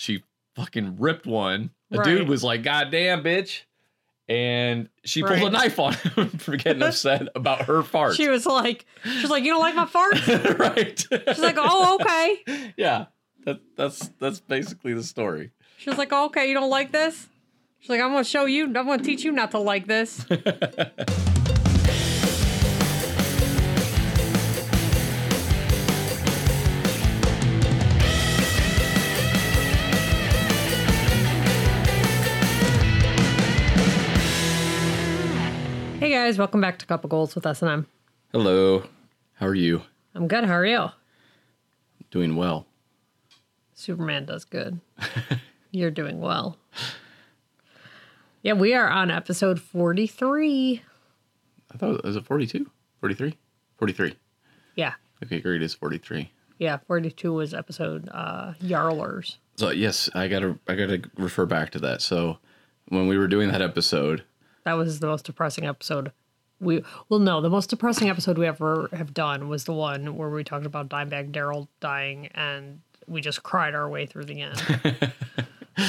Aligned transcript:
she 0.00 0.22
fucking 0.56 0.96
ripped 0.98 1.26
one. 1.26 1.70
A 1.92 1.98
Right. 1.98 2.04
dude 2.04 2.26
was 2.28 2.42
like, 2.42 2.62
"God 2.62 2.90
damn, 2.90 3.22
bitch," 3.22 3.64
and 4.28 4.88
she 5.04 5.22
pulled 5.22 5.42
a 5.42 5.50
knife 5.50 5.78
on 5.78 5.92
him 5.92 6.28
for 6.38 6.56
getting 6.56 6.82
upset 6.82 7.28
about 7.34 7.62
her 7.66 7.82
fart. 7.82 8.14
She 8.14 8.28
was 8.28 8.46
like, 8.46 8.86
she 9.04 9.20
was 9.20 9.30
like, 9.30 9.44
you 9.44 9.52
don't 9.52 9.60
like 9.60 9.74
my 9.74 9.84
fart? 9.84 10.26
right. 10.58 10.98
She's 10.98 11.38
like, 11.40 11.56
oh, 11.58 11.98
okay. 12.00 12.72
yeah. 12.78 13.06
That, 13.44 13.60
that's 13.76 14.08
that's 14.18 14.40
basically 14.40 14.94
the 14.94 15.02
story. 15.02 15.50
She 15.76 15.90
was 15.90 15.98
like, 15.98 16.12
oh, 16.12 16.26
okay, 16.26 16.48
you 16.48 16.54
don't 16.54 16.70
like 16.70 16.92
this? 16.92 17.26
She's 17.80 17.90
like, 17.90 18.00
I'm 18.00 18.10
gonna 18.10 18.24
show 18.24 18.44
you. 18.46 18.64
I'm 18.66 18.72
gonna 18.72 18.98
teach 19.02 19.22
you 19.24 19.32
not 19.32 19.50
to 19.50 19.58
like 19.58 19.86
this. 19.86 20.24
hey 36.10 36.16
guys, 36.16 36.38
welcome 36.38 36.60
back 36.60 36.76
to 36.76 36.84
Couple 36.86 37.06
Goals 37.06 37.36
with 37.36 37.46
S 37.46 37.62
and 37.62 37.70
M. 37.70 37.86
Hello. 38.32 38.82
How 39.34 39.46
are 39.46 39.54
you? 39.54 39.82
I'm 40.12 40.26
good. 40.26 40.44
How 40.44 40.54
are 40.54 40.66
you? 40.66 40.88
Doing 42.10 42.34
well. 42.34 42.66
Superman 43.74 44.24
does 44.24 44.44
good. 44.44 44.80
You're 45.70 45.92
doing 45.92 46.20
well. 46.20 46.56
Yeah, 48.42 48.54
we 48.54 48.74
are 48.74 48.88
on 48.90 49.12
episode 49.12 49.60
43. 49.60 50.82
I 51.72 51.78
thought 51.78 52.02
was 52.02 52.16
it 52.16 52.26
42? 52.26 52.68
43? 52.98 53.38
43. 53.78 54.16
Yeah. 54.74 54.94
Okay, 55.22 55.38
great. 55.38 55.62
It's 55.62 55.74
43. 55.74 56.28
Yeah, 56.58 56.78
42 56.88 57.32
was 57.32 57.54
episode 57.54 58.08
uh 58.12 58.54
Yarlers. 58.60 59.36
So 59.54 59.70
yes, 59.70 60.10
I 60.12 60.26
gotta 60.26 60.58
I 60.66 60.74
gotta 60.74 61.02
refer 61.16 61.46
back 61.46 61.70
to 61.70 61.78
that. 61.78 62.02
So 62.02 62.38
when 62.88 63.06
we 63.06 63.16
were 63.16 63.28
doing 63.28 63.52
that 63.52 63.62
episode, 63.62 64.24
That 64.64 64.74
was 64.74 65.00
the 65.00 65.06
most 65.06 65.24
depressing 65.26 65.66
episode. 65.66 66.12
We 66.60 66.82
well 67.08 67.20
no, 67.20 67.40
the 67.40 67.50
most 67.50 67.70
depressing 67.70 68.10
episode 68.10 68.36
we 68.38 68.46
ever 68.46 68.88
have 68.92 69.14
done 69.14 69.48
was 69.48 69.64
the 69.64 69.72
one 69.72 70.16
where 70.16 70.28
we 70.28 70.44
talked 70.44 70.66
about 70.66 70.88
Dimebag 70.88 71.32
Darrell 71.32 71.68
dying 71.80 72.26
and 72.34 72.80
we 73.06 73.20
just 73.20 73.42
cried 73.42 73.74
our 73.74 73.88
way 73.88 74.06
through 74.06 74.24
the 74.26 74.42
end. 74.42 74.56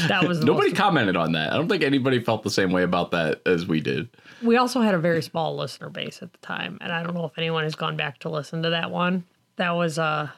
that 0.07 0.25
was 0.27 0.39
the 0.39 0.45
nobody 0.45 0.71
commented 0.71 1.17
on 1.17 1.33
that. 1.33 1.51
I 1.51 1.57
don't 1.57 1.67
think 1.67 1.83
anybody 1.83 2.19
felt 2.19 2.43
the 2.43 2.49
same 2.49 2.71
way 2.71 2.83
about 2.83 3.11
that 3.11 3.41
as 3.45 3.67
we 3.67 3.81
did. 3.81 4.07
we 4.41 4.55
also 4.57 4.81
had 4.81 4.93
a 4.95 4.99
very 4.99 5.21
small 5.21 5.55
listener 5.57 5.89
base 5.89 6.21
at 6.21 6.31
the 6.31 6.39
time, 6.39 6.77
and 6.81 6.91
I 6.93 7.03
don't 7.03 7.13
know 7.13 7.25
if 7.25 7.37
anyone 7.37 7.63
has 7.63 7.75
gone 7.75 7.97
back 7.97 8.19
to 8.19 8.29
listen 8.29 8.63
to 8.63 8.69
that 8.69 8.91
one. 8.91 9.25
That 9.57 9.71
was 9.71 9.99
uh 9.99 10.29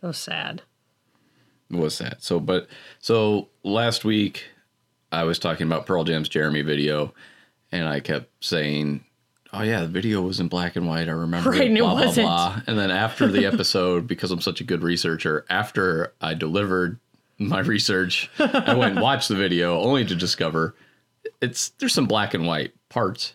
that 0.00 0.06
was 0.06 0.18
sad. 0.18 0.62
was 1.70 1.98
that 1.98 2.22
so 2.22 2.40
but 2.40 2.66
so 2.98 3.48
last 3.62 4.04
week 4.04 4.44
i 5.10 5.22
was 5.24 5.38
talking 5.38 5.66
about 5.66 5.86
pearl 5.86 6.04
jam's 6.04 6.28
jeremy 6.28 6.60
video 6.62 7.14
and 7.72 7.88
i 7.88 7.98
kept 8.00 8.30
saying 8.44 9.02
oh 9.52 9.62
yeah 9.62 9.80
the 9.80 9.88
video 9.88 10.20
was 10.22 10.38
in 10.40 10.48
black 10.48 10.76
and 10.76 10.86
white 10.86 11.08
i 11.08 11.12
remember 11.12 11.50
Right, 11.50 11.62
it, 11.62 11.66
and 11.68 11.78
it 11.78 11.80
blah 11.80 11.94
blah 11.94 12.06
wasn't. 12.06 12.26
blah 12.26 12.60
and 12.66 12.78
then 12.78 12.90
after 12.90 13.26
the 13.26 13.44
episode 13.46 14.06
because 14.06 14.30
i'm 14.30 14.40
such 14.40 14.60
a 14.60 14.64
good 14.64 14.82
researcher 14.82 15.44
after 15.50 16.12
i 16.20 16.34
delivered 16.34 16.98
my 17.38 17.60
research 17.60 18.30
i 18.38 18.74
went 18.74 18.92
and 18.92 19.00
watched 19.00 19.28
the 19.28 19.34
video 19.34 19.80
only 19.80 20.04
to 20.04 20.14
discover 20.14 20.74
it's 21.40 21.70
there's 21.78 21.94
some 21.94 22.06
black 22.06 22.34
and 22.34 22.46
white 22.46 22.72
parts 22.88 23.34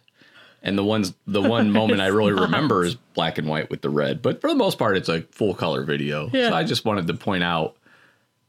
and 0.63 0.77
the 0.77 0.83
ones 0.83 1.13
the 1.25 1.41
one 1.41 1.71
moment 1.79 1.99
i 2.01 2.07
really 2.07 2.31
remember 2.33 2.83
is 2.85 2.95
black 3.13 3.37
and 3.37 3.47
white 3.47 3.69
with 3.69 3.81
the 3.81 3.89
red 3.89 4.21
but 4.21 4.39
for 4.39 4.47
the 4.49 4.55
most 4.55 4.77
part 4.77 4.95
it's 4.95 5.09
a 5.09 5.21
full 5.31 5.53
color 5.53 5.83
video 5.83 6.29
Yeah. 6.31 6.49
so 6.49 6.55
i 6.55 6.63
just 6.63 6.85
wanted 6.85 7.07
to 7.07 7.13
point 7.15 7.43
out 7.43 7.75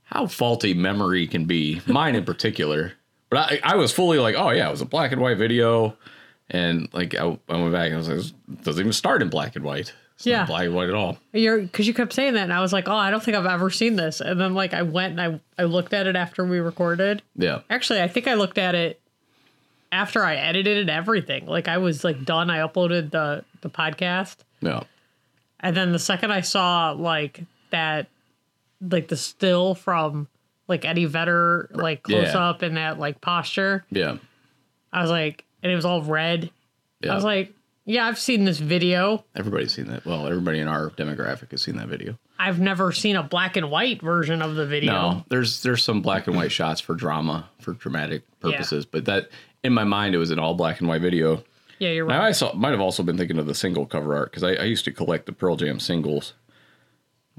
how 0.05 0.27
faulty 0.27 0.73
memory 0.73 1.27
can 1.27 1.45
be, 1.45 1.83
mine 1.87 2.15
in 2.17 2.25
particular. 2.25 2.95
But 3.31 3.39
I, 3.53 3.61
I 3.63 3.77
was 3.77 3.93
fully 3.93 4.19
like, 4.19 4.35
oh 4.37 4.51
yeah, 4.51 4.69
it 4.69 4.71
was 4.71 4.81
a 4.81 4.87
black 4.87 5.13
and 5.13 5.21
white 5.21 5.37
video, 5.37 5.97
and 6.51 6.89
like 6.93 7.15
I, 7.15 7.39
I 7.49 7.57
went 7.61 7.73
back 7.73 7.87
and 7.87 7.95
I 7.95 7.99
was 7.99 8.09
like, 8.09 8.19
it 8.53 8.65
doesn't 8.65 8.81
even 8.81 8.93
start 8.93 9.21
in 9.23 9.29
black 9.29 9.55
and 9.57 9.65
white. 9.65 9.93
It's 10.17 10.27
Yeah. 10.27 10.39
not 10.39 10.49
black 10.49 10.65
and 10.65 10.75
white 10.75 10.89
at 10.89 10.95
all. 10.95 11.19
You're 11.33 11.61
because 11.61 11.87
you 11.87 11.95
kept 11.95 12.13
saying 12.13 12.35
that, 12.35 12.45
and 12.45 12.53
I 12.53 12.61
was 12.61 12.73
like, 12.73 12.89
oh, 12.89 12.95
I 12.97 13.11
don't 13.11 13.23
think 13.23 13.37
I've 13.37 13.47
ever 13.47 13.71
seen 13.71 13.97
this. 13.97 14.21
And 14.21 14.41
then 14.41 14.55
like 14.55 14.73
I 14.75 14.83
went 14.83 15.19
and 15.19 15.41
I 15.59 15.63
I 15.63 15.67
looked 15.67 15.93
at 15.93 16.07
it 16.07 16.17
after 16.17 16.45
we 16.45 16.59
recorded. 16.59 17.23
Yeah, 17.37 17.61
Actually, 17.71 18.01
I 18.03 18.09
think 18.09 18.27
I 18.27 18.35
looked 18.35 18.59
at 18.59 18.75
it 18.75 19.01
after 19.93 20.25
I 20.25 20.35
edited 20.37 20.79
and 20.79 20.91
everything. 20.91 21.47
Like 21.47 21.69
I 21.69 21.79
was 21.79 22.05
like 22.05 22.25
done. 22.25 22.51
I 22.51 22.59
uploaded 22.67 23.11
the 23.11 23.45
the 23.61 23.69
podcast, 23.71 24.37
yeah, 24.61 24.85
and 25.61 25.77
then 25.77 25.93
the 25.93 25.99
second 25.99 26.33
I 26.33 26.41
saw 26.41 26.93
like 26.93 27.43
that, 27.71 28.07
like 28.81 29.09
the 29.09 29.17
still 29.17 29.75
from 29.75 30.29
like 30.69 30.85
Eddie 30.85 31.07
Vedder 31.07 31.71
like 31.73 32.03
close 32.03 32.33
Yeah. 32.35 32.49
up 32.51 32.63
in 32.63 32.75
that 32.75 32.99
like 32.99 33.21
posture, 33.21 33.85
yeah, 33.91 34.17
I 34.93 35.03
was 35.03 35.11
like, 35.11 35.45
and 35.63 35.73
it 35.73 35.75
was 35.75 35.85
all 35.85 36.03
red. 36.03 36.51
yeah. 37.01 37.13
I 37.13 37.15
was 37.15 37.25
like, 37.25 37.53
yeah, 37.85 38.07
I've 38.07 38.19
seen 38.19 38.45
this 38.45 38.59
video. 38.59 39.25
Everybody's 39.35 39.73
seen 39.73 39.87
that. 39.87 40.05
Well, 40.05 40.27
everybody 40.27 40.59
in 40.61 40.69
our 40.69 40.91
demographic 40.91 41.51
has 41.53 41.63
seen 41.63 41.77
that 41.79 41.89
video. 41.89 42.19
I've 42.39 42.61
never 42.61 42.93
seen 42.93 43.17
a 43.17 43.23
black 43.23 43.57
and 43.57 43.71
white 43.71 44.01
version 44.03 44.43
of 44.43 44.55
the 44.55 44.67
video. 44.67 44.93
No, 44.93 45.25
there's 45.29 45.63
there's 45.63 45.83
some 45.83 46.03
black 46.03 46.27
and 46.27 46.37
white 46.37 46.53
shots 46.53 46.81
for 46.81 46.95
drama, 46.95 47.49
for 47.61 47.73
dramatic 47.73 48.23
purposes, 48.41 48.85
but 48.85 49.07
that 49.07 49.29
in 49.65 49.73
my 49.73 49.85
mind 49.85 50.15
it 50.15 50.19
was 50.19 50.31
an 50.31 50.39
all 50.39 50.55
black 50.55 50.79
and 50.81 50.89
white 50.89 51.01
video. 51.01 51.43
Yeah, 51.81 51.91
you're 51.91 52.07
Now 52.07 52.19
right. 52.19 52.29
I 52.29 52.33
saw 52.33 52.53
might 52.55 52.71
have 52.73 52.81
also 52.81 53.03
been 53.03 53.17
thinking 53.17 53.39
of 53.39 53.47
the 53.47 53.55
single 53.55 53.87
cover 53.87 54.15
art 54.17 54.31
because 54.31 54.43
I, 54.45 54.55
I 54.55 54.65
used 54.65 54.85
to 54.85 54.93
collect 54.93 55.27
the 55.27 55.33
Pearl 55.33 55.57
Jam 55.57 55.81
singles, 55.81 56.35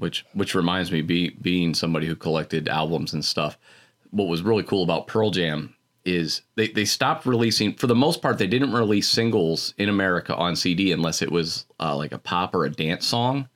which 0.00 0.24
which 0.32 0.54
reminds 0.54 0.90
me, 0.90 1.02
be, 1.02 1.30
being 1.42 1.74
somebody 1.74 2.06
who 2.06 2.16
collected 2.16 2.68
albums 2.68 3.12
and 3.12 3.24
stuff, 3.24 3.58
what 4.10 4.28
was 4.28 4.42
really 4.42 4.62
cool 4.62 4.82
about 4.82 5.06
Pearl 5.06 5.30
Jam 5.30 5.74
is 6.06 6.42
they 6.56 6.68
they 6.68 6.86
stopped 6.86 7.26
releasing 7.26 7.74
for 7.74 7.86
the 7.86 7.94
most 7.94 8.22
part 8.22 8.38
they 8.38 8.46
didn't 8.46 8.72
release 8.72 9.08
singles 9.08 9.74
in 9.76 9.88
America 9.88 10.34
on 10.34 10.56
CD 10.56 10.92
unless 10.92 11.20
it 11.20 11.30
was 11.30 11.66
uh, 11.78 11.94
like 11.94 12.12
a 12.12 12.18
pop 12.18 12.54
or 12.54 12.64
a 12.64 12.70
dance 12.70 13.06
song, 13.06 13.48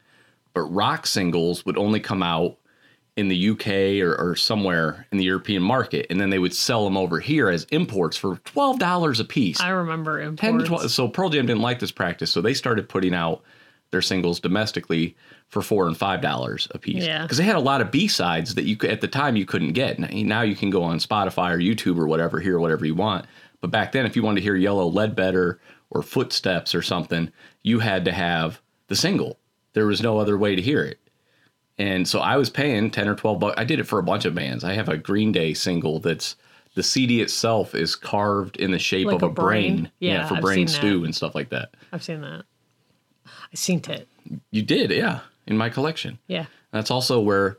but 0.53 0.62
rock 0.65 1.06
singles 1.06 1.65
would 1.65 1.78
only 1.78 1.99
come 1.99 2.22
out 2.22 2.59
in 3.16 3.28
the 3.28 3.50
UK 3.50 4.03
or, 4.04 4.15
or 4.16 4.37
somewhere 4.37 5.06
in 5.12 5.19
the 5.19 5.25
European 5.25 5.62
market, 5.62 6.04
and 6.10 6.21
then 6.21 6.31
they 6.31 6.38
would 6.38 6.53
sell 6.53 6.84
them 6.84 6.97
over 6.97 7.21
here 7.21 7.49
as 7.49 7.65
imports 7.71 8.19
for 8.19 8.37
twelve 8.44 8.78
dollars 8.78 9.19
a 9.19 9.25
piece. 9.25 9.60
I 9.60 9.71
remember 9.71 10.21
imports. 10.21 10.41
10 10.43 10.59
to 10.59 10.65
12 10.66 10.91
so 10.91 11.09
pearl 11.09 11.31
jam 11.31 11.47
didn't 11.47 11.62
like 11.62 11.78
this 11.78 11.93
practice 11.93 12.31
so 12.31 12.43
they 12.43 12.54
started 12.54 12.88
putting 12.88 13.15
out 13.15 13.43
their 13.94 14.03
singles 14.03 14.41
domestically 14.41 15.16
for 15.49 15.62
four 15.62 15.87
and 15.87 15.97
five 15.97 16.21
dollars 16.21 16.66
a 16.72 16.78
piece 16.78 17.05
Yeah. 17.05 17.22
because 17.22 17.38
they 17.38 17.44
had 17.44 17.55
a 17.55 17.60
lot 17.60 17.81
of 17.81 17.93
b-sides 17.93 18.56
that 18.56 18.65
you 18.65 18.77
could 18.77 18.91
at 18.91 19.00
the 19.00 19.06
time 19.09 19.37
you 19.37 19.47
couldn't 19.47 19.72
get 19.72 19.99
Now- 20.00 20.43
you 20.43 20.56
can 20.56 20.69
go 20.71 20.82
on 20.82 20.99
spotify 20.99 21.53
or 21.55 21.59
youtube 21.59 21.97
or 21.97 22.06
whatever 22.09 22.41
hear 22.41 22.59
whatever 22.59 22.84
you 22.84 22.97
want 22.97 23.27
but 23.60 23.71
back 23.71 23.93
then 23.93 24.04
if 24.04 24.16
you 24.16 24.22
wanted 24.25 24.41
to 24.41 24.43
hear 24.43 24.56
yellow 24.56 24.87
ledbetter 24.88 25.60
or 25.91 26.03
footsteps 26.03 26.75
or 26.75 26.83
something 26.83 27.31
you 27.62 27.78
had 27.78 28.04
to 28.06 28.12
have 28.12 28.60
the 28.88 28.97
single 28.97 29.38
there 29.75 29.87
was 29.87 30.03
no 30.03 30.19
other 30.19 30.37
way 30.37 30.56
to 30.56 30.62
hear 30.62 30.83
it 30.83 30.99
and 31.78 32.06
so 32.06 32.21
I 32.21 32.37
was 32.37 32.50
paying 32.50 32.91
10 32.91 33.09
or 33.09 33.16
12 33.16 33.41
bucks. 33.41 33.54
I 33.60 33.65
did 33.65 33.81
it 33.81 33.84
for 33.88 33.99
a 33.99 34.03
bunch 34.04 34.25
of 34.27 34.33
bands. 34.37 34.62
I 34.62 34.75
have 34.75 34.88
a 34.88 34.97
Green 34.97 35.33
Day 35.33 35.54
single 35.54 35.99
that's 35.99 36.37
the 36.77 36.84
CD 36.84 37.21
itself 37.21 37.75
is 37.75 37.97
carved 37.97 38.56
in 38.59 38.71
the 38.71 38.78
shape 38.78 39.09
Like 39.09 39.16
of 39.16 39.22
a, 39.25 39.28
brain? 39.28 39.77
brain. 39.77 39.91
Yeah, 39.99 40.25
for 40.28 40.37
I've 40.37 40.41
brain 40.41 40.69
stew 40.69 41.00
that. 41.00 41.04
and 41.06 41.12
stuff 41.16 41.34
like 41.34 41.49
that. 41.49 41.71
I've 41.93 42.04
seen 42.04 42.21
that. 42.21 42.44
I 43.27 43.55
seen 43.55 43.81
it. 43.89 44.09
You 44.51 44.62
did, 44.62 44.91
yeah, 44.91 45.21
in 45.47 45.57
my 45.57 45.69
collection. 45.71 46.19
Yeah. 46.27 46.47
That's 46.71 46.91
also 46.91 47.21
where 47.21 47.59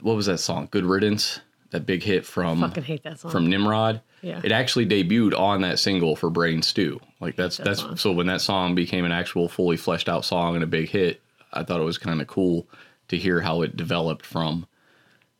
what 0.00 0.16
was 0.16 0.26
that 0.26 0.38
song? 0.38 0.68
Good 0.70 0.84
Riddance, 0.84 1.40
that 1.70 1.86
big 1.86 2.02
hit 2.02 2.26
from 2.26 2.60
Fucking 2.60 2.82
hate 2.84 3.02
that 3.04 3.20
song. 3.20 3.30
from 3.30 3.48
Nimrod. 3.48 4.00
Yeah. 4.22 4.40
It 4.42 4.52
actually 4.52 4.86
debuted 4.86 5.38
on 5.38 5.60
that 5.62 5.78
single 5.78 6.16
for 6.16 6.30
Brain 6.30 6.62
Stew. 6.62 7.00
Like 7.20 7.36
that's 7.36 7.58
that 7.58 7.64
that's 7.64 7.80
song. 7.80 7.96
so 7.96 8.12
when 8.12 8.26
that 8.26 8.40
song 8.40 8.74
became 8.74 9.04
an 9.04 9.12
actual 9.12 9.48
fully 9.48 9.76
fleshed 9.76 10.08
out 10.08 10.24
song 10.24 10.54
and 10.54 10.64
a 10.64 10.66
big 10.66 10.88
hit, 10.88 11.20
I 11.52 11.62
thought 11.62 11.80
it 11.80 11.84
was 11.84 11.98
kind 11.98 12.20
of 12.20 12.26
cool 12.26 12.66
to 13.08 13.16
hear 13.16 13.40
how 13.40 13.62
it 13.62 13.76
developed 13.76 14.26
from 14.26 14.66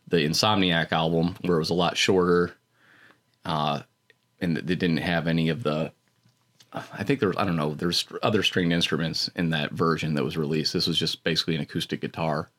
the 0.08 0.18
Insomniac 0.18 0.92
album 0.92 1.36
where 1.42 1.56
it 1.56 1.60
was 1.60 1.70
a 1.70 1.74
lot 1.74 1.96
shorter 1.96 2.54
uh 3.44 3.80
and 4.40 4.56
they 4.56 4.74
didn't 4.74 4.98
have 4.98 5.26
any 5.26 5.48
of 5.48 5.62
the 5.62 5.92
I 6.92 7.04
think 7.04 7.20
there's 7.20 7.36
I 7.36 7.44
don't 7.44 7.56
know, 7.56 7.74
there's 7.74 8.06
other 8.22 8.42
stringed 8.42 8.72
instruments 8.72 9.30
in 9.36 9.50
that 9.50 9.72
version 9.72 10.14
that 10.14 10.24
was 10.24 10.36
released. 10.36 10.72
This 10.72 10.86
was 10.86 10.98
just 10.98 11.24
basically 11.24 11.54
an 11.54 11.62
acoustic 11.62 12.00
guitar 12.00 12.50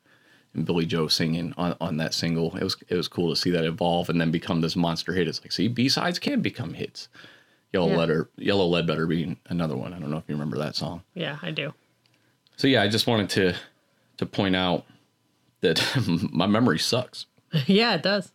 and 0.53 0.65
Billie 0.65 0.85
Joe 0.85 1.07
singing 1.07 1.53
on, 1.57 1.75
on 1.79 1.97
that 1.97 2.13
single. 2.13 2.55
It 2.57 2.63
was 2.63 2.75
it 2.89 2.95
was 2.95 3.07
cool 3.07 3.29
to 3.29 3.35
see 3.39 3.51
that 3.51 3.63
evolve 3.65 4.09
and 4.09 4.19
then 4.19 4.31
become 4.31 4.61
this 4.61 4.75
monster 4.75 5.13
hit. 5.13 5.27
It's 5.27 5.41
like, 5.41 5.51
see, 5.51 5.67
B 5.67 5.87
sides 5.89 6.19
can 6.19 6.41
become 6.41 6.73
hits. 6.73 7.09
Yellow 7.73 7.89
Yeah. 7.89 7.97
letter, 7.97 8.29
yellow 8.37 8.65
ledbetter 8.65 9.05
being 9.05 9.37
another 9.49 9.75
one. 9.75 9.93
I 9.93 9.99
don't 9.99 10.09
know 10.09 10.17
if 10.17 10.23
you 10.27 10.35
remember 10.35 10.57
that 10.57 10.75
song. 10.75 11.03
yeah, 11.13 11.37
I 11.41 11.51
do. 11.51 11.73
So 12.55 12.67
yeah, 12.67 12.81
I 12.81 12.87
just 12.87 13.05
wanted 13.07 13.29
to 13.31 13.53
to 14.17 14.25
point 14.25 14.55
out 14.55 14.85
that 15.61 15.79
my 16.31 16.47
memory 16.47 16.79
sucks. 16.79 17.27
yeah, 17.67 17.93
it 17.95 18.01
does. 18.03 18.31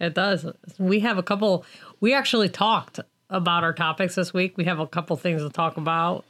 It 0.00 0.14
does. 0.14 0.44
We 0.78 1.00
have 1.00 1.16
a 1.16 1.22
couple. 1.22 1.64
We 2.00 2.12
actually 2.12 2.48
talked 2.48 2.98
about 3.32 3.64
our 3.64 3.72
topics 3.72 4.14
this 4.14 4.32
week. 4.32 4.56
We 4.56 4.64
have 4.64 4.78
a 4.78 4.86
couple 4.86 5.16
things 5.16 5.42
to 5.42 5.50
talk 5.50 5.76
about. 5.76 6.24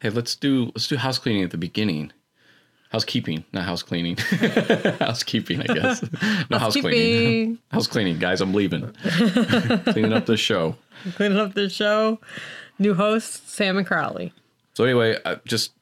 Hey, 0.00 0.10
let's 0.10 0.34
do 0.34 0.66
let's 0.74 0.88
do 0.88 0.96
house 0.96 1.18
cleaning 1.18 1.42
at 1.44 1.50
the 1.50 1.58
beginning. 1.58 2.12
housekeeping, 2.90 3.44
not 3.52 3.64
house 3.64 3.82
cleaning. 3.82 4.16
housekeeping, 5.00 5.60
I 5.60 5.74
guess. 5.74 6.04
No 6.50 6.58
house 6.58 6.76
cleaning. 6.76 7.58
House 7.70 7.86
cleaning, 7.86 8.18
guys. 8.18 8.40
I'm 8.40 8.52
leaving. 8.54 8.92
Cleaning 9.92 10.12
up 10.12 10.26
the 10.26 10.36
show. 10.36 10.76
Cleaning 11.14 11.38
up 11.38 11.54
the 11.54 11.68
show. 11.68 12.18
New 12.78 12.94
host, 12.94 13.48
Sam 13.48 13.78
and 13.78 13.86
Crowley. 13.86 14.32
So 14.74 14.84
anyway, 14.84 15.18
uh, 15.24 15.36
just 15.46 15.72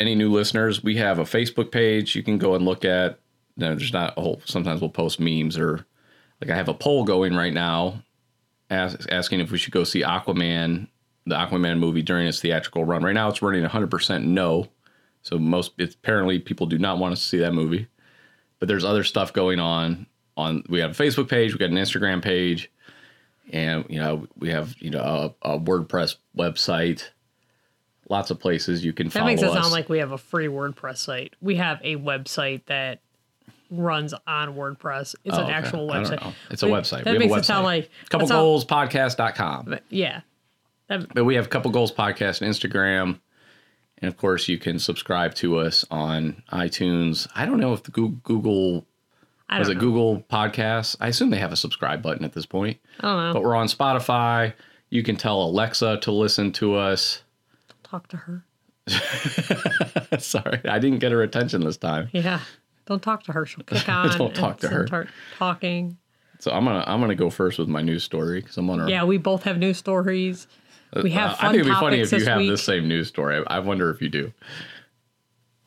any 0.00 0.14
new 0.14 0.30
listeners, 0.32 0.82
we 0.82 0.96
have 0.96 1.18
a 1.18 1.24
Facebook 1.24 1.70
page 1.70 2.16
you 2.16 2.22
can 2.22 2.36
go 2.38 2.54
and 2.54 2.64
look 2.64 2.84
at. 2.84 3.18
No, 3.56 3.74
there's 3.74 3.92
not 3.92 4.14
a 4.16 4.20
whole. 4.20 4.42
Sometimes 4.44 4.80
we'll 4.80 4.90
post 4.90 5.20
memes 5.20 5.56
or 5.56 5.86
like 6.40 6.50
I 6.50 6.56
have 6.56 6.68
a 6.68 6.74
poll 6.74 7.04
going 7.04 7.36
right 7.36 7.52
now, 7.54 8.02
ask, 8.72 9.10
asking 9.10 9.40
if 9.40 9.50
we 9.50 9.58
should 9.58 9.72
go 9.72 9.84
see 9.84 10.02
Aquaman, 10.02 10.88
the 11.26 11.34
Aquaman 11.34 11.78
movie 11.78 12.02
during 12.02 12.26
its 12.26 12.40
theatrical 12.40 12.84
run. 12.84 13.02
Right 13.02 13.14
now, 13.14 13.28
it's 13.28 13.42
running 13.42 13.64
100% 13.64 14.24
no. 14.24 14.68
So 15.22 15.38
most 15.38 15.72
it's, 15.78 15.94
apparently 15.94 16.38
people 16.38 16.66
do 16.66 16.78
not 16.78 16.98
want 16.98 17.12
us 17.12 17.22
to 17.22 17.28
see 17.28 17.38
that 17.38 17.52
movie. 17.52 17.86
But 18.58 18.68
there's 18.68 18.84
other 18.84 19.04
stuff 19.04 19.32
going 19.32 19.60
on. 19.60 20.06
On 20.36 20.62
we 20.68 20.80
have 20.80 20.98
a 20.98 21.02
Facebook 21.02 21.28
page, 21.28 21.52
we 21.52 21.58
got 21.58 21.68
an 21.68 21.76
Instagram 21.76 22.22
page, 22.22 22.70
and 23.52 23.84
you 23.90 23.98
know 23.98 24.26
we 24.36 24.48
have 24.48 24.74
you 24.78 24.88
know 24.88 25.34
a, 25.42 25.54
a 25.54 25.58
WordPress 25.60 26.16
website 26.36 27.10
lots 28.08 28.30
of 28.30 28.38
places 28.38 28.84
you 28.84 28.92
can 28.92 29.08
That 29.08 29.24
makes 29.24 29.42
it 29.42 29.48
us. 29.48 29.54
sound 29.54 29.72
like 29.72 29.88
we 29.88 29.98
have 29.98 30.12
a 30.12 30.18
free 30.18 30.46
WordPress 30.46 30.98
site. 30.98 31.34
We 31.40 31.56
have 31.56 31.80
a 31.82 31.96
website 31.96 32.66
that 32.66 33.00
runs 33.72 34.14
on 34.26 34.54
WordPress. 34.54 35.14
It's 35.24 35.36
Oh, 35.36 35.40
an 35.40 35.44
okay. 35.44 35.52
actual 35.52 35.88
website. 35.88 36.34
It's 36.50 36.62
a 36.62 36.66
But 36.66 36.82
website. 36.84 37.04
That 37.04 37.12
we 37.12 37.18
makes 37.20 37.32
a 37.32 37.36
website. 37.36 37.38
it 37.40 37.44
sound 37.46 37.64
like 37.64 37.90
couple 38.10 38.28
how- 38.28 38.34
goals 38.40 38.64
podcast.com. 38.64 39.78
Yeah. 39.88 40.20
That, 40.88 41.12
But 41.14 41.24
we 41.24 41.34
have 41.36 41.48
couple 41.50 41.70
goals 41.70 41.90
podcast 41.92 42.42
on 42.42 42.48
Instagram. 42.48 43.20
And 43.98 44.08
of 44.08 44.16
course, 44.16 44.48
you 44.48 44.58
can 44.58 44.78
subscribe 44.78 45.34
to 45.36 45.58
us 45.58 45.86
on 45.90 46.42
iTunes. 46.52 47.28
I 47.36 47.46
don't 47.46 47.60
know 47.60 47.72
if 47.72 47.84
the 47.84 47.92
Google 47.92 48.84
I 49.48 49.58
was 49.60 49.68
it 49.68 49.74
know. 49.74 49.80
Google 49.80 50.20
Podcasts. 50.30 50.96
I 51.00 51.08
assume 51.08 51.30
they 51.30 51.38
have 51.38 51.52
a 51.52 51.56
subscribe 51.56 52.02
button 52.02 52.24
at 52.24 52.32
this 52.32 52.46
point. 52.46 52.78
I 53.00 53.02
don't 53.02 53.16
know. 53.28 53.32
But 53.34 53.42
we're 53.42 53.54
on 53.54 53.68
Spotify. 53.68 54.54
You 54.90 55.02
can 55.02 55.16
tell 55.16 55.42
Alexa 55.42 55.98
to 56.02 56.12
listen 56.12 56.52
to 56.52 56.74
us. 56.74 57.22
Talk 57.84 58.08
to 58.08 58.16
her. 58.16 58.44
Sorry, 60.18 60.60
I 60.64 60.78
didn't 60.78 60.98
get 60.98 61.12
her 61.12 61.22
attention 61.22 61.62
this 61.64 61.76
time. 61.76 62.08
Yeah. 62.12 62.40
Don't 62.86 63.02
talk 63.02 63.22
to 63.24 63.32
her. 63.32 63.46
She'll 63.46 63.64
kick 63.66 63.88
on. 63.88 64.16
Don't 64.18 64.34
talk 64.34 64.58
to 64.60 64.68
her. 64.68 64.86
Start 64.86 65.08
talking. 65.38 65.96
So 66.40 66.50
I'm 66.50 66.64
gonna 66.64 66.82
I'm 66.86 67.00
gonna 67.00 67.14
go 67.14 67.30
first 67.30 67.58
with 67.58 67.68
my 67.68 67.82
news 67.82 68.02
story 68.02 68.40
because 68.40 68.56
I'm 68.58 68.68
on 68.70 68.80
our 68.80 68.88
Yeah, 68.90 69.04
we 69.04 69.16
both 69.18 69.44
have 69.44 69.58
news 69.58 69.78
stories. 69.78 70.48
We 71.02 71.10
have 71.12 71.30
Uh, 71.30 71.34
fun 71.36 71.44
I 71.46 71.52
think 71.52 71.60
it'd 71.60 71.72
be 71.72 71.78
funny 71.80 72.00
if 72.00 72.12
you 72.12 72.24
have 72.26 72.38
week. 72.38 72.50
the 72.50 72.58
same 72.58 72.86
news 72.88 73.08
story. 73.08 73.42
I, 73.46 73.56
I 73.56 73.58
wonder 73.60 73.88
if 73.90 74.02
you 74.02 74.08
do. 74.08 74.32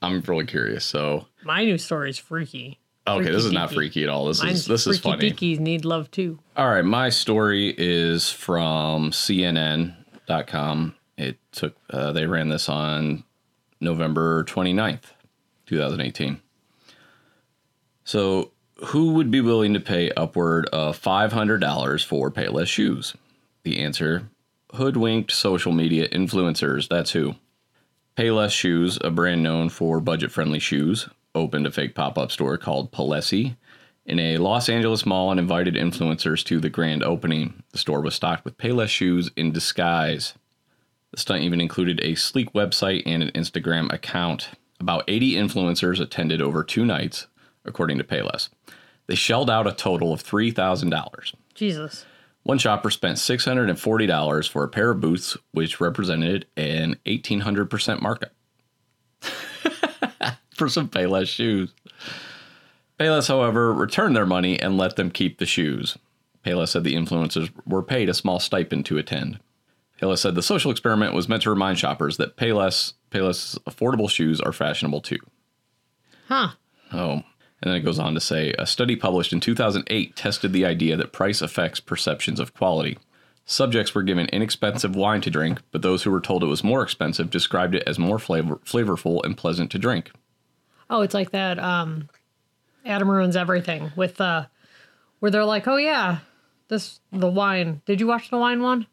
I'm 0.01 0.21
really 0.21 0.45
curious. 0.45 0.83
So 0.85 1.27
My 1.43 1.63
news 1.65 1.83
story 1.83 2.09
is 2.09 2.17
freaky. 2.19 2.79
okay, 3.07 3.19
Freaky 3.23 3.31
this 3.35 3.45
is 3.45 3.51
not 3.53 3.69
deaky. 3.69 3.73
freaky 3.73 4.03
at 4.03 4.09
all. 4.09 4.25
This 4.25 4.43
Mine's 4.43 4.59
is 4.59 4.65
this 4.65 4.85
is 4.85 4.99
funny. 4.99 5.31
deakies 5.31 5.59
need 5.59 5.85
love 5.85 6.11
too. 6.11 6.39
All 6.57 6.67
right, 6.69 6.83
my 6.85 7.09
story 7.09 7.73
is 7.77 8.29
from 8.29 9.11
CNN.com. 9.11 10.95
It 11.17 11.37
took 11.51 11.75
uh, 11.89 12.11
they 12.11 12.25
ran 12.25 12.49
this 12.49 12.67
on 12.67 13.23
November 13.79 14.43
29th, 14.43 15.03
2018. 15.67 16.41
So, 18.05 18.51
who 18.87 19.13
would 19.13 19.31
be 19.31 19.41
willing 19.41 19.73
to 19.73 19.79
pay 19.79 20.11
upward 20.11 20.67
of 20.67 21.01
$500 21.01 22.05
for 22.05 22.31
Payless 22.31 22.67
shoes? 22.67 23.15
The 23.63 23.79
answer: 23.79 24.29
hoodwinked 24.73 25.31
social 25.31 25.71
media 25.73 26.07
influencers. 26.09 26.87
That's 26.87 27.11
who. 27.11 27.35
Payless 28.15 28.51
Shoes, 28.51 28.97
a 29.01 29.09
brand 29.09 29.43
known 29.43 29.67
for 29.67 29.99
budget-friendly 29.99 30.59
shoes, 30.59 31.09
opened 31.33 31.67
a 31.67 31.71
fake 31.71 31.95
pop-up 31.95 32.31
store 32.31 32.57
called 32.57 32.93
Palessi 32.93 33.57
in 34.05 34.19
a 34.19 34.37
Los 34.37 34.69
Angeles 34.69 35.05
mall 35.05 35.31
and 35.31 35.39
invited 35.39 35.73
influencers 35.73 36.41
to 36.45 36.61
the 36.61 36.69
grand 36.69 37.03
opening. 37.03 37.63
The 37.73 37.77
store 37.77 37.99
was 37.99 38.15
stocked 38.15 38.45
with 38.45 38.57
Payless 38.57 38.87
shoes 38.87 39.31
in 39.35 39.51
disguise. 39.51 40.33
The 41.11 41.19
stunt 41.19 41.43
even 41.43 41.59
included 41.59 41.99
a 42.01 42.15
sleek 42.15 42.53
website 42.53 43.03
and 43.05 43.21
an 43.21 43.31
Instagram 43.31 43.91
account. 43.91 44.49
About 44.79 45.03
80 45.09 45.33
influencers 45.33 45.99
attended 45.99 46.41
over 46.41 46.63
two 46.63 46.85
nights, 46.85 47.27
according 47.65 47.97
to 47.97 48.03
Payless. 48.03 48.49
They 49.07 49.15
shelled 49.15 49.49
out 49.49 49.67
a 49.67 49.71
total 49.71 50.13
of 50.13 50.23
$3,000. 50.23 51.33
Jesus. 51.53 52.05
One 52.43 52.57
shopper 52.57 52.91
spent 52.91 53.17
$640 53.17 54.49
for 54.49 54.63
a 54.63 54.69
pair 54.69 54.91
of 54.91 55.01
boots, 55.01 55.35
which 55.51 55.79
represented 55.79 56.45
an 56.55 56.95
1800% 57.05 58.01
markup 58.01 58.33
for 60.55 60.69
some 60.69 60.89
Payless 60.89 61.27
shoes. 61.27 61.73
Payless, 62.99 63.27
however, 63.27 63.73
returned 63.73 64.15
their 64.15 64.25
money 64.25 64.59
and 64.59 64.77
let 64.77 64.95
them 64.95 65.11
keep 65.11 65.39
the 65.39 65.45
shoes. 65.45 65.97
Payless 66.45 66.69
said 66.69 66.83
the 66.83 66.95
influencers 66.95 67.51
were 67.65 67.81
paid 67.81 68.09
a 68.09 68.13
small 68.13 68.39
stipend 68.39 68.85
to 68.85 68.97
attend. 68.97 69.39
Payless 69.99 70.19
said 70.19 70.35
the 70.35 70.43
social 70.43 70.71
experiment 70.71 71.13
was 71.13 71.27
meant 71.27 71.41
to 71.43 71.49
remind 71.49 71.79
shoppers 71.79 72.17
that 72.17 72.37
Payless, 72.37 72.93
Payless 73.11 73.57
affordable 73.63 74.09
shoes 74.09 74.39
are 74.39 74.53
fashionable 74.53 75.01
too. 75.01 75.19
Huh. 76.27 76.49
Oh, 76.93 77.23
and 77.61 77.69
then 77.71 77.75
it 77.77 77.83
goes 77.85 77.99
on 77.99 78.13
to 78.13 78.19
say 78.19 78.53
a 78.59 78.65
study 78.65 78.95
published 78.95 79.33
in 79.33 79.39
2008 79.39 80.15
tested 80.15 80.53
the 80.53 80.65
idea 80.65 80.95
that 80.97 81.11
price 81.13 81.41
affects 81.41 81.79
perceptions 81.79 82.39
of 82.39 82.53
quality. 82.53 82.97
Subjects 83.45 83.93
were 83.93 84.03
given 84.03 84.25
inexpensive 84.27 84.95
wine 84.95 85.21
to 85.21 85.29
drink, 85.29 85.61
but 85.71 85.81
those 85.83 86.03
who 86.03 86.11
were 86.11 86.19
told 86.21 86.43
it 86.43 86.47
was 86.47 86.63
more 86.63 86.81
expensive 86.81 87.29
described 87.29 87.75
it 87.75 87.83
as 87.87 87.99
more 87.99 88.17
flavor- 88.19 88.57
flavorful 88.65 89.23
and 89.23 89.37
pleasant 89.37 89.69
to 89.71 89.77
drink. 89.79 90.11
Oh, 90.89 91.01
it's 91.01 91.13
like 91.13 91.31
that 91.31 91.59
um 91.59 92.09
Adam 92.85 93.09
ruins 93.09 93.35
everything 93.35 93.91
with 93.95 94.19
uh 94.21 94.45
where 95.19 95.31
they're 95.31 95.45
like, 95.45 95.67
"Oh 95.67 95.77
yeah, 95.77 96.19
this 96.67 96.99
the 97.11 97.29
wine. 97.29 97.81
Did 97.85 97.99
you 97.99 98.07
watch 98.07 98.29
the 98.29 98.37
wine 98.37 98.61
one? 98.61 98.85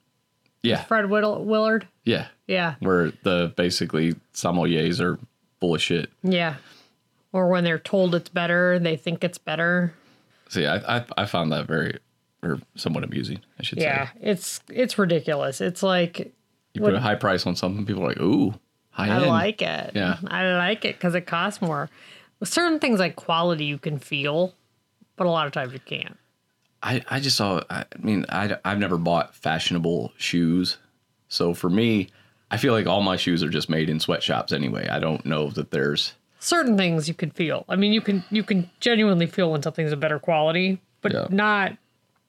Yeah, 0.63 0.85
Fred 0.85 1.11
Whittle, 1.11 1.45
Willard? 1.45 1.89
yeah. 2.05 2.29
Yeah. 2.47 2.75
Where 2.81 3.13
the 3.23 3.53
basically 3.57 4.15
sommeliers 4.35 5.01
are 5.01 5.19
full 5.61 5.75
of 5.75 5.81
shit. 5.83 6.11
Yeah. 6.23 6.57
Or 7.33 7.49
when 7.49 7.65
they're 7.65 7.79
told 7.79 8.15
it's 8.15 8.29
better, 8.29 8.79
they 8.79 8.97
think 8.97 9.25
it's 9.25 9.39
better. 9.39 9.95
See, 10.49 10.67
I 10.67 10.99
I, 10.99 11.05
I 11.17 11.27
found 11.27 11.53
that 11.53 11.67
very 11.67 11.99
or 12.43 12.59
somewhat 12.75 13.05
amusing. 13.05 13.41
I 13.59 13.63
should 13.63 13.79
Yeah, 13.79 14.09
say. 14.09 14.13
Yeah, 14.21 14.31
it's 14.31 14.61
it's 14.69 14.99
ridiculous. 14.99 15.61
It's 15.61 15.83
like 15.83 16.33
You 16.75 16.81
put 16.83 16.95
a 16.95 17.01
high 17.01 17.15
price 17.15 17.47
on 17.47 17.57
something, 17.57 17.87
people 17.87 18.03
are 18.05 18.09
like, 18.09 18.21
"Ooh, 18.21 18.55
high 18.91 19.09
I 19.09 19.17
end." 19.17 19.27
like 19.27 19.63
it. 19.63 19.93
Yeah. 19.95 20.19
I 20.29 20.53
like 20.55 20.85
it 20.85 20.97
because 20.97 21.15
it 21.15 21.23
costs 21.27 21.63
more. 21.63 21.89
Certain 22.45 22.81
things 22.81 22.99
like 22.99 23.15
quality 23.17 23.65
you 23.65 23.79
can 23.79 23.99
feel, 23.99 24.53
but 25.17 25.27
a 25.27 25.31
lot 25.31 25.47
of 25.47 25.53
times 25.53 25.73
you 25.73 25.79
can't. 25.79 26.17
I, 26.83 27.01
I 27.09 27.21
just 27.21 27.37
saw 27.37 27.63
I 27.71 27.85
mean 28.01 28.27
I, 28.29 28.57
I've 28.65 28.81
never 28.81 28.99
bought 28.99 29.37
fashionable 29.37 30.13
shoes 30.19 30.79
so 31.29 31.55
for 31.55 31.71
me 31.71 32.09
I 32.51 32.57
feel 32.57 32.73
like 32.73 32.89
all 32.89 33.03
my 33.03 33.17
shoes 33.17 33.41
are 33.45 33.49
just 33.49 33.71
made 33.71 33.89
in 33.89 34.01
sweatshops 34.01 34.53
anyway 34.53 34.89
I 34.89 34.99
don't 34.99 35.25
know 35.25 35.51
that 35.51 35.71
there's 35.71 36.15
Certain 36.45 36.77
things 36.77 37.07
you 37.07 37.15
can 37.15 37.31
feel. 37.31 37.65
I 37.69 37.77
mean, 37.77 37.93
you 37.93 38.01
can 38.01 38.25
you 38.31 38.43
can 38.43 38.69
genuinely 38.81 39.27
feel 39.27 39.53
when 39.53 39.63
something's 39.63 39.93
a 39.93 39.97
better 39.97 40.19
quality, 40.19 40.81
but 41.01 41.13
Yeah. 41.13 41.27
not 41.31 41.77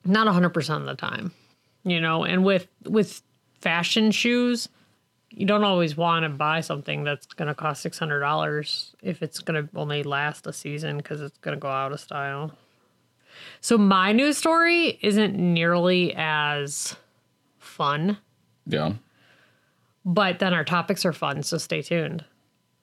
not 0.05 0.27
hundred 0.27 0.51
percent 0.51 0.82
of 0.82 0.86
the 0.86 0.96
time. 0.96 1.32
You 1.84 2.00
know, 2.00 2.24
and 2.24 2.46
with 2.46 2.67
with 2.86 3.24
fashion 3.60 4.12
shoes, 4.12 4.70
you 5.32 5.48
don't 5.48 5.63
always 5.63 5.98
want 5.98 6.24
to 6.24 6.29
buy 6.29 6.62
something 6.62 7.03
that's 7.03 7.25
going 7.25 7.48
to 7.48 7.55
cost 7.55 7.82
six 7.82 7.98
hundred 7.98 8.20
dollars 8.20 8.96
if 9.01 9.24
it's 9.24 9.39
going 9.39 9.67
to 9.67 9.75
only 9.75 10.03
last 10.03 10.46
a 10.46 10.53
season 10.53 10.98
because 10.98 11.20
it's 11.20 11.39
going 11.39 11.58
to 11.58 11.60
go 11.60 11.70
out 11.70 11.91
of 11.91 12.00
style. 12.00 12.51
So 13.62 13.79
my 13.79 14.12
news 14.12 14.38
story 14.38 15.00
isn't 15.01 15.34
nearly 15.36 16.13
as 16.15 16.96
fun, 17.58 18.20
yeah 18.67 18.93
but 20.05 20.38
then 20.39 20.53
our 20.53 20.63
topics 20.65 21.03
are 21.05 21.13
fun, 21.13 21.41
so 21.43 21.58
stay 21.58 21.82
tuned. 21.82 22.25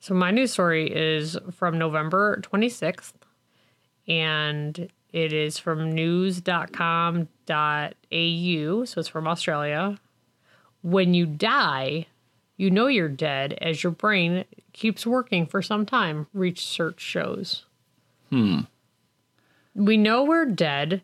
So 0.01 0.15
my 0.15 0.31
news 0.31 0.53
story 0.53 0.91
is 0.91 1.37
from 1.53 1.79
November 1.79 2.41
26th 2.43 3.13
and 4.09 4.89
it 5.13 5.33
is 5.33 5.59
from 5.59 5.93
news.com.au, 5.93 7.25
so 8.85 9.01
it's 9.01 9.09
from 9.09 9.29
Australia. 9.29 9.99
When 10.83 11.13
you 11.13 11.27
die, 11.27 12.07
you 12.57 12.71
know 12.71 12.87
you're 12.87 13.09
dead 13.09 13.59
as 13.61 13.83
your 13.83 13.93
brain 13.93 14.47
keeps 14.73 15.07
working 15.07 15.47
for 15.47 15.61
some 15.61 15.85
time, 15.85 16.27
research 16.33 17.01
shows. 17.01 17.67
Hmm. 18.31 18.61
We 19.75 19.99
know 19.99 20.25
we're 20.25 20.47
dead 20.47 21.03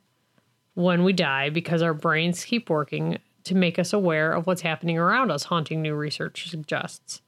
when 0.74 1.04
we 1.04 1.12
die 1.12 1.50
because 1.50 1.82
our 1.82 1.94
brains 1.94 2.44
keep 2.44 2.70
working 2.70 3.18
to 3.44 3.54
make 3.54 3.78
us 3.78 3.92
aware 3.92 4.32
of 4.32 4.46
what's 4.46 4.62
happening 4.62 4.98
around 4.98 5.30
us, 5.30 5.44
haunting 5.44 5.82
new 5.82 5.94
research 5.94 6.48
suggests. 6.48 7.20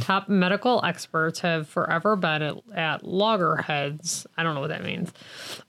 Top 0.00 0.28
medical 0.28 0.80
experts 0.84 1.40
have 1.40 1.68
forever 1.68 2.16
been 2.16 2.42
at, 2.42 2.56
at 2.74 3.04
loggerheads, 3.04 4.26
I 4.36 4.42
don't 4.42 4.54
know 4.54 4.60
what 4.60 4.68
that 4.68 4.84
means, 4.84 5.12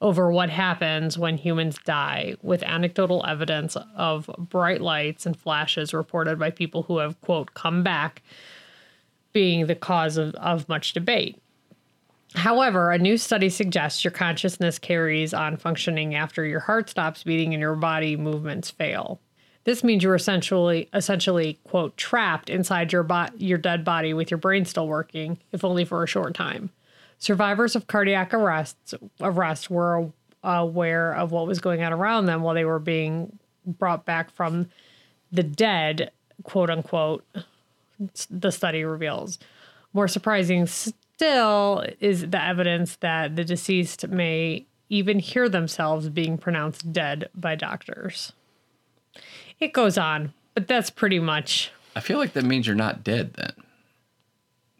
over 0.01 0.31
what 0.31 0.49
happens 0.49 1.17
when 1.17 1.37
humans 1.37 1.77
die, 1.83 2.35
with 2.41 2.63
anecdotal 2.63 3.25
evidence 3.27 3.75
of 3.95 4.29
bright 4.37 4.81
lights 4.81 5.25
and 5.25 5.35
flashes 5.35 5.93
reported 5.93 6.37
by 6.37 6.51
people 6.51 6.83
who 6.83 6.99
have, 6.99 7.19
quote, 7.21 7.53
come 7.55 7.83
back, 7.83 8.21
being 9.31 9.65
the 9.65 9.75
cause 9.75 10.17
of, 10.17 10.35
of 10.35 10.69
much 10.69 10.93
debate. 10.93 11.41
However, 12.35 12.91
a 12.91 12.97
new 12.97 13.17
study 13.17 13.49
suggests 13.49 14.03
your 14.03 14.11
consciousness 14.11 14.79
carries 14.79 15.33
on 15.33 15.57
functioning 15.57 16.15
after 16.15 16.45
your 16.45 16.59
heart 16.61 16.89
stops 16.89 17.23
beating 17.23 17.53
and 17.53 17.61
your 17.61 17.75
body 17.75 18.15
movements 18.15 18.71
fail. 18.71 19.19
This 19.65 19.83
means 19.83 20.03
you're 20.03 20.15
essentially 20.15 20.89
essentially 20.93 21.59
quote 21.63 21.95
trapped 21.95 22.49
inside 22.49 22.91
your 22.91 23.03
bo- 23.03 23.29
your 23.37 23.57
dead 23.57 23.85
body 23.85 24.13
with 24.13 24.29
your 24.29 24.37
brain 24.37 24.65
still 24.65 24.87
working, 24.87 25.39
if 25.51 25.63
only 25.63 25.85
for 25.85 26.03
a 26.03 26.07
short 26.07 26.33
time. 26.33 26.69
Survivors 27.17 27.75
of 27.75 27.87
cardiac 27.87 28.33
arrests 28.33 28.93
arrest 29.21 29.69
were 29.69 30.11
aware 30.43 31.13
of 31.13 31.31
what 31.31 31.47
was 31.47 31.59
going 31.59 31.81
on 31.81 31.93
around 31.93 32.25
them 32.25 32.41
while 32.41 32.53
they 32.53 32.65
were 32.65 32.79
being 32.79 33.39
brought 33.65 34.05
back 34.05 34.29
from 34.29 34.67
the 35.31 35.43
dead, 35.43 36.11
quote 36.43 36.69
unquote. 36.69 37.25
The 38.29 38.51
study 38.51 38.83
reveals. 38.83 39.39
More 39.93 40.09
surprising 40.09 40.67
still 40.67 41.85
is 42.01 42.29
the 42.29 42.43
evidence 42.43 42.97
that 42.97 43.37
the 43.37 43.45
deceased 43.45 44.07
may 44.09 44.65
even 44.89 45.19
hear 45.19 45.47
themselves 45.47 46.09
being 46.09 46.37
pronounced 46.37 46.91
dead 46.91 47.29
by 47.33 47.55
doctors. 47.55 48.33
It 49.63 49.71
goes 49.71 49.97
on, 49.97 50.33
but 50.55 50.67
that's 50.67 50.89
pretty 50.89 51.19
much. 51.19 51.71
I 51.95 52.01
feel 52.01 52.17
like 52.17 52.33
that 52.33 52.43
means 52.43 52.67
you're 52.67 52.75
not 52.75 53.03
dead 53.03 53.33
then. 53.35 53.53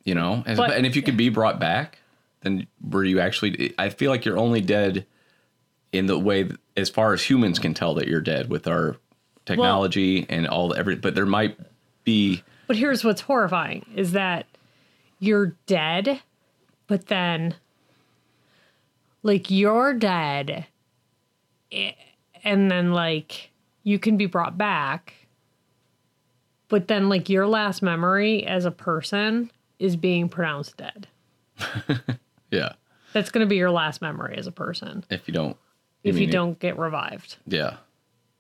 You 0.04 0.16
know, 0.16 0.44
and, 0.46 0.58
But- 0.58 0.72
and 0.72 0.86
if 0.86 0.96
you 0.98 1.02
could 1.02 1.16
be 1.16 1.30
brought 1.30 1.60
back, 1.60 2.00
then 2.42 2.68
were 2.90 3.06
you 3.06 3.22
actually? 3.22 3.74
I 3.80 3.88
feel 3.90 4.12
like 4.12 4.26
you're 4.26 4.38
only 4.38 4.60
dead 4.60 5.06
in 5.94 6.08
the 6.08 6.20
way 6.20 6.50
as 6.76 6.90
far 6.90 7.14
as 7.14 7.24
humans 7.24 7.60
can 7.60 7.74
tell 7.74 7.94
that 7.94 8.10
you're 8.10 8.20
dead 8.20 8.50
with 8.50 8.68
our 8.68 8.98
technology 9.46 10.26
and 10.28 10.46
all 10.48 10.68
the 10.70 10.78
every. 10.78 10.96
But 10.98 11.16
there 11.16 11.26
might 11.26 11.58
be 12.04 12.44
But 12.68 12.76
here's 12.76 13.06
what's 13.06 13.22
horrifying 13.22 13.86
is 13.96 14.12
that 14.12 14.46
you're 15.20 15.56
dead, 15.68 16.20
but 16.88 17.08
then, 17.08 17.56
like, 19.22 19.50
you're 19.50 19.94
dead, 19.94 20.66
eh, 21.72 21.92
and 22.44 22.70
then, 22.70 22.92
like, 22.92 23.52
you 23.84 24.00
can 24.00 24.18
be 24.18 24.26
brought 24.26 24.58
back, 24.58 25.14
but 26.70 26.88
then, 26.88 27.10
like, 27.10 27.30
your 27.30 27.48
last 27.48 27.82
memory 27.82 28.46
as 28.46 28.66
a 28.66 28.72
person 28.72 29.52
is 29.80 29.96
being 29.96 30.30
pronounced 30.30 30.78
dead. 30.78 31.08
yeah. 32.52 32.74
That's 33.14 33.30
going 33.30 33.46
to 33.46 33.50
be 33.50 33.58
your 33.58 33.70
last 33.72 34.02
memory 34.02 34.36
as 34.38 34.48
a 34.48 34.52
person 34.52 35.04
If 35.10 35.28
you 35.28 35.34
don't, 35.34 35.56
if 36.04 36.18
you 36.18 36.26
don't 36.28 36.58
get 36.60 36.78
revived. 36.80 37.38
yeah. 37.46 37.78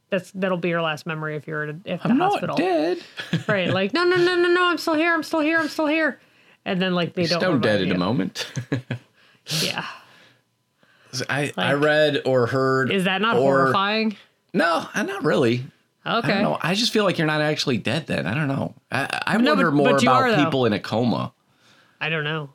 That's 0.10 0.30
that'll 0.32 0.58
be 0.58 0.70
your 0.70 0.82
last 0.84 1.06
memory 1.08 1.36
if 1.36 1.48
you're 1.48 1.64
at 1.64 1.70
a, 1.70 1.80
if 1.86 2.04
the 2.04 2.10
I'm 2.10 2.20
hospital. 2.20 2.50
not 2.56 2.58
dead. 2.60 2.98
right 3.48 3.70
like 3.72 3.94
no 3.96 4.04
no 4.04 4.16
no 4.16 4.36
no 4.36 4.48
no 4.48 4.66
i'm 4.70 4.78
still 4.78 4.94
here 4.94 5.12
i'm 5.12 5.24
still 5.24 5.40
here 5.40 5.58
i'm 5.60 5.68
still 5.68 5.88
here 5.88 6.20
and 6.66 6.80
then 6.80 6.94
like 6.94 7.16
they 7.16 7.26
don't 7.26 7.40
Stone 7.42 7.62
dead 7.62 7.82
revive 7.82 7.88
in 7.90 7.96
a 7.96 7.98
moment. 7.98 8.46
yeah 9.64 9.86
I 11.30 11.52
I 11.58 11.74
read 11.74 12.22
or 12.26 12.46
heard. 12.46 12.92
is 12.92 13.06
that 13.06 13.22
not 13.24 13.38
or- 13.38 13.40
horrifying 13.42 14.16
No, 14.54 14.88
I- 14.94 15.04
not 15.04 15.24
really. 15.24 15.66
I 16.06 16.18
okay 16.20 16.28
don't 16.34 16.42
know. 16.44 16.58
I 16.62 16.74
just 16.74 16.92
feel 16.92 17.06
like 17.06 17.18
you're 17.18 17.28
not 17.28 17.42
actually 17.42 17.78
dead. 17.78 18.08
Then 18.08 18.28
I 18.28 18.34
don't 18.34 18.48
know. 18.50 18.74
I, 18.92 19.22
I 19.28 19.38
No, 19.38 19.52
wonder 19.52 19.72
but- 19.72 19.76
more 19.78 19.92
but 19.94 20.04
about 20.04 20.30
are, 20.30 20.36
people 20.46 20.66
in 20.66 20.74
a 20.74 20.80
coma. 20.80 21.32
i 22.02 22.10
don't 22.10 22.26
know 22.26 22.50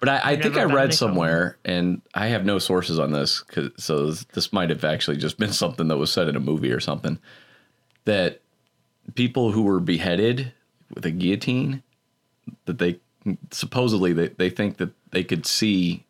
But 0.00 0.10
I, 0.10 0.20
I 0.32 0.36
think 0.36 0.56
I 0.58 0.64
read 0.64 0.90
coma. 0.90 0.92
somewhere, 0.92 1.56
and 1.64 2.02
I 2.14 2.26
have 2.26 2.44
no 2.44 2.58
sources 2.58 2.98
on 2.98 3.12
this, 3.12 3.40
'cause- 3.40 3.70
so 3.78 4.06
this, 4.06 4.24
this 4.34 4.52
might 4.52 4.68
have 4.70 4.84
actually 4.84 5.16
just 5.16 5.38
been 5.38 5.52
something 5.62 5.88
that 5.88 5.96
was 5.96 6.12
said 6.12 6.28
in 6.28 6.36
a 6.36 6.40
movie 6.40 6.70
or 6.72 6.80
something. 6.80 7.18
That 8.04 8.40
people 9.14 9.52
who 9.52 9.62
were 9.62 9.80
beheaded 9.80 10.52
with 10.94 11.06
a 11.06 11.10
guillotine, 11.10 11.82
that 12.66 12.78
they 12.78 12.98
supposedly 13.50 14.12
they, 14.12 14.28
they 14.28 14.50
think 14.50 14.76
that 14.76 14.90
they 15.12 15.24
could 15.24 15.46
see, 15.46 16.04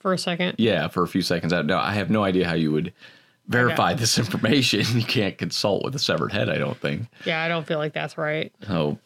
for 0.00 0.12
a 0.12 0.18
second 0.18 0.56
yeah, 0.58 0.88
for 0.88 1.02
a 1.02 1.08
few 1.08 1.22
seconds. 1.22 1.52
I, 1.52 1.62
no, 1.62 1.78
I 1.78 1.92
have 1.92 2.10
no 2.10 2.24
idea 2.24 2.46
how 2.46 2.54
you 2.54 2.72
would 2.72 2.92
verify 3.48 3.94
this 3.94 4.18
information. 4.18 4.84
You 4.98 5.04
can't 5.04 5.36
consult 5.38 5.84
with 5.84 5.94
a 5.94 5.98
severed 5.98 6.32
head, 6.32 6.48
I 6.48 6.58
don't 6.58 6.76
think. 6.78 7.08
yeah 7.24 7.42
i 7.42 7.48
don't 7.48 7.66
feel 7.66 7.78
like 7.78 7.92
that's 7.92 8.16
right 8.18 8.52
So 8.66 8.98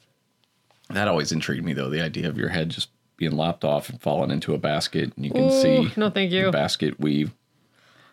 that 0.91 1.09
always 1.09 1.33
intrigued 1.33 1.65
me, 1.65 1.73
though, 1.73 1.91
the 1.91 2.01
idea 2.01 2.29
of 2.29 2.39
your 2.39 2.49
head 2.51 2.69
just 2.71 2.91
being 3.17 3.33
lopped 3.33 3.65
off 3.65 3.89
and 3.89 4.01
falling 4.01 4.31
into 4.31 4.55
a 4.55 4.59
basket, 4.59 5.13
and 5.17 5.25
you 5.25 5.31
can 5.33 5.45
Ooh, 5.51 5.51
see 5.63 5.93
no 5.97 6.11
thank 6.11 6.31
you 6.31 6.45
the 6.47 6.53
basket 6.53 7.01
weave. 7.01 7.33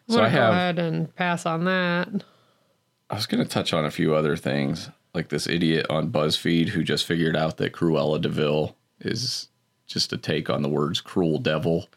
I'm 0.10 0.13
So 0.15 0.20
I 0.22 0.25
gonna 0.25 0.36
go 0.36 0.42
have. 0.42 0.53
ahead 0.53 0.80
and 0.80 1.15
pass 1.15 1.46
on 1.46 1.65
that 1.65 2.24
I 3.10 3.15
was 3.15 3.25
going 3.27 3.44
to 3.44 3.50
touch 3.50 3.74
on 3.74 3.86
a 3.86 3.92
few 3.92 4.15
other 4.15 4.36
things, 4.36 4.89
like 5.13 5.30
this 5.30 5.46
idiot 5.46 5.86
on 5.89 6.10
BuzzFeed 6.12 6.70
who 6.70 6.84
just 6.84 7.06
figured 7.06 7.36
out 7.36 7.58
that 7.58 7.74
Cruella 7.74 8.20
de 8.20 8.30
Vil 8.30 8.75
is 9.01 9.50
just 9.86 10.12
a 10.13 10.18
take 10.18 10.50
on 10.50 10.63
the 10.63 10.70
words 10.70 11.00
"cruel 11.01 11.38
devil." 11.38 11.89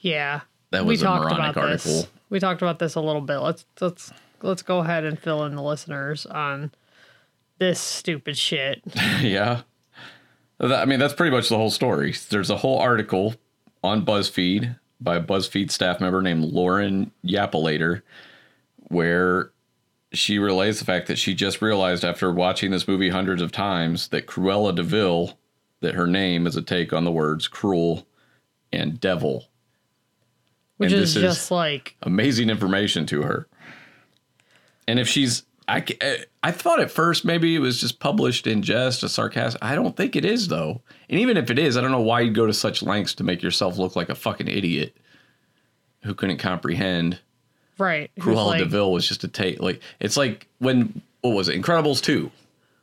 yeah 0.00 0.40
That 0.70 0.84
we 0.84 0.94
was 0.94 1.02
a 1.02 1.04
talked 1.04 1.24
moronic 1.24 1.56
about 1.56 1.68
this 1.70 1.86
article. 1.86 2.10
We 2.30 2.40
talked 2.40 2.62
about 2.62 2.78
this 2.78 2.94
a 2.94 3.00
little 3.00 3.22
bit 3.22 3.38
let's 3.38 3.64
let's 3.80 4.12
let's 4.42 4.62
go 4.62 4.78
ahead 4.78 5.04
and 5.04 5.18
fill 5.18 5.44
in 5.44 5.54
the 5.54 5.62
listeners 5.62 6.26
on 6.26 6.72
this 7.58 7.80
stupid 7.80 8.36
shit 8.36 8.82
yeah, 9.20 9.62
I 10.60 10.84
mean 10.84 10.98
that's 10.98 11.14
pretty 11.14 11.34
much 11.34 11.48
the 11.48 11.56
whole 11.56 11.70
story. 11.70 12.14
There's 12.30 12.50
a 12.50 12.58
whole 12.58 12.78
article 12.78 13.34
on 13.82 14.04
BuzzFeed 14.04 14.76
by 15.00 15.16
a 15.16 15.22
BuzzFeed 15.22 15.70
staff 15.70 16.00
member 16.00 16.22
named 16.22 16.44
Lauren 16.44 17.12
Yapalater, 17.24 18.02
where 18.88 19.52
she 20.12 20.38
relays 20.38 20.78
the 20.78 20.84
fact 20.84 21.06
that 21.06 21.18
she 21.18 21.34
just 21.34 21.62
realized 21.62 22.04
after 22.04 22.32
watching 22.32 22.70
this 22.70 22.88
movie 22.88 23.10
hundreds 23.10 23.42
of 23.42 23.52
times 23.52 24.08
that 24.08 24.26
Cruella 24.26 24.74
de 24.74 24.82
Vil, 24.82 25.38
that 25.80 25.94
her 25.94 26.06
name 26.06 26.46
is 26.46 26.56
a 26.56 26.62
take 26.62 26.92
on 26.92 27.04
the 27.04 27.12
words 27.12 27.46
cruel 27.46 28.06
and 28.72 29.00
devil. 29.00 29.48
Which 30.78 30.92
And 30.92 31.02
is 31.02 31.14
this 31.14 31.22
is- 31.22 31.36
just 31.36 31.50
like 31.50 31.96
Amazing 32.02 32.50
information 32.50 33.04
to 33.06 33.22
her. 33.22 33.46
And 34.86 34.98
if 34.98 35.06
she's, 35.08 35.42
I, 35.66 35.84
eh, 36.00 36.24
I 36.42 36.50
thought 36.50 36.80
at 36.80 36.90
first 36.90 37.24
maybe 37.24 37.54
it 37.54 37.58
was 37.58 37.80
just 37.80 38.00
published 38.00 38.46
in 38.46 38.62
jest, 38.62 39.02
a 39.02 39.08
sarcastic. 39.08 39.62
I 39.62 39.74
don't 39.74 39.96
think 39.96 40.16
it 40.16 40.24
is 40.24 40.48
though. 40.48 40.80
And 41.10 41.20
even 41.20 41.36
if 41.36 41.50
it 41.50 41.58
is, 41.58 41.76
I 41.76 41.82
don't 41.82 41.90
know 41.90 42.00
why 42.00 42.20
you'd 42.20 42.34
go 42.34 42.46
to 42.46 42.54
such 42.54 42.82
lengths 42.82 43.14
to 43.14 43.24
make 43.24 43.42
yourself 43.42 43.76
look 43.76 43.94
like 43.96 44.08
a 44.08 44.14
fucking 44.14 44.48
idiot 44.48 44.96
who 46.04 46.14
couldn't 46.14 46.38
comprehend 46.38 47.18
right 47.76 48.10
Cruella 48.18 48.46
like, 48.46 48.58
de 48.60 48.64
Vil 48.66 48.90
was 48.92 49.06
just 49.06 49.24
a 49.24 49.28
take. 49.28 49.60
Like 49.60 49.82
it's 50.00 50.16
like 50.16 50.46
when 50.58 51.02
what 51.20 51.34
was 51.34 51.48
it, 51.48 51.60
Incredibles 51.60 52.00
two, 52.02 52.30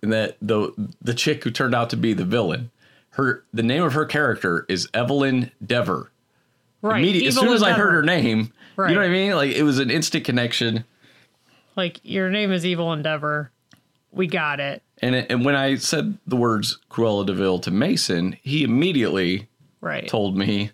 and 0.01 0.11
that 0.13 0.37
the 0.41 0.71
the 1.01 1.13
chick 1.13 1.43
who 1.43 1.51
turned 1.51 1.73
out 1.73 1.89
to 1.91 1.97
be 1.97 2.13
the 2.13 2.25
villain, 2.25 2.69
her 3.11 3.43
the 3.53 3.63
name 3.63 3.83
of 3.83 3.93
her 3.93 4.05
character 4.05 4.65
is 4.69 4.87
Evelyn 4.93 5.49
Deavor. 5.65 6.09
Right 6.85 6.99
Immediate, 7.03 7.29
as 7.29 7.35
soon 7.35 7.49
as 7.49 7.63
I 7.63 7.73
heard 7.73 7.93
her 7.93 8.03
name, 8.03 8.39
you 8.77 8.83
know 8.87 8.95
what 8.95 9.05
I 9.05 9.09
mean? 9.09 9.31
Like 9.33 9.51
it 9.55 9.63
was 9.63 9.79
an 9.79 9.89
instant 9.89 10.23
connection. 10.25 10.83
like 11.75 11.99
your 12.03 12.29
name 12.29 12.51
is 12.51 12.65
evil 12.65 12.93
endeavor 12.93 13.51
we 14.11 14.27
got 14.27 14.61
it 14.61 14.81
And 15.01 15.13
it, 15.13 15.29
and 15.29 15.43
when 15.43 15.55
I 15.57 15.75
said 15.75 16.17
the 16.25 16.37
words 16.37 16.79
Cruella 16.89 17.25
de 17.25 17.33
Vil 17.33 17.59
to 17.59 17.69
Mason, 17.71 18.37
he 18.43 18.63
immediately 18.63 19.49
right 19.81 20.07
told 20.07 20.37
me 20.37 20.71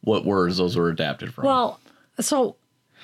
what 0.00 0.24
words 0.24 0.56
those 0.56 0.74
were 0.76 0.88
adapted 0.88 1.34
from. 1.34 1.44
well 1.44 1.80
so 2.20 2.56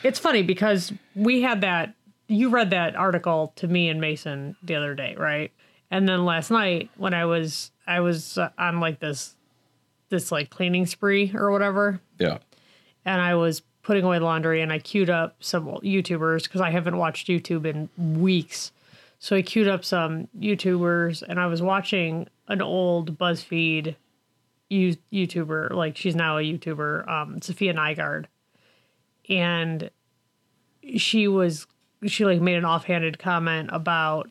it's 0.02 0.18
funny 0.18 0.42
because 0.42 0.92
we 1.14 1.42
had 1.42 1.60
that 1.60 1.94
you 2.28 2.48
read 2.48 2.70
that 2.70 2.96
article 2.96 3.52
to 3.56 3.68
me 3.68 3.88
and 3.90 4.00
mason 4.00 4.56
the 4.62 4.74
other 4.74 4.94
day 4.94 5.14
right 5.18 5.52
and 5.90 6.08
then 6.08 6.24
last 6.24 6.50
night 6.50 6.88
when 6.96 7.12
i 7.12 7.24
was 7.26 7.70
i 7.86 8.00
was 8.00 8.38
uh, 8.38 8.48
on 8.56 8.80
like 8.80 9.00
this 9.00 9.34
this 10.08 10.30
like 10.30 10.50
cleaning 10.50 10.86
spree 10.86 11.32
or 11.34 11.50
whatever 11.50 12.00
yeah. 12.18 12.38
and 13.04 13.20
I 13.20 13.34
was 13.34 13.62
putting 13.84 14.04
away 14.04 14.18
laundry 14.18 14.62
and 14.62 14.72
I 14.72 14.78
queued 14.78 15.10
up 15.10 15.36
some 15.40 15.66
YouTubers 15.66 16.44
because 16.44 16.60
I 16.60 16.70
haven't 16.70 16.96
watched 16.96 17.28
YouTube 17.28 17.66
in 17.66 17.88
weeks. 18.20 18.72
So 19.18 19.36
I 19.36 19.42
queued 19.42 19.68
up 19.68 19.84
some 19.84 20.28
YouTubers 20.38 21.22
and 21.22 21.38
I 21.38 21.46
was 21.46 21.62
watching 21.62 22.26
an 22.48 22.60
old 22.60 23.18
BuzzFeed 23.18 23.94
you- 24.70 24.96
YouTuber, 25.12 25.72
like 25.72 25.96
she's 25.96 26.16
now 26.16 26.38
a 26.38 26.42
YouTuber, 26.42 27.08
um, 27.08 27.40
Safiya 27.40 27.74
Nygaard. 27.74 28.24
And 29.28 29.90
she 30.96 31.28
was, 31.28 31.66
she 32.06 32.24
like 32.24 32.40
made 32.40 32.56
an 32.56 32.64
offhanded 32.64 33.18
comment 33.18 33.68
about 33.72 34.30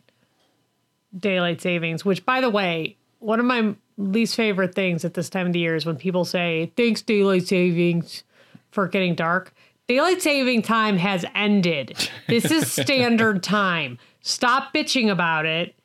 daylight 1.18 1.62
savings, 1.62 2.03
which 2.03 2.25
by 2.25 2.42
the 2.42 2.50
way, 2.50 2.98
one 3.20 3.39
of 3.39 3.46
my 3.46 3.75
least 3.98 4.36
favorite 4.36 4.76
things 4.76 5.06
at 5.06 5.14
this 5.14 5.30
time 5.30 5.48
of 5.48 5.54
the 5.54 5.60
year 5.60 5.76
is 5.76 5.86
when 5.86 5.96
people 5.96 6.26
say, 6.26 6.72
thanks, 6.76 7.02
daylight 7.02 7.48
savings 7.48 8.24
for 8.72 8.88
getting 8.88 9.16
dark. 9.16 9.54
Daylight 9.88 10.22
saving 10.22 10.62
time 10.62 10.98
has 10.98 11.26
ended. 11.36 12.10
This 12.28 12.50
is 12.50 12.72
standard 12.84 13.44
time. 13.44 13.98
Stop 14.22 14.74
bitching 14.74 15.12
about 15.12 15.46
it. 15.46 15.76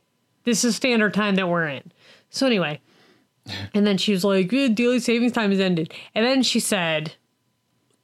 This 0.45 0.65
is 0.65 0.77
standard 0.77 1.15
time 1.15 1.35
that 1.35 1.49
we're 1.49 1.67
in. 1.67 1.93
So 2.31 2.47
anyway, 2.47 2.81
and 3.75 3.87
then 3.87 3.99
she 3.99 4.13
was 4.13 4.25
like, 4.25 4.53
"Eh, 4.53 4.69
daylight 4.69 5.03
savings 5.03 5.33
time 5.33 5.51
has 5.51 5.61
ended. 5.61 5.93
And 6.15 6.25
then 6.25 6.43
she 6.43 6.61
said, 6.61 7.15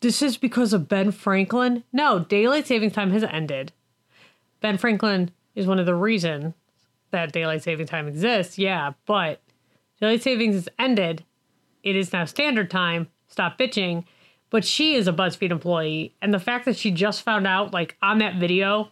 this 0.04 0.20
is 0.20 0.36
because 0.36 0.74
of 0.74 0.86
Ben 0.86 1.12
Franklin. 1.12 1.82
No, 1.90 2.18
daylight 2.18 2.66
savings 2.66 2.92
time 2.92 3.10
has 3.12 3.24
ended. 3.24 3.72
Ben 4.60 4.76
Franklin 4.76 5.30
is 5.54 5.66
one 5.66 5.78
of 5.78 5.86
the 5.86 5.94
reasons 5.94 6.52
that 7.10 7.32
daylight 7.32 7.62
saving 7.62 7.86
time 7.86 8.06
exists. 8.06 8.58
Yeah, 8.58 8.92
but 9.06 9.40
daylight 10.00 10.22
savings 10.22 10.56
is 10.56 10.68
ended. 10.78 11.24
It 11.82 11.96
is 11.96 12.12
now 12.12 12.24
standard 12.24 12.70
time. 12.70 13.08
stop 13.28 13.58
bitching. 13.58 14.04
But 14.50 14.64
she 14.64 14.94
is 14.94 15.08
a 15.08 15.12
BuzzFeed 15.12 15.50
employee, 15.50 16.14
and 16.22 16.32
the 16.32 16.38
fact 16.38 16.64
that 16.66 16.76
she 16.76 16.92
just 16.92 17.22
found 17.22 17.44
out, 17.44 17.72
like 17.72 17.96
on 18.00 18.18
that 18.18 18.36
video, 18.36 18.88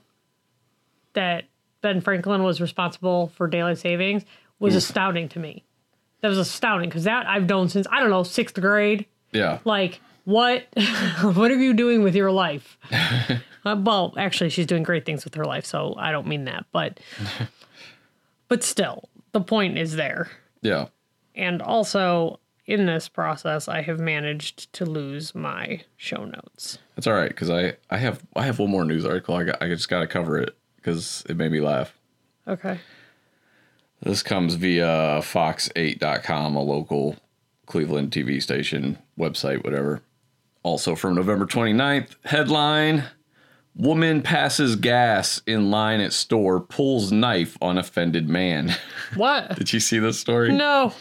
that 1.12 1.44
Ben 1.82 2.00
Franklin 2.00 2.42
was 2.42 2.60
responsible 2.60 3.28
for 3.36 3.46
daylight 3.46 3.78
savings 3.78 4.24
was 4.58 4.74
astounding 4.74 5.28
to 5.30 5.38
me. 5.38 5.64
That 6.20 6.28
was 6.28 6.38
astounding 6.38 6.88
because 6.88 7.04
that 7.04 7.26
I've 7.26 7.48
known 7.48 7.68
since 7.68 7.86
I 7.90 8.00
don't 8.00 8.10
know 8.10 8.22
sixth 8.22 8.60
grade. 8.60 9.06
Yeah. 9.32 9.58
Like 9.64 10.00
what? 10.24 10.66
what 11.22 11.50
are 11.50 11.58
you 11.58 11.74
doing 11.74 12.02
with 12.02 12.14
your 12.14 12.30
life? 12.30 12.78
uh, 13.64 13.76
well, 13.78 14.14
actually, 14.16 14.50
she's 14.50 14.66
doing 14.66 14.82
great 14.82 15.04
things 15.04 15.24
with 15.24 15.34
her 15.34 15.44
life, 15.44 15.66
so 15.66 15.94
I 15.96 16.12
don't 16.12 16.26
mean 16.26 16.44
that, 16.44 16.64
but 16.72 17.00
but 18.48 18.62
still, 18.62 19.08
the 19.32 19.40
point 19.40 19.78
is 19.78 19.96
there. 19.96 20.30
Yeah. 20.62 20.86
And 21.34 21.60
also, 21.60 22.40
in 22.66 22.86
this 22.86 23.08
process, 23.08 23.68
I 23.68 23.82
have 23.82 23.98
managed 23.98 24.72
to 24.74 24.86
lose 24.86 25.34
my 25.34 25.82
show 25.96 26.24
notes. 26.24 26.78
That's 26.94 27.06
all 27.06 27.14
right 27.14 27.28
because 27.28 27.50
I 27.50 27.74
I 27.90 27.98
have 27.98 28.22
I 28.34 28.44
have 28.44 28.58
one 28.58 28.70
more 28.70 28.84
news 28.84 29.04
article. 29.04 29.34
I 29.34 29.44
got, 29.44 29.62
I 29.62 29.68
just 29.68 29.88
got 29.88 30.00
to 30.00 30.06
cover 30.06 30.38
it 30.38 30.56
because 30.76 31.24
it 31.28 31.36
made 31.36 31.52
me 31.52 31.60
laugh. 31.60 31.94
Okay. 32.46 32.78
This 34.02 34.22
comes 34.22 34.54
via 34.54 35.20
Fox8.com, 35.20 36.56
a 36.56 36.62
local 36.62 37.16
Cleveland 37.66 38.10
TV 38.10 38.42
station, 38.42 38.98
website, 39.16 39.62
whatever. 39.62 40.02
Also 40.64 40.96
from 40.96 41.14
November 41.14 41.46
29th, 41.46 42.16
headline 42.24 43.04
Woman 43.74 44.20
passes 44.22 44.76
gas 44.76 45.40
in 45.46 45.70
line 45.70 46.00
at 46.00 46.12
store, 46.12 46.60
pulls 46.60 47.10
knife 47.10 47.56
on 47.62 47.78
offended 47.78 48.28
man. 48.28 48.74
What? 49.16 49.56
Did 49.56 49.72
you 49.72 49.80
see 49.80 49.98
this 49.98 50.18
story? 50.18 50.52
no. 50.52 50.92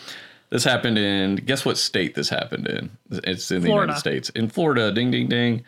This 0.50 0.66
happened 0.66 0.98
in, 0.98 1.38
guess 1.38 1.64
what 1.64 1.78
state 1.78 2.14
this 2.14 2.28
happened 2.28 2.68
in? 2.68 2.90
It's 3.10 3.52
in 3.52 3.62
the 3.62 3.70
United 3.70 3.96
States. 3.96 4.30
In 4.32 4.50
Florida, 4.50 4.92
ding, 4.92 5.10
ding, 5.10 5.30
ding. 5.30 5.64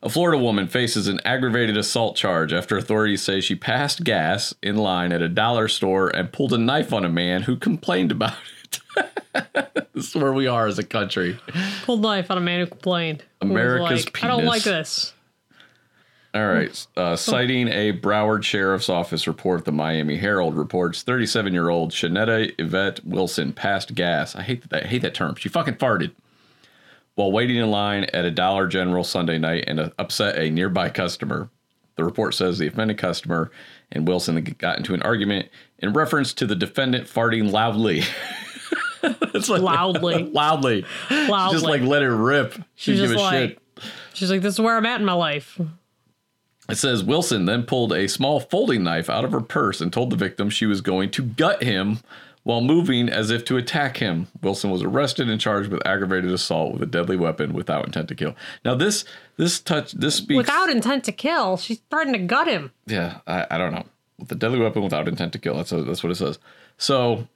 A 0.00 0.08
Florida 0.08 0.38
woman 0.40 0.68
faces 0.68 1.08
an 1.08 1.18
aggravated 1.24 1.76
assault 1.76 2.14
charge 2.14 2.52
after 2.52 2.78
authorities 2.78 3.20
say 3.20 3.40
she 3.40 3.56
passed 3.56 4.04
gas 4.04 4.54
in 4.62 4.76
line 4.76 5.10
at 5.10 5.22
a 5.22 5.28
dollar 5.28 5.66
store 5.66 6.08
and 6.14 6.32
pulled 6.32 6.52
a 6.52 6.58
knife 6.58 6.92
on 6.92 7.04
a 7.04 7.08
man 7.08 7.42
who 7.42 7.56
complained 7.56 8.12
about 8.12 8.34
it. 8.96 9.14
this 9.94 10.08
is 10.10 10.14
where 10.14 10.32
we 10.32 10.46
are 10.46 10.68
as 10.68 10.78
a 10.78 10.84
country. 10.84 11.36
Pulled 11.82 12.02
knife 12.02 12.30
on 12.30 12.38
a 12.38 12.40
man 12.40 12.60
who 12.60 12.66
complained. 12.68 13.24
Who 13.42 13.50
America's 13.50 14.04
like, 14.04 14.22
I 14.22 14.28
don't 14.28 14.44
like 14.44 14.62
this. 14.62 15.14
All 16.34 16.46
right. 16.46 16.86
Uh, 16.96 17.16
citing 17.16 17.68
a 17.68 17.92
Broward 17.92 18.42
Sheriff's 18.42 18.88
Office 18.90 19.26
report, 19.26 19.64
the 19.64 19.72
Miami 19.72 20.18
Herald 20.18 20.56
reports 20.56 21.02
37 21.02 21.52
year 21.52 21.70
old 21.70 21.90
Shanetta 21.90 22.54
Yvette 22.58 23.04
Wilson 23.04 23.52
passed 23.52 23.94
gas. 23.94 24.36
I 24.36 24.42
hate 24.42 24.68
that. 24.68 24.84
I 24.84 24.86
hate 24.86 25.02
that 25.02 25.14
term. 25.14 25.36
She 25.36 25.48
fucking 25.48 25.74
farted 25.76 26.12
while 27.14 27.32
waiting 27.32 27.56
in 27.56 27.70
line 27.70 28.04
at 28.12 28.24
a 28.24 28.30
Dollar 28.30 28.66
General 28.66 29.04
Sunday 29.04 29.38
night 29.38 29.64
and 29.66 29.80
uh, 29.80 29.90
upset 29.98 30.38
a 30.38 30.50
nearby 30.50 30.90
customer. 30.90 31.48
The 31.96 32.04
report 32.04 32.34
says 32.34 32.58
the 32.58 32.68
offended 32.68 32.98
customer 32.98 33.50
and 33.90 34.06
Wilson 34.06 34.40
got 34.58 34.78
into 34.78 34.94
an 34.94 35.02
argument 35.02 35.48
in 35.78 35.92
reference 35.94 36.32
to 36.34 36.46
the 36.46 36.54
defendant 36.54 37.08
farting 37.08 37.50
loudly. 37.50 38.02
it's 39.02 39.48
like, 39.48 39.62
Loudly. 39.62 40.24
loudly. 40.32 40.84
Loudly. 41.10 41.54
Just 41.54 41.64
like 41.64 41.82
let 41.82 42.02
it 42.02 42.08
rip. 42.08 42.54
She 42.76 42.94
just 42.94 43.10
give 43.10 43.18
a 43.18 43.20
like, 43.20 43.50
shit. 43.50 43.58
she's 44.14 44.30
like, 44.30 44.42
this 44.42 44.54
is 44.54 44.60
where 44.60 44.76
I'm 44.76 44.86
at 44.86 45.00
in 45.00 45.06
my 45.06 45.12
life. 45.14 45.60
It 46.68 46.76
says 46.76 47.02
Wilson 47.02 47.46
then 47.46 47.62
pulled 47.64 47.92
a 47.92 48.08
small 48.08 48.40
folding 48.40 48.84
knife 48.84 49.08
out 49.08 49.24
of 49.24 49.32
her 49.32 49.40
purse 49.40 49.80
and 49.80 49.92
told 49.92 50.10
the 50.10 50.16
victim 50.16 50.50
she 50.50 50.66
was 50.66 50.80
going 50.80 51.10
to 51.12 51.22
gut 51.22 51.62
him 51.62 52.00
while 52.42 52.60
moving 52.60 53.08
as 53.08 53.30
if 53.30 53.44
to 53.46 53.56
attack 53.56 53.96
him. 53.98 54.26
Wilson 54.42 54.70
was 54.70 54.82
arrested 54.82 55.28
and 55.28 55.40
charged 55.40 55.70
with 55.70 55.86
aggravated 55.86 56.30
assault 56.30 56.72
with 56.72 56.82
a 56.82 56.86
deadly 56.86 57.16
weapon 57.16 57.52
without 57.52 57.86
intent 57.86 58.08
to 58.08 58.14
kill. 58.14 58.34
Now 58.64 58.74
this 58.74 59.04
this 59.36 59.60
touch 59.60 59.92
this 59.92 60.16
speaks 60.16 60.36
Without 60.36 60.68
intent 60.68 61.04
to 61.04 61.12
kill, 61.12 61.56
she's 61.56 61.80
threatened 61.90 62.14
to 62.14 62.20
gut 62.20 62.46
him. 62.48 62.72
yeah 62.86 63.18
I, 63.26 63.46
I 63.50 63.58
don't 63.58 63.72
know 63.72 63.86
with 64.18 64.30
a 64.32 64.34
deadly 64.34 64.58
weapon 64.58 64.82
without 64.82 65.08
intent 65.08 65.32
to 65.32 65.38
kill 65.38 65.56
that's 65.56 65.70
that's 65.70 66.02
what 66.02 66.12
it 66.12 66.16
says. 66.16 66.38
So 66.76 67.26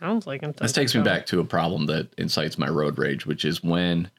Sounds 0.00 0.26
like 0.26 0.42
intent. 0.42 0.58
This 0.58 0.72
takes 0.72 0.94
me 0.94 1.02
back 1.02 1.26
to 1.26 1.38
a 1.38 1.44
problem 1.44 1.86
that 1.86 2.08
incites 2.18 2.58
my 2.58 2.68
road 2.68 2.98
rage, 2.98 3.24
which 3.24 3.44
is 3.44 3.62
when, 3.62 4.10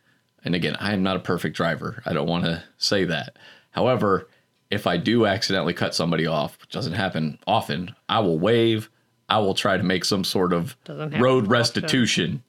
and 0.45 0.55
again, 0.55 0.77
I 0.79 0.93
am 0.93 1.03
not 1.03 1.17
a 1.17 1.19
perfect 1.19 1.57
driver. 1.57 2.01
I 2.05 2.13
don't 2.13 2.27
want 2.27 2.45
to 2.45 2.63
say 2.77 3.03
that. 3.03 3.35
However, 3.73 4.27
if 4.71 4.87
I 4.87 4.97
do 4.97 5.25
accidentally 5.27 5.73
cut 5.73 5.93
somebody 5.93 6.25
off, 6.25 6.57
which 6.61 6.69
doesn't 6.71 6.93
happen 6.93 7.37
often, 7.45 7.93
I 8.09 8.19
will 8.21 8.39
wave. 8.39 8.89
I 9.29 9.37
will 9.39 9.53
try 9.53 9.77
to 9.77 9.83
make 9.83 10.05
some 10.05 10.23
sort 10.23 10.51
of 10.53 10.75
road 11.21 11.47
restitution. 11.47 12.43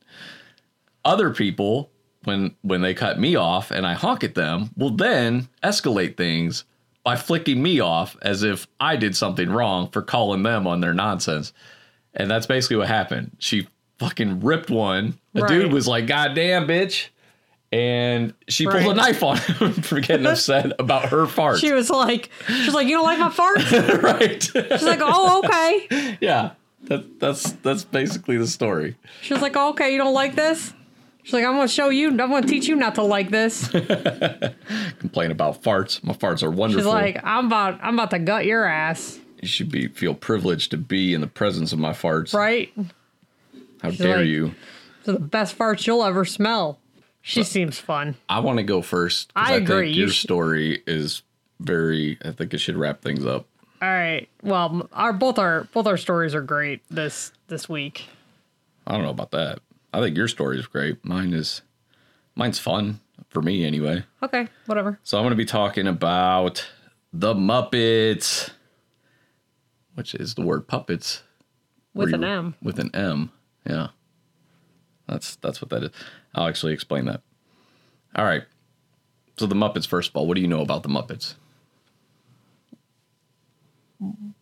Other 1.04 1.30
people, 1.30 1.90
when 2.24 2.54
when 2.62 2.80
they 2.80 2.94
cut 2.94 3.18
me 3.18 3.37
off 3.37 3.70
and 3.70 3.87
I 3.87 3.92
honk 3.94 4.24
at 4.24 4.34
them, 4.34 4.70
will 4.76 4.90
then 4.90 5.48
escalate 5.62 6.16
things 6.16 6.64
by 7.02 7.16
flicking 7.16 7.62
me 7.62 7.80
off 7.80 8.16
as 8.22 8.42
if 8.42 8.66
I 8.80 8.96
did 8.96 9.14
something 9.14 9.50
wrong 9.50 9.90
for 9.90 10.00
calling 10.00 10.42
them 10.42 10.66
on 10.66 10.80
their 10.80 10.94
nonsense. 10.94 11.52
And 12.14 12.30
that's 12.30 12.46
basically 12.46 12.76
what 12.76 12.88
happened. 12.88 13.32
She 13.38 13.68
fucking 13.98 14.40
ripped 14.40 14.70
one. 14.70 15.18
The 15.34 15.42
Right. 15.42 15.48
dude 15.50 15.72
was 15.72 15.87
like, 15.87 16.06
God 16.06 16.34
damn, 16.34 16.66
bitch. 16.66 17.08
And 17.74 18.34
she 18.46 18.66
pulled 18.68 18.84
a 18.84 18.94
knife 18.94 19.20
on 19.24 19.37
him 19.37 19.72
for 19.82 19.98
getting 19.98 20.26
upset 20.26 20.72
about 20.78 21.06
her 21.08 21.26
fart. 21.26 21.58
She 21.58 21.72
was 21.72 21.90
like, 21.90 22.30
she's 22.46 22.72
like, 22.72 22.87
you 22.87 22.94
don't 22.96 23.04
like 23.04 23.18
my 23.18 23.30
fart, 23.30 23.56
right. 24.02 24.40
She's 24.40 24.82
like, 24.84 25.00
oh, 25.02 25.42
okay. 25.44 26.16
yeah. 26.20 26.52
That, 26.84 27.18
that's 27.18 27.50
that's 27.50 27.82
basically 27.82 28.37
the 28.37 28.46
story. 28.46 28.96
She 29.22 29.32
was 29.34 29.42
like, 29.42 29.56
oh, 29.56 29.70
okay, 29.70 29.90
you 29.90 29.98
don't 29.98 30.14
like 30.14 30.37
this? 30.37 30.72
She's 31.24 31.32
like, 31.32 31.44
I'm 31.44 31.54
gonna 31.54 31.66
show 31.66 31.88
you, 31.88 32.10
I'm 32.10 32.16
gonna 32.16 32.46
teach 32.46 32.68
you 32.68 32.76
not 32.76 32.94
to 32.94 33.02
like 33.02 33.30
this. 33.30 33.66
Complain 35.00 35.32
about 35.32 35.62
farts. 35.62 36.04
My 36.04 36.12
farts 36.12 36.44
are 36.44 36.50
wonderful. 36.52 36.82
She's 36.82 36.87
like, 36.87 37.18
I'm 37.24 37.46
about, 37.46 37.80
I'm 37.82 37.94
about 37.94 38.10
to 38.10 38.20
gut 38.20 38.44
your 38.44 38.66
ass, 38.66 39.18
you 39.42 39.48
should 39.48 39.72
be 39.72 39.88
feel 39.88 40.14
privileged 40.14 40.70
to 40.70 40.76
be 40.76 41.12
in 41.12 41.22
the 41.22 41.26
presence 41.26 41.72
of 41.72 41.80
my 41.80 41.92
farts. 41.92 42.34
right? 42.34 42.72
How 43.82 43.90
dare 43.90 44.18
like- 44.18 44.26
you? 44.26 44.54
They're 45.04 45.14
the 45.14 45.20
best 45.20 45.58
farts 45.58 45.87
you'll 45.88 46.04
ever 46.04 46.24
smell. 46.24 46.78
She 47.26 47.42
seems 47.42 47.78
fun. 47.78 48.16
I 48.28 48.40
want 48.40 48.58
to 48.58 48.62
go 48.62 48.82
first. 48.82 49.32
I 49.34 49.54
agree. 49.54 49.87
Think 49.87 49.96
You 49.96 50.02
your 50.02 50.10
should- 50.10 50.26
story 50.26 50.82
is 50.87 51.22
very. 51.58 52.18
I 52.22 52.32
think 52.32 52.52
it 52.52 52.58
should 52.58 52.76
wrap 52.76 53.00
things 53.00 53.24
up. 53.24 53.46
All 53.80 53.88
right. 53.88 54.28
Well, 54.42 54.88
our 54.92 55.12
both 55.14 55.38
our 55.38 55.64
both 55.72 55.87
our 55.87 55.96
stories 55.96 56.34
are 56.34 56.42
great 56.42 56.82
this 56.90 57.32
this 57.48 57.66
week. 57.66 58.08
I 58.87 58.92
don't 58.92 59.02
know 59.04 59.08
about 59.10 59.30
that. 59.30 59.60
I 59.94 60.00
think 60.00 60.16
your 60.18 60.28
story 60.28 60.58
is 60.58 60.66
great. 60.66 61.02
Mine 61.02 61.32
is. 61.32 61.62
Mine's 62.37 62.58
fun 62.58 63.00
for 63.30 63.40
me 63.40 63.64
anyway. 63.64 64.04
Okay, 64.22 64.48
whatever. 64.66 64.98
So 65.02 65.16
I'm 65.16 65.22
going 65.24 65.30
to 65.30 65.37
be 65.37 65.44
talking 65.46 65.87
about 65.87 66.68
the 67.12 67.32
Muppets, 67.32 68.50
which 69.94 70.14
is 70.14 70.34
the 70.34 70.42
word 70.42 70.66
puppets 70.68 71.22
With 71.94 72.12
an 72.12 72.24
M. 72.24 72.54
With 72.60 72.78
an 72.78 72.90
M. 72.94 73.30
Yeah. 73.64 73.88
That's 75.06 75.37
that's 75.37 75.62
what 75.62 75.70
that 75.70 75.84
is. 75.84 75.90
I'll 76.35 76.47
actually 76.49 76.73
explain 76.73 77.05
that. 77.07 77.20
All 78.16 78.25
right. 78.25 78.42
So 79.38 79.47
the 79.47 79.55
Muppets 79.55 79.87
first 79.87 80.11
of 80.11 80.16
all, 80.16 80.27
what 80.27 80.35
do 80.37 80.40
you 80.40 80.49
know 80.49 80.61
about 80.62 80.83
the 80.83 80.88
Muppets? 80.88 81.35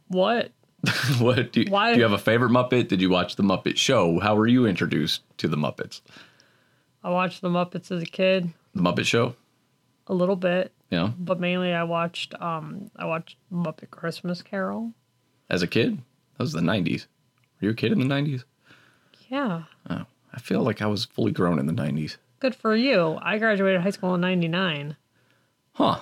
What? 0.09 0.53
what 1.19 1.53
do 1.53 1.61
you, 1.63 1.71
Why- 1.71 1.93
do 1.93 1.99
you 1.99 2.03
have 2.03 2.13
a 2.13 2.19
favorite 2.19 2.51
Muppet? 2.51 2.89
Did 2.89 3.01
you 3.01 3.09
watch 3.11 3.37
the 3.37 3.43
Muppet 3.43 3.77
Show? 3.77 4.19
How 4.19 4.35
were 4.35 4.47
you 4.49 4.67
introduced 4.67 5.23
to 5.39 5.49
the 5.49 5.57
Muppets? 5.57 6.01
I 7.05 7.11
watched 7.11 7.41
the 7.41 7.49
Muppets 7.49 7.91
as 7.91 8.03
a 8.03 8.07
kid 8.07 8.51
The 8.75 8.83
Muppet 8.83 9.05
Show? 9.07 9.35
a 10.09 10.15
little 10.15 10.35
bit, 10.37 10.73
Yeah. 10.91 11.13
but 11.17 11.39
mainly 11.39 11.73
I 11.73 11.85
watched 11.85 12.35
um 12.43 12.91
I 12.97 13.05
watched 13.07 13.37
Muppet 13.53 13.91
Christmas 13.91 14.43
Carol. 14.43 14.93
As 15.49 15.63
a 15.63 15.67
kid? 15.69 15.99
That 16.37 16.43
was 16.45 16.53
the 16.53 16.61
90s. 16.61 17.07
Were 17.61 17.67
you 17.67 17.71
a 17.71 17.75
kid 17.75 17.93
in 17.93 18.01
the 18.01 18.05
90s? 18.15 18.43
Yeah. 19.29 19.63
Oh, 19.89 20.05
feel 20.43 20.63
like 20.63 20.83
I 20.83 20.87
was 20.87 21.05
fully 21.05 21.33
grown 21.33 21.59
in 21.59 21.67
the 21.67 21.73
90s. 21.73 22.17
Good 22.41 22.55
for 22.55 22.75
you. 22.75 23.19
I 23.23 23.39
graduated 23.39 23.81
high 23.81 23.91
school 23.91 24.15
in 24.15 24.21
99. 24.21 24.97
Huh. 25.75 26.01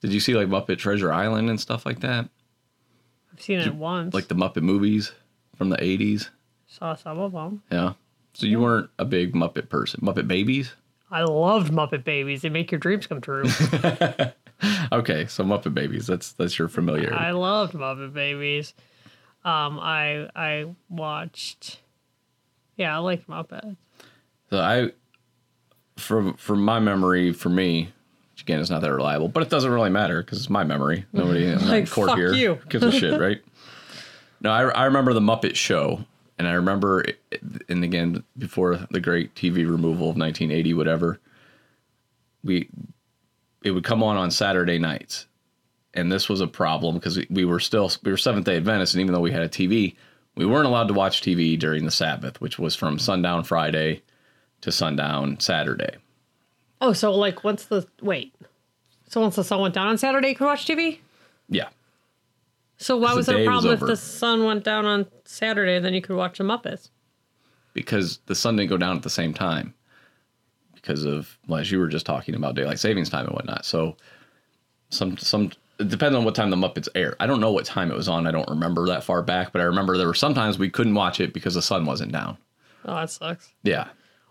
Did 0.00 0.12
you 0.12 0.20
see 0.20 0.34
like 0.34 0.48
Muppet 0.48 0.78
Treasure 0.78 1.12
Island 1.12 1.48
and 1.50 1.60
stuff 1.60 1.86
like 1.86 2.00
that? 2.00 2.28
I've 3.32 3.42
seen 3.42 3.58
it 3.58 3.74
once. 3.74 4.14
Like 4.14 4.28
the 4.28 4.34
Muppet 4.34 4.62
movies 4.62 5.12
from 5.56 5.68
the 5.70 5.76
80s? 5.76 6.30
saw 6.66 6.94
some 6.94 7.20
of 7.20 7.32
them. 7.32 7.62
Yeah. 7.70 7.92
So 8.32 8.46
you 8.46 8.60
weren't 8.60 8.90
a 8.98 9.04
big 9.04 9.34
Muppet 9.34 9.68
person. 9.68 10.00
Muppet 10.00 10.26
Babies? 10.26 10.74
I 11.10 11.22
loved 11.22 11.72
Muppet 11.72 12.02
Babies. 12.02 12.42
They 12.42 12.48
make 12.48 12.72
your 12.72 12.80
dreams 12.80 13.06
come 13.06 13.20
true. 13.20 13.44
Okay, 14.92 15.26
so 15.26 15.44
Muppet 15.44 15.74
Babies. 15.74 16.06
That's 16.06 16.32
that's 16.32 16.58
your 16.58 16.68
familiarity. 16.68 17.14
I 17.14 17.32
loved 17.32 17.74
Muppet 17.74 18.12
Babies. 18.12 18.74
Um, 19.44 19.78
I 19.80 20.28
I 20.34 20.74
watched. 20.88 21.80
Yeah, 22.76 22.94
I 22.94 22.98
liked 22.98 23.28
Muppets. 23.28 23.76
So 24.50 24.58
I, 24.58 24.90
from 25.96 26.34
from 26.34 26.64
my 26.64 26.78
memory, 26.80 27.32
for 27.32 27.48
me, 27.48 27.92
which 28.32 28.42
again 28.42 28.60
is 28.60 28.70
not 28.70 28.82
that 28.82 28.92
reliable, 28.92 29.28
but 29.28 29.42
it 29.42 29.48
doesn't 29.50 29.70
really 29.70 29.90
matter 29.90 30.22
because 30.22 30.38
it's 30.38 30.50
my 30.50 30.64
memory. 30.64 31.04
Nobody 31.12 31.46
in 31.46 31.66
Like, 31.68 31.90
court 31.90 32.10
fuck 32.10 32.18
here 32.18 32.32
you. 32.34 32.58
gives 32.68 32.84
a 32.84 32.92
shit, 32.92 33.20
right? 33.20 33.40
No, 34.40 34.50
I 34.50 34.64
I 34.68 34.84
remember 34.84 35.14
the 35.14 35.20
Muppet 35.20 35.54
Show, 35.54 36.04
and 36.38 36.46
I 36.46 36.52
remember 36.52 37.00
it- 37.02 37.18
and 37.70 37.82
again 37.82 38.22
before 38.36 38.76
the 38.90 39.00
great 39.00 39.34
TV 39.34 39.58
removal 39.66 40.10
of 40.10 40.18
1980, 40.18 40.74
whatever, 40.74 41.18
we 42.42 42.68
it 43.62 43.70
would 43.70 43.84
come 43.84 44.02
on 44.02 44.18
on 44.18 44.30
Saturday 44.30 44.78
nights, 44.78 45.26
and 45.94 46.12
this 46.12 46.28
was 46.28 46.42
a 46.42 46.46
problem 46.46 46.96
because 46.96 47.16
we, 47.16 47.26
we 47.30 47.44
were 47.46 47.60
still 47.60 47.90
we 48.02 48.10
were 48.10 48.18
Seventh 48.18 48.44
Day 48.44 48.58
Adventists, 48.58 48.92
and 48.92 49.00
even 49.00 49.14
though 49.14 49.20
we 49.20 49.32
had 49.32 49.40
a 49.42 49.48
TV, 49.48 49.94
we 50.36 50.46
weren't 50.46 50.66
allowed 50.66 50.88
to 50.88 50.94
watch 50.94 51.20
TV 51.22 51.58
during 51.58 51.84
the 51.84 51.90
Sabbath, 51.90 52.40
which 52.40 52.58
was 52.58 52.74
from 52.74 52.98
sundown 52.98 53.44
Friday 53.44 54.02
to 54.62 54.72
sundown 54.72 55.38
Saturday. 55.40 55.96
Oh, 56.80 56.92
so 56.92 57.12
like 57.14 57.44
once 57.44 57.64
the 57.66 57.86
wait, 58.02 58.34
so 59.08 59.20
once 59.20 59.36
the 59.36 59.44
sun 59.44 59.60
went 59.60 59.74
down 59.74 59.88
on 59.88 59.98
Saturday, 59.98 60.30
you 60.30 60.34
could 60.34 60.46
watch 60.46 60.66
TV. 60.66 60.98
Yeah, 61.48 61.68
So 62.78 62.96
why 62.96 63.14
was 63.14 63.28
it 63.28 63.36
a 63.36 63.44
problem 63.44 63.74
if 63.74 63.80
the 63.80 63.96
sun 63.96 64.44
went 64.44 64.64
down 64.64 64.86
on 64.86 65.06
Saturday? 65.24 65.78
Then 65.78 65.92
you 65.94 66.00
could 66.02 66.16
watch 66.16 66.38
the 66.38 66.44
Muppets. 66.44 66.88
because 67.74 68.18
the 68.26 68.34
sun 68.34 68.56
didn't 68.56 68.70
go 68.70 68.76
down 68.78 68.96
at 68.96 69.02
the 69.02 69.10
same 69.10 69.34
time 69.34 69.74
because 70.74 71.04
of 71.04 71.38
well, 71.46 71.60
as 71.60 71.70
you 71.70 71.78
were 71.78 71.88
just 71.88 72.06
talking 72.06 72.34
about 72.34 72.54
daylight 72.54 72.78
savings 72.78 73.10
time 73.10 73.26
and 73.26 73.34
whatnot. 73.34 73.64
So 73.66 73.96
some 74.90 75.16
some 75.18 75.52
it 75.78 75.88
depends 75.88 76.16
on 76.16 76.24
what 76.24 76.34
time 76.34 76.50
the 76.50 76.56
Muppets 76.56 76.88
air. 76.94 77.16
I 77.20 77.26
don't 77.26 77.40
know 77.40 77.50
what 77.52 77.64
time 77.64 77.90
it 77.90 77.96
was 77.96 78.08
on. 78.08 78.26
I 78.26 78.30
don't 78.30 78.48
remember 78.48 78.86
that 78.86 79.04
far 79.04 79.22
back, 79.22 79.52
but 79.52 79.60
I 79.60 79.64
remember 79.64 79.96
there 79.98 80.06
were 80.06 80.14
sometimes 80.14 80.58
we 80.58 80.70
couldn't 80.70 80.94
watch 80.94 81.20
it 81.20 81.32
because 81.32 81.54
the 81.54 81.62
sun 81.62 81.84
wasn't 81.84 82.12
down. 82.12 82.38
Oh, 82.84 82.94
that 82.96 83.10
sucks. 83.10 83.52
Yeah, 83.62 83.88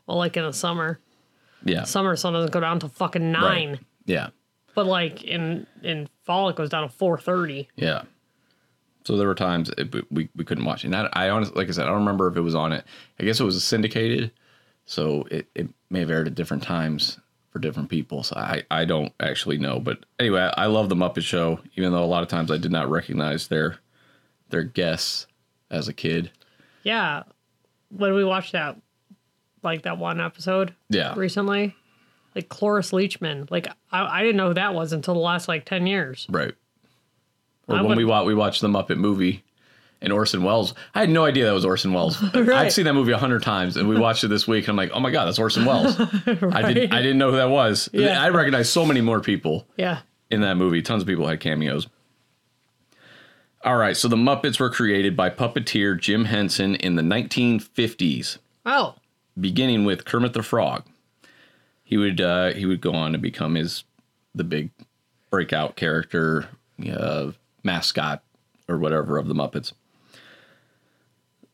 Well, 0.08 0.18
like 0.18 0.38
in 0.38 0.44
the 0.44 0.54
summer, 0.54 1.00
yeah, 1.66 1.84
summer 1.84 2.16
sun 2.16 2.34
doesn't 2.34 2.52
go 2.52 2.60
down 2.60 2.80
to 2.80 2.90
fucking 2.90 3.32
nine. 3.32 3.70
Right. 3.72 3.80
yeah, 4.06 4.30
But 4.76 4.86
like 4.86 5.24
in 5.24 5.66
in 5.82 6.08
fall, 6.24 6.50
it 6.50 6.56
goes 6.56 6.70
down 6.70 6.88
to 6.88 6.94
four 6.96 7.18
thirty. 7.18 7.68
yeah. 7.76 8.04
So 9.06 9.18
there 9.18 9.28
were 9.28 9.36
times 9.36 9.70
it, 9.78 9.94
we 10.12 10.30
we 10.34 10.46
couldn't 10.46 10.64
watch 10.64 10.86
it. 10.86 10.88
And 10.88 10.96
I, 10.96 11.10
I 11.12 11.30
honestly, 11.30 11.56
like 11.56 11.68
I 11.68 11.72
said, 11.72 11.84
I 11.84 11.90
don't 11.90 12.00
remember 12.00 12.28
if 12.30 12.38
it 12.38 12.42
was 12.42 12.56
on 12.56 12.72
it. 12.72 12.86
I 13.20 13.24
guess 13.24 13.40
it 13.40 13.44
was 13.44 13.62
syndicated, 13.62 14.32
so 14.86 15.28
it, 15.30 15.48
it 15.56 15.68
may 15.90 16.00
have 16.00 16.10
aired 16.10 16.28
at 16.28 16.36
different 16.36 16.64
times 16.64 17.20
for 17.54 17.60
different 17.60 17.88
people. 17.90 18.24
So 18.24 18.36
I, 18.36 18.64
I 18.72 18.84
don't 18.84 19.14
actually 19.20 19.60
know. 19.60 19.80
But 19.80 20.00
anyway, 20.20 20.52
I, 20.58 20.66
love 20.66 20.90
the 20.90 20.96
Muppet 20.96 21.22
Show, 21.22 21.60
even 21.76 21.92
though 21.94 22.04
a 22.04 22.06
lot 22.06 22.24
of 22.24 22.28
times 22.28 22.50
I 22.52 22.58
did 22.58 22.72
not 22.72 22.90
recognize 22.90 23.48
their 23.48 23.78
their 24.50 24.64
guests 24.64 25.28
as 25.72 25.88
a 25.88 25.94
kid. 25.94 26.32
Yeah, 26.84 27.24
when 27.90 28.14
we 28.16 28.24
watched 28.26 28.52
that, 28.54 28.76
like 29.62 29.84
that 29.84 29.98
one 29.98 30.20
episode 30.20 30.74
Yeah, 30.90 31.14
recently, 31.16 31.76
like 32.36 32.50
Cloris 32.50 32.92
Leachman, 32.92 33.50
like 33.50 33.68
I, 33.92 34.20
I 34.20 34.22
didn't 34.24 34.36
know 34.38 34.50
who 34.50 34.54
that 34.56 34.74
was 34.74 34.92
until 34.92 35.14
the 35.14 35.20
last 35.22 35.48
like 35.48 35.64
ten 35.66 35.86
years. 35.88 36.26
right. 36.30 36.54
Or 37.68 37.78
I 37.78 37.82
when 37.82 37.98
we 37.98 38.04
would- 38.04 38.10
watched 38.10 38.28
we 38.28 38.34
watched 38.36 38.62
the 38.62 38.68
Muppet 38.68 38.98
movie. 38.98 39.44
And 40.04 40.14
Orson 40.14 40.44
Welles, 40.44 40.74
I 40.94 41.00
had 41.00 41.10
no 41.10 41.24
idea 41.26 41.46
that 41.46 41.54
was 41.54 41.66
Orson 41.66 41.94
Welles. 41.94 42.22
Right. 42.36 42.50
I've 42.68 42.74
seen 42.74 42.86
that 42.86 42.94
movie 42.94 43.14
a 43.14 43.18
hundred 43.18 43.42
times, 43.42 43.78
and 43.78 43.88
we 43.90 43.98
watched 43.98 44.24
it 44.24 44.28
this 44.28 44.48
week. 44.48 44.66
And 44.66 44.70
I'm 44.72 44.76
like, 44.76 44.92
oh 44.94 45.00
my 45.00 45.10
god, 45.12 45.26
that's 45.26 45.40
Orson 45.40 45.64
Welles. 45.66 45.98
I 46.00 46.74
didn't, 46.74 46.94
I 46.94 47.02
didn't 47.02 47.18
know 47.18 47.32
who 47.32 47.38
that 47.38 47.50
was. 47.50 47.90
Yeah. 47.94 48.22
I 48.22 48.30
recognized 48.30 48.70
so 48.70 48.86
many 48.86 49.02
more 49.02 49.22
people. 49.22 49.66
Yeah. 49.78 50.00
in 50.30 50.42
that 50.42 50.56
movie. 50.58 50.82
Tons 50.82 51.02
of 51.04 51.08
people 51.08 51.26
had 51.28 51.40
cameos. 51.40 51.88
All 53.64 53.78
right, 53.78 53.96
so 53.96 54.10
the 54.10 54.18
Muppets 54.18 54.60
were 54.60 54.70
created 54.70 55.16
by 55.16 55.30
puppeteer 55.30 55.98
Jim 55.98 56.26
Henson 56.26 56.76
in 56.76 56.96
the 56.98 57.02
1950s, 57.02 58.38
Oh, 58.66 58.96
beginning 59.40 59.86
with 59.86 60.04
Kermit 60.04 60.34
the 60.34 60.44
Frog. 60.44 60.84
He 61.86 61.96
would 61.96 62.20
uh, 62.20 62.52
he 62.54 62.66
would 62.66 62.82
go 62.82 62.94
on 62.94 63.14
to 63.14 63.18
become 63.18 63.56
his 63.56 63.86
the 64.36 64.44
big 64.44 64.72
breakout 65.30 65.78
character, 65.78 66.50
uh, 66.92 67.32
mascot, 67.64 68.22
or 68.68 68.78
whatever 68.80 69.18
of 69.18 69.28
the 69.30 69.34
Muppets. 69.34 69.72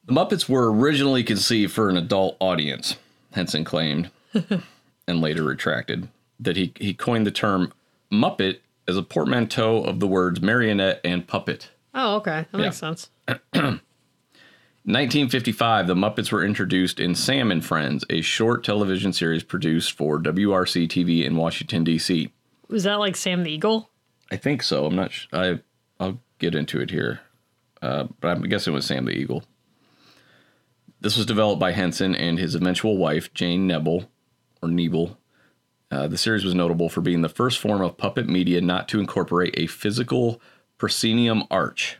The 0.09 0.15
Muppets 0.15 0.49
were 0.49 0.73
originally 0.73 1.23
conceived 1.23 1.71
for 1.71 1.87
an 1.87 1.95
adult 1.95 2.35
audience, 2.39 2.95
Henson 3.33 3.63
claimed, 3.63 4.09
and 4.33 5.21
later 5.21 5.43
retracted 5.43 6.07
that 6.39 6.57
he, 6.57 6.73
he 6.77 6.95
coined 6.95 7.27
the 7.27 7.31
term 7.31 7.71
Muppet 8.11 8.57
as 8.87 8.97
a 8.97 9.03
portmanteau 9.03 9.83
of 9.83 9.99
the 9.99 10.07
words 10.07 10.41
marionette 10.41 10.99
and 11.03 11.27
puppet. 11.27 11.69
oh, 11.93 12.15
okay, 12.15 12.47
that 12.51 12.57
Yeah. 12.57 12.63
makes 12.65 12.77
sense. 12.77 13.11
1955, 13.53 15.85
the 15.85 15.93
Muppets 15.93 16.31
were 16.31 16.43
introduced 16.43 16.99
in 16.99 17.13
Sam 17.13 17.51
and 17.51 17.63
Friends, 17.63 18.03
a 18.09 18.21
short 18.21 18.63
television 18.63 19.13
series 19.13 19.43
produced 19.43 19.91
for 19.91 20.17
WRC 20.19 20.87
TV 20.87 21.23
in 21.23 21.35
Washington, 21.35 21.83
D.C. 21.83 22.31
Was 22.67 22.83
that 22.85 22.95
like 22.95 23.15
Sam 23.15 23.43
the 23.43 23.51
Eagle? 23.51 23.91
I 24.31 24.37
think 24.37 24.63
so. 24.63 24.87
I'm 24.87 24.95
not. 24.95 25.11
Sh- 25.11 25.27
I 25.33 25.59
I'll 25.99 26.19
get 26.39 26.55
into 26.55 26.81
it 26.81 26.89
here, 26.89 27.19
uh, 27.83 28.07
but 28.21 28.29
I'm 28.29 28.41
guessing 28.43 28.73
it 28.73 28.75
was 28.75 28.85
Sam 28.87 29.05
the 29.05 29.11
Eagle. 29.11 29.43
This 31.01 31.17
was 31.17 31.25
developed 31.25 31.59
by 31.59 31.71
Henson 31.71 32.15
and 32.15 32.37
his 32.37 32.55
eventual 32.55 32.97
wife 32.97 33.33
Jane 33.33 33.67
Nebel, 33.67 34.09
or 34.61 34.69
Nebel. 34.69 35.17
Uh, 35.91 36.07
the 36.07 36.17
series 36.17 36.43
was 36.43 36.53
notable 36.53 36.89
for 36.89 37.01
being 37.01 37.21
the 37.21 37.29
first 37.29 37.57
form 37.57 37.81
of 37.81 37.97
puppet 37.97 38.27
media 38.27 38.61
not 38.61 38.87
to 38.89 38.99
incorporate 38.99 39.55
a 39.57 39.67
physical 39.67 40.39
proscenium 40.77 41.43
arch. 41.49 41.97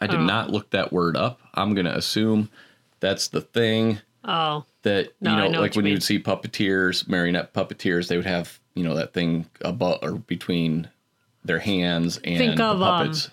I 0.00 0.06
did 0.06 0.20
not 0.20 0.50
look 0.50 0.70
that 0.70 0.92
word 0.92 1.16
up. 1.16 1.40
I'm 1.54 1.74
gonna 1.74 1.90
assume 1.90 2.50
that's 3.00 3.28
the 3.28 3.40
thing 3.40 3.98
Oh, 4.24 4.64
that 4.82 5.10
No, 5.20 5.30
you 5.30 5.36
know, 5.36 5.48
know 5.48 5.60
like 5.60 5.74
you 5.74 5.82
when 5.82 5.90
you'd 5.90 6.02
see 6.02 6.18
puppeteers, 6.18 7.08
marionette 7.08 7.54
puppeteers, 7.54 8.08
they 8.08 8.16
would 8.16 8.26
have 8.26 8.60
you 8.74 8.84
know 8.84 8.94
that 8.94 9.12
thing 9.12 9.46
above 9.62 9.98
or 10.02 10.12
between 10.12 10.88
their 11.44 11.58
hands 11.58 12.18
and 12.18 12.38
Think 12.38 12.56
the 12.56 12.64
of, 12.64 12.82
um, 12.82 12.98
puppets. 12.98 13.30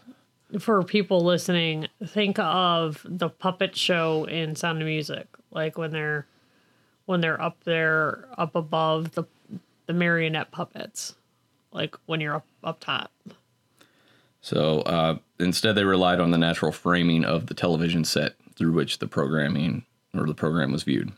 For 0.59 0.83
people 0.83 1.21
listening, 1.21 1.87
think 2.05 2.39
of 2.39 3.05
the 3.07 3.29
puppet 3.29 3.75
show 3.75 4.25
in 4.25 4.55
Sound 4.55 4.81
of 4.81 4.87
Music, 4.87 5.27
like 5.51 5.77
when 5.77 5.91
they're 5.91 6.27
when 7.05 7.21
they're 7.21 7.41
up 7.41 7.63
there, 7.63 8.27
up 8.37 8.55
above 8.55 9.11
the 9.11 9.25
the 9.85 9.93
marionette 9.93 10.51
puppets, 10.51 11.15
like 11.71 11.95
when 12.05 12.19
you're 12.21 12.35
up 12.35 12.45
up 12.63 12.79
top. 12.79 13.11
so 14.41 14.81
uh, 14.81 15.17
instead, 15.39 15.75
they 15.75 15.83
relied 15.83 16.19
on 16.19 16.31
the 16.31 16.37
natural 16.37 16.71
framing 16.71 17.23
of 17.23 17.47
the 17.47 17.53
television 17.53 18.03
set 18.03 18.33
through 18.55 18.71
which 18.71 18.99
the 18.99 19.07
programming 19.07 19.85
or 20.13 20.25
the 20.25 20.33
program 20.33 20.71
was 20.71 20.83
viewed. 20.83 21.11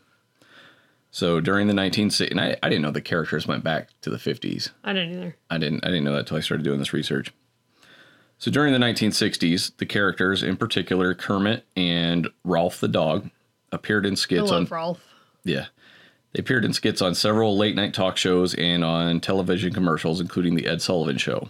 So 1.10 1.40
during 1.40 1.68
the 1.68 1.74
1960s, 1.74 2.30
and 2.30 2.40
I, 2.40 2.56
I 2.62 2.68
didn't 2.68 2.82
know 2.82 2.90
the 2.90 3.00
characters 3.00 3.46
went 3.46 3.64
back 3.64 3.88
to 4.02 4.10
the 4.10 4.18
50s. 4.18 4.70
I 4.84 4.92
didn't 4.92 5.12
either. 5.12 5.36
I 5.48 5.58
didn't 5.58 5.84
I 5.84 5.88
didn't 5.88 6.04
know 6.04 6.12
that 6.12 6.20
until 6.20 6.36
I 6.36 6.40
started 6.40 6.64
doing 6.64 6.78
this 6.78 6.92
research. 6.92 7.32
So 8.38 8.50
during 8.50 8.72
the 8.72 8.78
1960s, 8.78 9.76
the 9.78 9.86
characters, 9.86 10.42
in 10.42 10.56
particular 10.56 11.12
Kermit 11.14 11.66
and 11.76 12.28
Rowlf 12.46 12.78
the 12.78 12.88
dog, 12.88 13.30
appeared 13.72 14.06
in 14.06 14.12
I 14.12 14.16
skits 14.16 14.50
on 14.50 14.62
love 14.62 14.70
Rowlf. 14.70 14.98
Yeah. 15.44 15.66
They 16.32 16.40
appeared 16.40 16.64
in 16.64 16.72
skits 16.72 17.02
on 17.02 17.14
several 17.14 17.56
late 17.56 17.74
night 17.74 17.94
talk 17.94 18.16
shows 18.16 18.54
and 18.54 18.84
on 18.84 19.20
television 19.20 19.72
commercials, 19.72 20.20
including 20.20 20.54
The 20.54 20.66
Ed 20.66 20.80
Sullivan 20.80 21.18
Show. 21.18 21.48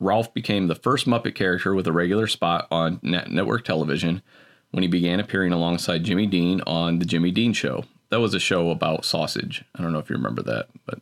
Rowlf 0.00 0.32
became 0.32 0.66
the 0.66 0.74
first 0.74 1.06
Muppet 1.06 1.34
character 1.34 1.74
with 1.74 1.86
a 1.86 1.92
regular 1.92 2.26
spot 2.26 2.66
on 2.70 3.00
net- 3.02 3.30
network 3.30 3.64
television 3.64 4.22
when 4.70 4.82
he 4.82 4.88
began 4.88 5.20
appearing 5.20 5.52
alongside 5.52 6.04
Jimmy 6.04 6.26
Dean 6.26 6.60
on 6.62 6.98
The 6.98 7.04
Jimmy 7.04 7.30
Dean 7.30 7.52
Show. 7.52 7.84
That 8.10 8.20
was 8.20 8.34
a 8.34 8.40
show 8.40 8.70
about 8.70 9.04
sausage. 9.04 9.64
I 9.74 9.82
don't 9.82 9.92
know 9.92 9.98
if 9.98 10.08
you 10.08 10.16
remember 10.16 10.42
that, 10.42 10.68
but 10.86 11.00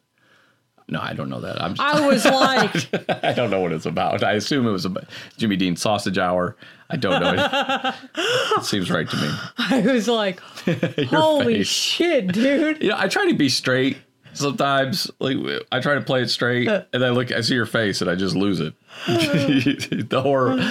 no, 0.88 1.00
I 1.00 1.12
don't 1.12 1.28
know 1.28 1.40
that. 1.40 1.62
I'm 1.62 1.74
just, 1.74 1.80
I 1.80 2.06
was 2.06 2.24
like, 2.24 3.24
I 3.24 3.32
don't 3.32 3.50
know 3.50 3.60
what 3.60 3.72
it's 3.72 3.86
about. 3.86 4.22
I 4.22 4.32
assume 4.32 4.66
it 4.66 4.70
was 4.70 4.84
about 4.84 5.04
Jimmy 5.36 5.56
Dean 5.56 5.76
Sausage 5.76 6.18
Hour. 6.18 6.56
I 6.90 6.96
don't 6.96 7.20
know. 7.20 7.32
It, 7.32 7.94
it 8.58 8.64
seems 8.64 8.90
right 8.90 9.08
to 9.08 9.16
me. 9.16 9.30
I 9.58 9.80
was 9.80 10.08
like, 10.08 10.40
holy 11.08 11.58
face. 11.58 11.66
shit, 11.68 12.32
dude. 12.32 12.82
You 12.82 12.90
know, 12.90 12.96
I 12.98 13.08
try 13.08 13.26
to 13.28 13.34
be 13.34 13.48
straight 13.48 13.96
sometimes. 14.34 15.10
Like 15.18 15.36
I 15.72 15.80
try 15.80 15.94
to 15.94 16.02
play 16.02 16.22
it 16.22 16.28
straight, 16.28 16.68
uh. 16.68 16.84
and 16.92 17.04
I 17.04 17.10
look, 17.10 17.32
I 17.32 17.40
see 17.40 17.54
your 17.54 17.66
face, 17.66 18.00
and 18.00 18.10
I 18.10 18.14
just 18.14 18.34
lose 18.36 18.60
it. 18.60 18.74
the 19.06 20.20
horror, 20.22 20.68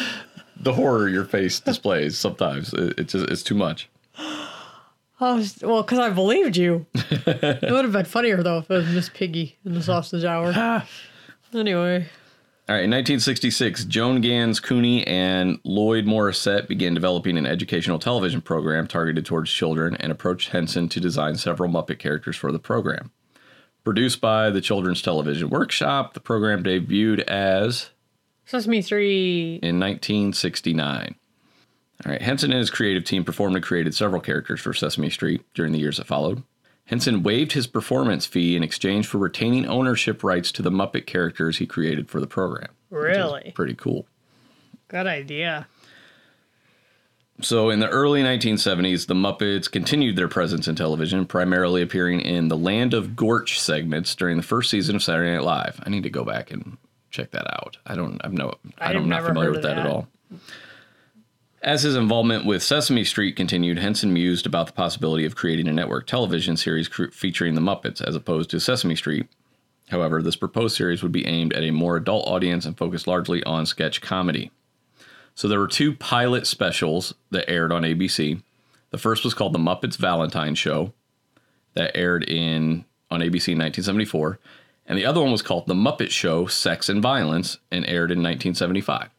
the 0.58 0.74
horror 0.74 1.10
your 1.10 1.26
face 1.26 1.60
displays 1.60 2.18
sometimes. 2.18 2.74
It, 2.74 3.00
it 3.00 3.08
just 3.08 3.30
it's 3.30 3.44
too 3.44 3.56
much. 3.56 3.90
Oh, 5.22 5.34
I 5.34 5.36
was, 5.36 5.60
well, 5.62 5.84
because 5.84 6.00
I 6.00 6.10
believed 6.10 6.58
you. 6.58 6.88
it 6.96 7.72
would 7.72 7.86
have 7.86 7.92
been 7.94 8.06
funnier 8.06 8.42
though 8.42 8.58
if 8.58 8.72
it 8.72 8.74
was 8.74 8.88
Miss 8.90 9.10
Piggy 9.10 9.58
in 9.64 9.76
the 9.76 9.84
sausage 9.84 10.24
hour. 10.26 10.52
Ah. 10.56 10.88
anyway, 11.54 12.08
All 12.68 12.76
right, 12.76 12.84
in 12.86 12.90
1966, 12.90 13.86
Joan 13.86 14.22
Ganz 14.22 14.60
Cooney 14.60 15.06
and 15.06 15.60
Lloyd 15.64 16.06
Morrisett 16.06 16.68
began 16.68 16.94
developing 16.96 17.38
an 17.38 17.46
educational 17.46 18.00
television 18.00 18.42
program 18.42 18.88
targeted 18.88 19.26
towards 19.26 19.52
children 19.52 19.96
and 19.98 20.12
approached 20.12 20.50
Henson 20.50 20.90
to 20.90 21.00
design 21.00 21.36
several 21.36 21.70
Muppet 21.70 22.00
characters 22.00 22.36
for 22.38 22.52
the 22.52 22.60
program. 22.60 23.12
Produced 23.84 24.22
by 24.22 24.50
the 24.50 24.62
Children's 24.62 25.02
Television 25.02 25.50
Workshop, 25.50 26.14
the 26.14 26.20
program 26.20 26.64
debuted 26.64 27.22
as 27.22 27.90
Sesame 28.46 28.82
Street 28.82 29.60
in 29.62 29.80
1969. 29.80 31.16
All 32.06 32.12
right, 32.12 32.22
Henson 32.22 32.52
and 32.52 32.60
his 32.60 32.70
creative 32.70 33.04
team 33.04 33.24
performed 33.24 33.56
and 33.56 33.64
created 33.64 33.94
several 33.94 34.22
characters 34.22 34.60
for 34.60 34.74
Sesame 34.74 35.10
Street 35.10 35.44
during 35.54 35.72
the 35.72 35.80
years 35.80 35.98
that 35.98 36.08
followed. 36.08 36.44
Henson 36.86 37.24
waived 37.24 37.54
his 37.54 37.68
performance 37.68 38.26
fee 38.26 38.56
in 38.56 38.64
exchange 38.64 39.08
for 39.08 39.18
retaining 39.18 39.68
ownership 39.68 40.24
rights 40.24 40.52
to 40.52 40.62
the 40.62 40.72
Muppet 40.72 41.06
characters 41.06 41.58
he 41.58 41.66
created 41.66 42.10
for 42.10 42.20
the 42.20 42.28
program. 42.28 42.70
Really? 42.90 43.52
Pretty 43.56 43.76
cool. 43.76 44.08
Good 44.88 45.08
idea. 45.08 45.68
So, 47.40 47.70
in 47.70 47.80
the 47.80 47.88
early 47.88 48.22
1970s, 48.22 49.08
the 49.08 49.14
Muppets 49.14 49.72
continued 49.72 50.16
their 50.16 50.28
presence 50.28 50.68
in 50.68 50.76
television, 50.76 51.26
primarily 51.26 51.82
appearing 51.82 52.20
in 52.20 52.50
the 52.50 52.58
Land 52.58 52.94
of 52.94 53.16
Gorch 53.16 53.60
segments 53.60 54.14
during 54.14 54.38
the 54.38 54.44
first 54.44 54.70
season 54.70 54.96
of 54.96 55.04
Saturday 55.04 55.32
Night 55.32 55.44
Live. 55.44 55.82
I 55.84 55.90
need 55.90 56.04
to 56.04 56.10
go 56.10 56.24
back 56.24 56.52
and 56.52 56.78
check 57.10 57.32
that 57.32 57.52
out. 57.52 57.78
I 57.86 57.96
don't, 57.96 58.22
I'm 58.24 58.36
no, 58.36 58.54
I'm 58.78 59.10
not 59.10 59.24
familiar 59.24 59.50
with 59.50 59.60
of 59.60 59.64
that, 59.64 59.78
at 59.78 59.88
all. 59.88 60.08
As 61.64 61.84
his 61.84 61.96
involvement 61.96 62.44
with 62.44 62.64
Sesame 62.64 63.04
Street 63.04 63.36
continued, 63.36 63.78
Henson 63.78 64.12
mused 64.12 64.48
about 64.48 64.66
the 64.66 64.74
possibility 64.74 65.26
of 65.26 65.36
creating 65.36 65.68
a 65.68 65.74
network 65.74 66.08
television 66.08 66.58
series 66.58 66.88
featuring 66.88 67.54
the 67.54 67.62
Muppets 67.62 68.02
as 68.02 68.16
opposed 68.16 68.50
to 68.50 68.60
Sesame 68.60 68.96
Street. 68.96 69.28
However, 69.90 70.24
this 70.24 70.36
proposed 70.36 70.76
series 70.76 71.04
would 71.04 71.12
be 71.12 71.28
aimed 71.28 71.54
at 71.54 71.62
a 71.62 71.70
more 71.70 71.98
adult 71.98 72.28
audience 72.28 72.66
and 72.66 72.76
focused 72.76 73.06
largely 73.06 73.44
on 73.44 73.68
sketch 73.68 74.02
comedy. 74.02 74.50
So 75.36 75.48
there 75.48 75.60
were 75.60 75.68
two 75.68 75.94
pilot 75.94 76.48
specials 76.48 77.14
that 77.30 77.48
aired 77.48 77.72
on 77.72 77.84
ABC. 77.84 78.42
The 78.90 78.98
first 78.98 79.24
was 79.24 79.36
called 79.36 79.54
The 79.54 79.60
Muppets 79.60 79.98
Valentine 79.98 80.56
Show, 80.56 80.94
that 81.76 81.96
aired 81.96 82.24
in 82.24 82.86
on 83.12 83.20
ABC 83.20 83.50
in 83.50 83.60
1974, 83.60 84.40
and 84.88 84.98
the 84.98 85.06
other 85.06 85.22
one 85.22 85.32
was 85.32 85.44
called 85.44 85.68
The 85.68 85.76
Muppet 85.76 86.10
Show: 86.10 86.48
Sex 86.48 86.90
and 86.90 87.04
Violence, 87.04 87.60
and 87.70 87.86
aired 87.86 88.10
in 88.10 88.24
1975. 88.24 89.10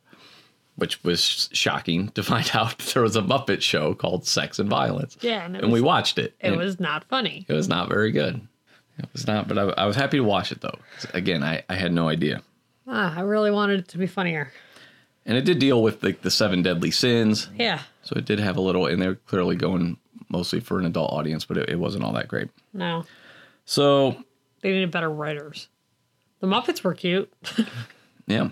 Which 0.76 1.02
was 1.04 1.48
shocking 1.52 2.08
to 2.10 2.22
find 2.22 2.50
out 2.54 2.78
there 2.78 3.02
was 3.02 3.14
a 3.16 3.22
Muppet 3.22 3.60
show 3.60 3.94
called 3.94 4.26
Sex 4.26 4.58
and 4.58 4.68
Violence. 4.70 5.16
Yeah, 5.20 5.44
and 5.44 5.56
and 5.56 5.70
we 5.72 5.80
watched 5.80 6.18
it. 6.18 6.34
It 6.40 6.56
was 6.56 6.80
not 6.80 7.04
funny. 7.04 7.44
it 7.48 7.52
was 7.52 7.68
not 7.68 7.88
very 7.88 8.10
good. 8.10 8.40
It 8.98 9.08
was 9.12 9.26
not, 9.26 9.48
but 9.48 9.58
I, 9.58 9.62
I 9.82 9.86
was 9.86 9.96
happy 9.96 10.16
to 10.18 10.24
watch 10.24 10.50
it 10.52 10.60
though. 10.60 10.78
Again, 11.14 11.42
I, 11.42 11.62
I 11.68 11.74
had 11.74 11.92
no 11.92 12.08
idea. 12.08 12.42
Ah, 12.86 13.14
I 13.16 13.20
really 13.20 13.50
wanted 13.50 13.80
it 13.80 13.88
to 13.88 13.98
be 13.98 14.06
funnier. 14.06 14.52
And 15.24 15.36
it 15.38 15.44
did 15.44 15.58
deal 15.58 15.82
with 15.82 16.02
like 16.02 16.22
the 16.22 16.30
seven 16.30 16.62
deadly 16.62 16.90
sins. 16.90 17.48
Yeah. 17.56 17.80
So 18.02 18.14
it 18.16 18.24
did 18.24 18.40
have 18.40 18.56
a 18.56 18.60
little, 18.60 18.86
and 18.86 19.00
they're 19.00 19.14
clearly 19.14 19.56
going 19.56 19.96
mostly 20.28 20.60
for 20.60 20.78
an 20.78 20.86
adult 20.86 21.12
audience, 21.12 21.44
but 21.44 21.58
it, 21.58 21.68
it 21.70 21.78
wasn't 21.78 22.02
all 22.04 22.12
that 22.14 22.28
great. 22.28 22.48
No. 22.72 23.04
So 23.66 24.16
They 24.62 24.70
needed 24.72 24.90
better 24.90 25.10
writers. 25.10 25.68
The 26.40 26.46
Muppets 26.48 26.82
were 26.82 26.94
cute. 26.94 27.32
yeah, 28.26 28.48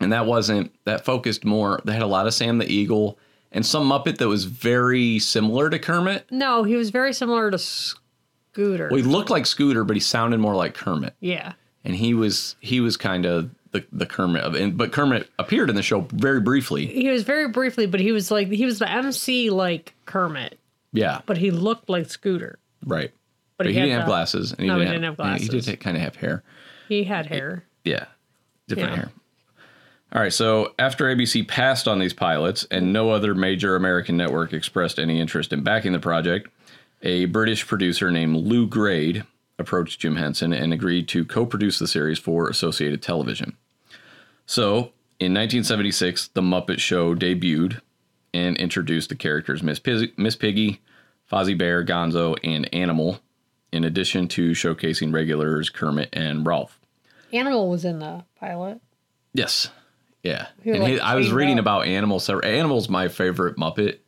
and 0.00 0.12
that 0.12 0.26
wasn't 0.26 0.72
that 0.84 1.04
focused 1.04 1.44
more. 1.44 1.80
They 1.84 1.92
had 1.92 2.02
a 2.02 2.06
lot 2.06 2.26
of 2.26 2.34
Sam 2.34 2.58
the 2.58 2.66
Eagle 2.66 3.18
and 3.52 3.64
some 3.66 3.88
Muppet 3.88 4.18
that 4.18 4.28
was 4.28 4.44
very 4.44 5.18
similar 5.18 5.68
to 5.70 5.78
Kermit. 5.78 6.26
no, 6.30 6.62
he 6.64 6.76
was 6.76 6.90
very 6.90 7.12
similar 7.12 7.50
to 7.50 7.58
Scooter. 7.58 8.88
Well, 8.88 8.96
he 8.96 9.02
looked 9.02 9.30
like 9.30 9.46
Scooter, 9.46 9.84
but 9.84 9.96
he 9.96 10.00
sounded 10.00 10.38
more 10.40 10.54
like 10.54 10.74
Kermit, 10.74 11.14
yeah. 11.20 11.52
and 11.84 11.94
he 11.94 12.14
was 12.14 12.56
he 12.60 12.80
was 12.80 12.96
kind 12.96 13.26
of 13.26 13.50
the 13.72 13.84
the 13.92 14.06
Kermit 14.06 14.42
of, 14.42 14.54
and, 14.54 14.76
but 14.76 14.92
Kermit 14.92 15.28
appeared 15.38 15.70
in 15.70 15.76
the 15.76 15.82
show 15.82 16.00
very 16.12 16.40
briefly. 16.40 16.86
He 16.86 17.08
was 17.08 17.22
very 17.22 17.48
briefly, 17.48 17.86
but 17.86 18.00
he 18.00 18.12
was 18.12 18.30
like 18.30 18.48
he 18.48 18.64
was 18.64 18.78
the 18.80 18.90
MC 18.90 19.50
like 19.50 19.94
Kermit, 20.06 20.58
Yeah, 20.92 21.20
but 21.26 21.38
he 21.38 21.50
looked 21.50 21.88
like 21.88 22.08
Scooter. 22.10 22.58
right. 22.84 23.10
But, 23.56 23.64
But 23.64 23.72
he, 23.72 23.78
had 23.78 23.84
didn't 23.84 23.98
have 23.98 24.08
glasses, 24.08 24.52
and 24.52 24.60
he 24.62 24.66
No, 24.68 24.74
he 24.76 24.86
didn't, 24.86 25.02
didn't 25.02 25.16
have 25.18 25.26
yeah, 25.26 25.38
He 25.38 25.60
did 25.60 25.80
kind 25.80 25.94
of 25.96 26.02
have 26.02 26.16
hair. 26.16 26.42
He 26.88 27.04
had 27.04 27.26
hair. 27.26 27.64
Yeah, 27.84 28.06
different 28.68 28.90
Yeah. 28.92 28.96
hair. 28.96 29.10
All 30.12 30.20
right, 30.20 30.32
so 30.32 30.74
after 30.76 31.04
ABC 31.04 31.46
passed 31.46 31.86
on 31.86 32.00
these 32.00 32.12
pilots 32.12 32.66
and 32.70 32.92
no 32.92 33.10
other 33.10 33.32
major 33.32 33.76
American 33.76 34.16
network 34.16 34.52
expressed 34.52 34.98
any 34.98 35.20
interest 35.20 35.52
in 35.52 35.62
backing 35.62 35.92
the 35.92 36.00
project, 36.00 36.48
a 37.02 37.26
British 37.26 37.64
producer 37.66 38.10
named 38.10 38.36
Lew 38.36 38.66
Grade 38.66 39.24
approached 39.56 40.00
Jim 40.00 40.16
Henson 40.16 40.52
and 40.52 40.72
agreed 40.72 41.06
to 41.08 41.24
co 41.24 41.46
produce 41.46 41.78
the 41.78 41.86
series 41.86 42.18
for 42.18 42.48
Associated 42.48 43.02
Television. 43.02 43.56
So, 44.46 44.92
in 45.20 45.32
1976, 45.32 46.28
The 46.28 46.40
Muppet 46.40 46.80
Show 46.80 47.14
debuted 47.14 47.80
and 48.34 48.56
introduced 48.56 49.10
the 49.10 49.14
characters 49.14 49.62
Miss, 49.62 49.78
Pizzy, 49.78 50.12
Miss 50.16 50.34
Piggy, 50.34 50.80
Fozzie 51.30 51.56
Bear, 51.56 51.84
Gonzo, 51.84 52.36
and 52.42 52.72
Animal, 52.74 53.20
in 53.70 53.84
addition 53.84 54.26
to 54.28 54.50
showcasing 54.50 55.12
regulars 55.14 55.70
Kermit 55.70 56.08
and 56.12 56.44
Rowlf. 56.44 56.70
Animal 57.32 57.70
was 57.70 57.84
in 57.84 58.00
the 58.00 58.24
pilot. 58.40 58.80
Yes. 59.32 59.70
Yeah. 60.22 60.46
Who, 60.64 60.72
and 60.72 60.82
like, 60.82 60.92
he, 60.94 61.00
I 61.00 61.14
was 61.14 61.32
reading 61.32 61.58
about 61.58 61.86
Animal. 61.86 62.20
So 62.20 62.40
Animal's 62.40 62.88
my 62.88 63.08
favorite 63.08 63.56
Muppet. 63.56 63.98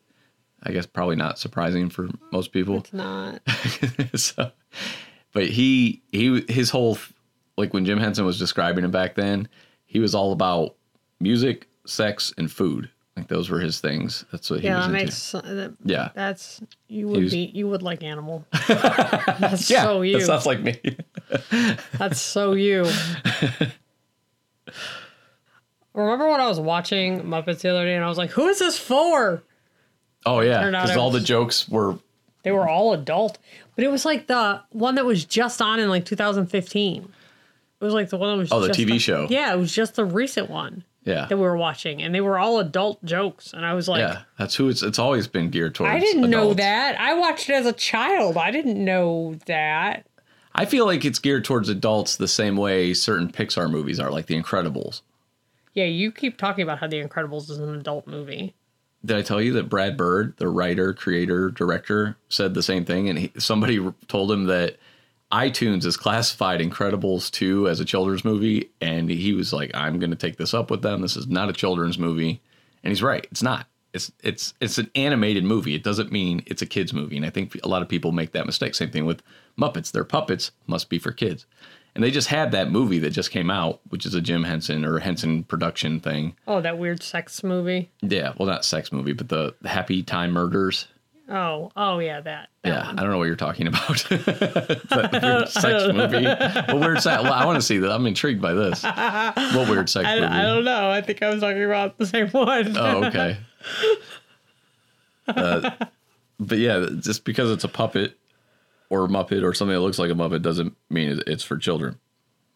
I 0.64 0.70
guess 0.72 0.86
probably 0.86 1.16
not 1.16 1.38
surprising 1.38 1.88
for 1.90 2.08
most 2.30 2.52
people. 2.52 2.78
It's 2.78 2.92
not. 2.92 3.40
so, 4.14 4.52
but 5.32 5.46
he 5.48 6.02
he 6.12 6.44
his 6.48 6.70
whole 6.70 6.98
like 7.56 7.74
when 7.74 7.84
Jim 7.84 7.98
Henson 7.98 8.24
was 8.24 8.38
describing 8.38 8.84
him 8.84 8.90
back 8.92 9.14
then, 9.16 9.48
he 9.86 9.98
was 9.98 10.14
all 10.14 10.30
about 10.32 10.76
music, 11.18 11.68
sex, 11.86 12.32
and 12.38 12.50
food. 12.50 12.88
Like 13.16 13.28
those 13.28 13.50
were 13.50 13.58
his 13.60 13.80
things. 13.80 14.24
That's 14.30 14.48
what 14.50 14.60
he 14.60 14.66
Yeah, 14.66 14.76
was 14.76 14.86
that 14.86 14.92
into. 14.92 15.04
makes 15.04 15.32
that, 15.32 15.74
yeah. 15.84 16.08
that's 16.14 16.62
you 16.88 17.08
would 17.08 17.24
was- 17.24 17.32
be 17.32 17.50
you 17.52 17.68
would 17.68 17.82
like 17.82 18.02
Animal. 18.04 18.46
That's 18.68 19.68
Yeah, 19.68 19.82
so 19.82 20.00
you. 20.02 20.18
that 20.18 20.26
sounds 20.26 20.46
like 20.46 20.60
me. 20.62 20.78
That's 21.98 22.20
so 22.20 22.52
you. 22.52 22.86
Remember 25.94 26.28
when 26.28 26.40
I 26.40 26.48
was 26.48 26.58
watching 26.60 27.22
Muppets 27.22 27.60
the 27.60 27.70
other 27.70 27.84
day 27.84 27.94
and 27.94 28.04
I 28.04 28.08
was 28.08 28.18
like, 28.18 28.30
"Who 28.30 28.48
is 28.48 28.58
this 28.58 28.78
for?" 28.78 29.42
Oh 30.24 30.40
yeah, 30.40 30.64
because 30.70 30.96
all 30.96 31.10
the 31.10 31.20
jokes 31.20 31.68
were 31.68 31.98
They 32.44 32.52
were 32.52 32.68
all 32.68 32.92
adult, 32.92 33.38
but 33.74 33.84
it 33.84 33.90
was 33.90 34.04
like 34.04 34.26
the 34.26 34.62
one 34.70 34.94
that 34.94 35.04
was 35.04 35.24
just 35.24 35.60
on 35.60 35.78
in 35.80 35.88
like 35.88 36.04
2015. 36.04 37.02
It 37.80 37.84
was 37.84 37.94
like 37.94 38.10
the 38.10 38.16
one 38.16 38.30
that 38.32 38.38
was 38.38 38.52
Oh, 38.52 38.60
the 38.60 38.68
TV 38.68 39.00
show. 39.00 39.26
Yeah, 39.28 39.52
it 39.52 39.58
was 39.58 39.74
just 39.74 39.96
the 39.96 40.04
recent 40.04 40.48
one 40.48 40.84
yeah 41.04 41.26
that 41.26 41.36
we 41.36 41.42
were 41.42 41.56
watching, 41.56 42.00
and 42.00 42.14
they 42.14 42.20
were 42.20 42.38
all 42.38 42.60
adult 42.60 43.04
jokes, 43.04 43.52
and 43.52 43.66
I 43.66 43.74
was 43.74 43.88
like. 43.88 44.00
yeah. 44.00 44.22
That's 44.38 44.54
who 44.54 44.68
it's. 44.68 44.82
It's 44.82 44.98
always 45.00 45.26
been 45.26 45.50
geared 45.50 45.74
towards. 45.74 45.90
I 45.92 45.98
didn't 45.98 46.30
know 46.30 46.54
that. 46.54 46.98
I 47.00 47.14
watched 47.14 47.50
it 47.50 47.54
as 47.54 47.66
a 47.66 47.72
child. 47.72 48.36
I 48.36 48.50
didn't 48.52 48.82
know 48.82 49.34
that. 49.46 50.06
I 50.54 50.64
feel 50.66 50.86
like 50.86 51.04
it's 51.04 51.18
geared 51.18 51.44
towards 51.44 51.68
adults 51.68 52.16
the 52.16 52.28
same 52.28 52.56
way 52.56 52.92
certain 52.94 53.32
Pixar 53.32 53.70
movies 53.70 53.98
are, 53.98 54.10
like 54.10 54.26
The 54.26 54.40
Incredibles. 54.40 55.00
Yeah, 55.74 55.84
you 55.84 56.12
keep 56.12 56.36
talking 56.36 56.62
about 56.62 56.78
how 56.78 56.86
The 56.86 57.02
Incredibles 57.02 57.50
is 57.50 57.58
an 57.58 57.74
adult 57.74 58.06
movie. 58.06 58.54
Did 59.04 59.16
I 59.16 59.22
tell 59.22 59.40
you 59.40 59.54
that 59.54 59.68
Brad 59.68 59.96
Bird, 59.96 60.34
the 60.36 60.48
writer, 60.48 60.92
creator, 60.94 61.50
director, 61.50 62.16
said 62.28 62.54
the 62.54 62.62
same 62.62 62.84
thing? 62.84 63.08
And 63.08 63.18
he, 63.18 63.32
somebody 63.38 63.80
told 64.06 64.30
him 64.30 64.44
that 64.44 64.76
iTunes 65.32 65.84
has 65.84 65.96
classified 65.96 66.60
Incredibles 66.60 67.30
2 67.30 67.68
as 67.68 67.80
a 67.80 67.84
children's 67.84 68.24
movie. 68.24 68.70
And 68.80 69.08
he 69.10 69.32
was 69.32 69.52
like, 69.52 69.70
I'm 69.74 69.98
going 69.98 70.10
to 70.10 70.16
take 70.16 70.36
this 70.36 70.54
up 70.54 70.70
with 70.70 70.82
them. 70.82 71.00
This 71.00 71.16
is 71.16 71.26
not 71.26 71.48
a 71.48 71.54
children's 71.54 71.98
movie. 71.98 72.40
And 72.84 72.90
he's 72.90 73.02
right. 73.02 73.26
It's 73.30 73.42
not. 73.42 73.66
It's 73.92 74.10
it's 74.22 74.54
it's 74.60 74.78
an 74.78 74.90
animated 74.94 75.44
movie. 75.44 75.74
It 75.74 75.84
doesn't 75.84 76.10
mean 76.10 76.42
it's 76.46 76.62
a 76.62 76.66
kids 76.66 76.94
movie. 76.94 77.16
And 77.16 77.26
I 77.26 77.30
think 77.30 77.58
a 77.62 77.68
lot 77.68 77.82
of 77.82 77.88
people 77.88 78.12
make 78.12 78.32
that 78.32 78.46
mistake. 78.46 78.74
Same 78.74 78.90
thing 78.90 79.04
with 79.04 79.22
Muppets. 79.58 79.90
They're 79.90 80.04
puppets, 80.04 80.52
must 80.66 80.88
be 80.88 80.98
for 80.98 81.12
kids. 81.12 81.44
And 81.94 82.02
they 82.02 82.10
just 82.10 82.28
had 82.28 82.52
that 82.52 82.70
movie 82.70 82.98
that 83.00 83.10
just 83.10 83.30
came 83.30 83.50
out, 83.50 83.80
which 83.90 84.06
is 84.06 84.14
a 84.14 84.20
Jim 84.22 84.44
Henson 84.44 84.84
or 84.84 84.98
Henson 84.98 85.44
production 85.44 86.00
thing. 86.00 86.34
Oh, 86.46 86.60
that 86.62 86.78
weird 86.78 87.02
sex 87.02 87.44
movie. 87.44 87.90
Yeah, 88.00 88.32
well, 88.38 88.48
not 88.48 88.64
sex 88.64 88.90
movie, 88.92 89.12
but 89.12 89.28
the 89.28 89.54
Happy 89.64 90.02
Time 90.02 90.30
Murders. 90.32 90.86
Oh, 91.28 91.70
oh 91.76 91.98
yeah, 91.98 92.20
that. 92.20 92.48
that 92.62 92.68
Yeah, 92.68 92.86
one. 92.86 92.98
I 92.98 93.02
don't 93.02 93.10
know 93.10 93.18
what 93.18 93.26
you're 93.26 93.36
talking 93.36 93.66
about. 93.66 93.88
that 94.08 95.18
weird 95.22 95.48
sex 95.48 95.92
movie. 95.94 96.24
What 96.72 96.80
weird 96.80 97.00
sex? 97.02 97.22
Well, 97.22 97.32
I 97.32 97.44
want 97.44 97.56
to 97.56 97.62
see 97.62 97.78
that. 97.78 97.90
I'm 97.92 98.06
intrigued 98.06 98.40
by 98.42 98.54
this. 98.54 98.82
What 98.82 99.68
weird 99.68 99.88
sex 99.90 100.06
I, 100.08 100.14
movie? 100.16 100.26
I 100.32 100.42
don't 100.42 100.64
know. 100.64 100.90
I 100.90 101.00
think 101.02 101.22
I 101.22 101.28
was 101.30 101.40
talking 101.40 101.62
about 101.64 101.98
the 101.98 102.06
same 102.06 102.28
one. 102.30 102.76
Oh, 102.76 103.04
okay. 103.04 103.36
Uh, 105.28 105.70
but 106.40 106.58
yeah, 106.58 106.86
just 107.00 107.24
because 107.24 107.50
it's 107.50 107.64
a 107.64 107.68
puppet 107.68 108.18
or 108.92 109.08
Muppet 109.08 109.42
or 109.42 109.54
something 109.54 109.74
that 109.74 109.80
looks 109.80 109.98
like 109.98 110.10
a 110.10 110.14
Muppet 110.14 110.42
doesn't 110.42 110.76
mean 110.90 111.22
it's 111.26 111.42
for 111.42 111.56
children. 111.56 111.98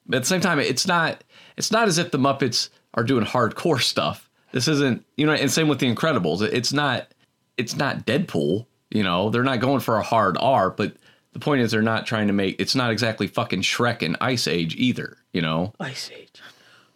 But 0.07 0.19
at 0.19 0.23
the 0.23 0.29
same 0.29 0.43
time, 0.43 0.61
it's 0.61 0.87
not. 0.87 1.25
It's 1.57 1.71
not 1.73 1.89
as 1.89 1.97
if 1.97 2.11
the 2.11 2.19
Muppets 2.19 2.69
are 2.93 3.03
doing 3.03 3.25
hardcore 3.25 3.81
stuff. 3.81 4.29
This 4.53 4.69
isn't, 4.69 5.05
you 5.17 5.25
know. 5.27 5.33
And 5.33 5.51
same 5.51 5.67
with 5.67 5.79
the 5.79 5.93
Incredibles. 5.93 6.43
It's 6.43 6.75
not. 6.75 7.09
It's 7.57 7.75
not 7.75 8.05
Deadpool. 8.05 8.67
You 8.91 9.03
know, 9.03 9.31
they're 9.31 9.43
not 9.43 9.61
going 9.61 9.81
for 9.81 9.97
a 9.97 10.03
hard 10.03 10.37
R. 10.39 10.71
But 10.71 10.97
the 11.33 11.39
point 11.39 11.63
is, 11.63 11.71
they're 11.71 11.81
not 11.81 12.07
trying 12.07 12.27
to 12.27 12.35
make. 12.35 12.61
It's 12.61 12.75
not 12.75 12.91
exactly 12.91 13.27
fucking 13.29 13.63
Shrek 13.63 14.03
and 14.03 14.19
Ice 14.21 14.47
Age 14.47 14.77
either. 14.77 15.17
You 15.33 15.41
know. 15.41 15.73
Ice 15.81 16.11
Age. 16.15 16.43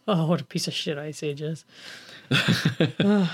Oh, 0.07 0.27
what 0.27 0.43
a 0.43 0.45
piece 0.45 0.69
of 0.69 0.75
shit 0.75 0.99
Ice 0.99 1.23
Age 1.23 1.41
is. 1.41 1.65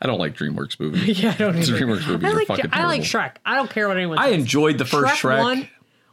I 0.00 0.06
don't 0.06 0.18
like 0.18 0.36
DreamWorks 0.36 0.78
movies. 0.80 1.18
Yeah, 1.22 1.30
I 1.30 1.34
don't 1.36 1.56
either. 1.56 1.78
DreamWorks 1.78 2.06
movies 2.06 2.24
I 2.24 2.32
are 2.32 2.34
like, 2.34 2.46
fucking 2.46 2.70
I 2.72 2.86
like 2.86 3.02
terrible. 3.04 3.30
Shrek. 3.30 3.36
I 3.44 3.54
don't 3.56 3.70
care 3.70 3.88
what 3.88 3.96
anyone 3.96 4.18
I 4.18 4.30
says. 4.30 4.40
enjoyed 4.40 4.78
the 4.78 4.84
first 4.84 5.14
Shrek. 5.22 5.38
one 5.38 5.68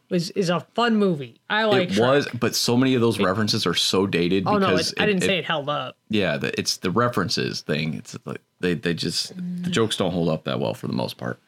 was 0.09 0.29
is 0.31 0.49
a 0.49 0.59
fun 0.75 0.95
movie. 0.97 1.39
I 1.49 1.63
like 1.65 1.89
it 1.89 1.95
Shrek. 1.95 1.99
was, 1.99 2.27
but 2.39 2.55
so 2.55 2.77
many 2.77 2.93
of 2.95 3.01
those 3.01 3.19
references 3.19 3.65
are 3.65 3.73
so 3.73 4.05
dated. 4.07 4.43
Oh 4.47 4.57
no, 4.57 4.71
because 4.71 4.91
it, 4.93 5.01
I 5.01 5.05
didn't 5.05 5.21
say 5.23 5.37
it 5.37 5.45
held 5.45 5.69
up. 5.69 5.97
Yeah, 6.09 6.37
the, 6.37 6.57
it's 6.59 6.77
the 6.77 6.91
references 6.91 7.61
thing. 7.61 7.95
It's 7.95 8.17
like 8.25 8.41
they 8.59 8.73
they 8.75 8.93
just 8.93 9.33
the 9.35 9.69
jokes 9.69 9.97
don't 9.97 10.11
hold 10.11 10.29
up 10.29 10.43
that 10.45 10.59
well 10.59 10.73
for 10.73 10.87
the 10.87 10.93
most 10.93 11.17
part. 11.17 11.39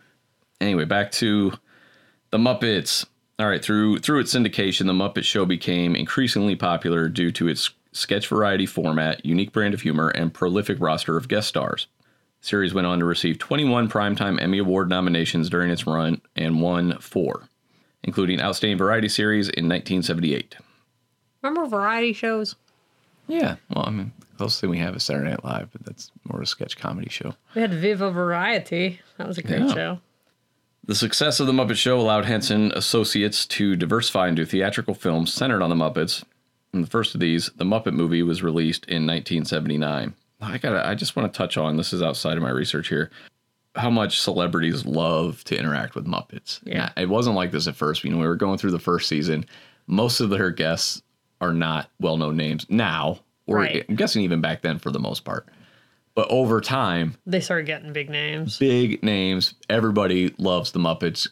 Anyway, 0.61 0.85
back 0.85 1.11
to 1.13 1.53
the 2.31 2.37
Muppets. 2.37 3.05
All 3.37 3.47
right, 3.47 3.63
through 3.63 3.99
through 3.99 4.19
its 4.21 4.33
syndication, 4.33 4.85
the 4.87 4.93
Muppet 4.93 5.23
Show 5.25 5.45
became 5.45 5.95
increasingly 5.95 6.55
popular 6.55 7.09
due 7.09 7.31
to 7.33 7.47
its 7.49 7.69
sketch 7.91 8.27
variety 8.27 8.65
format, 8.65 9.25
unique 9.25 9.51
brand 9.51 9.73
of 9.73 9.81
humor, 9.81 10.07
and 10.09 10.33
prolific 10.33 10.77
roster 10.79 11.17
of 11.17 11.27
guest 11.27 11.49
stars. 11.49 11.87
Series 12.45 12.73
went 12.73 12.88
on 12.88 12.99
to 12.99 13.05
receive 13.05 13.38
21 13.39 13.89
Primetime 13.89 14.41
Emmy 14.41 14.58
Award 14.60 14.89
nominations 14.89 15.49
during 15.49 15.71
its 15.71 15.86
run 15.88 16.21
and 16.36 16.62
won 16.62 16.97
four, 16.99 17.49
including 18.03 18.39
Outstanding 18.41 18.77
Variety 18.77 19.10
Series 19.10 19.47
in 19.47 19.67
1978. 19.67 20.55
Remember 21.41 21.67
variety 21.67 22.13
shows? 22.13 22.55
Yeah, 23.27 23.55
well, 23.69 23.86
I 23.88 23.91
mean, 23.91 24.12
the 24.19 24.25
closest 24.38 24.62
thing 24.62 24.69
we 24.69 24.77
have 24.77 24.95
is 24.95 25.03
Saturday 25.03 25.29
Night 25.31 25.43
Live, 25.43 25.69
but 25.71 25.84
that's 25.86 26.12
more 26.31 26.41
a 26.41 26.45
sketch 26.45 26.77
comedy 26.77 27.10
show. 27.10 27.34
We 27.55 27.62
had 27.62 27.73
Viva 27.73 28.12
Variety. 28.12 28.99
That 29.17 29.27
was 29.27 29.38
a 29.38 29.43
great 29.43 29.62
Yeah. 29.62 29.73
show. 29.73 29.99
The 30.86 30.93
success 30.93 31.39
of 31.39 31.47
The 31.47 31.53
Muppet 31.53 31.77
Show 31.77 31.99
allowed 31.99 32.25
Henson 32.25 32.71
Associates 32.75 33.47
to 33.47 33.75
diversify 33.75 34.27
into 34.27 34.45
theatrical 34.45 34.93
films 34.93 35.34
centered 35.34 35.63
on 35.63 35.71
the 35.71 35.75
Muppets. 35.75 36.23
And 36.73 36.84
the 36.84 36.89
first 36.89 37.15
of 37.15 37.21
these, 37.21 37.49
The 37.55 37.63
Muppet 37.65 37.93
Movie, 37.93 38.21
was 38.21 38.43
released 38.43 38.86
in 38.86 39.08
1979. 39.08 40.13
I 40.41 40.57
got 40.57 40.85
I 40.85 40.95
just 40.95 41.15
want 41.15 41.31
to 41.31 41.37
touch 41.37 41.57
on 41.57 41.77
this 41.77 41.93
is 41.93 42.01
outside 42.01 42.37
of 42.37 42.43
my 42.43 42.49
research 42.49 42.89
here. 42.89 43.09
How 43.75 43.89
much 43.89 44.19
celebrities 44.21 44.85
love 44.85 45.43
to 45.45 45.57
interact 45.57 45.95
with 45.95 46.05
Muppets. 46.05 46.59
Yeah. 46.65 46.91
It 46.95 47.09
wasn't 47.09 47.35
like 47.35 47.51
this 47.51 47.67
at 47.67 47.75
first. 47.75 48.03
You 48.03 48.09
know, 48.11 48.17
we 48.17 48.27
were 48.27 48.35
going 48.35 48.57
through 48.57 48.71
the 48.71 48.79
first 48.79 49.07
season. 49.09 49.45
Most 49.87 50.19
of 50.21 50.29
their 50.29 50.49
guests 50.49 51.01
are 51.41 51.51
not 51.53 51.89
well-known 51.99 52.37
names 52.37 52.65
now, 52.69 53.19
or 53.47 53.57
Right. 53.57 53.85
I'm 53.89 53.95
guessing 53.95 54.23
even 54.23 54.39
back 54.39 54.61
then 54.61 54.79
for 54.79 54.91
the 54.91 54.99
most 54.99 55.25
part. 55.25 55.47
But 56.15 56.27
over 56.29 56.61
time, 56.61 57.15
They 57.25 57.41
started 57.41 57.65
getting 57.67 57.91
big 57.91 58.09
names. 58.09 58.57
big 58.57 59.03
names. 59.03 59.55
Everybody 59.69 60.33
loves 60.37 60.71
the 60.71 60.79
Muppets 60.79 61.27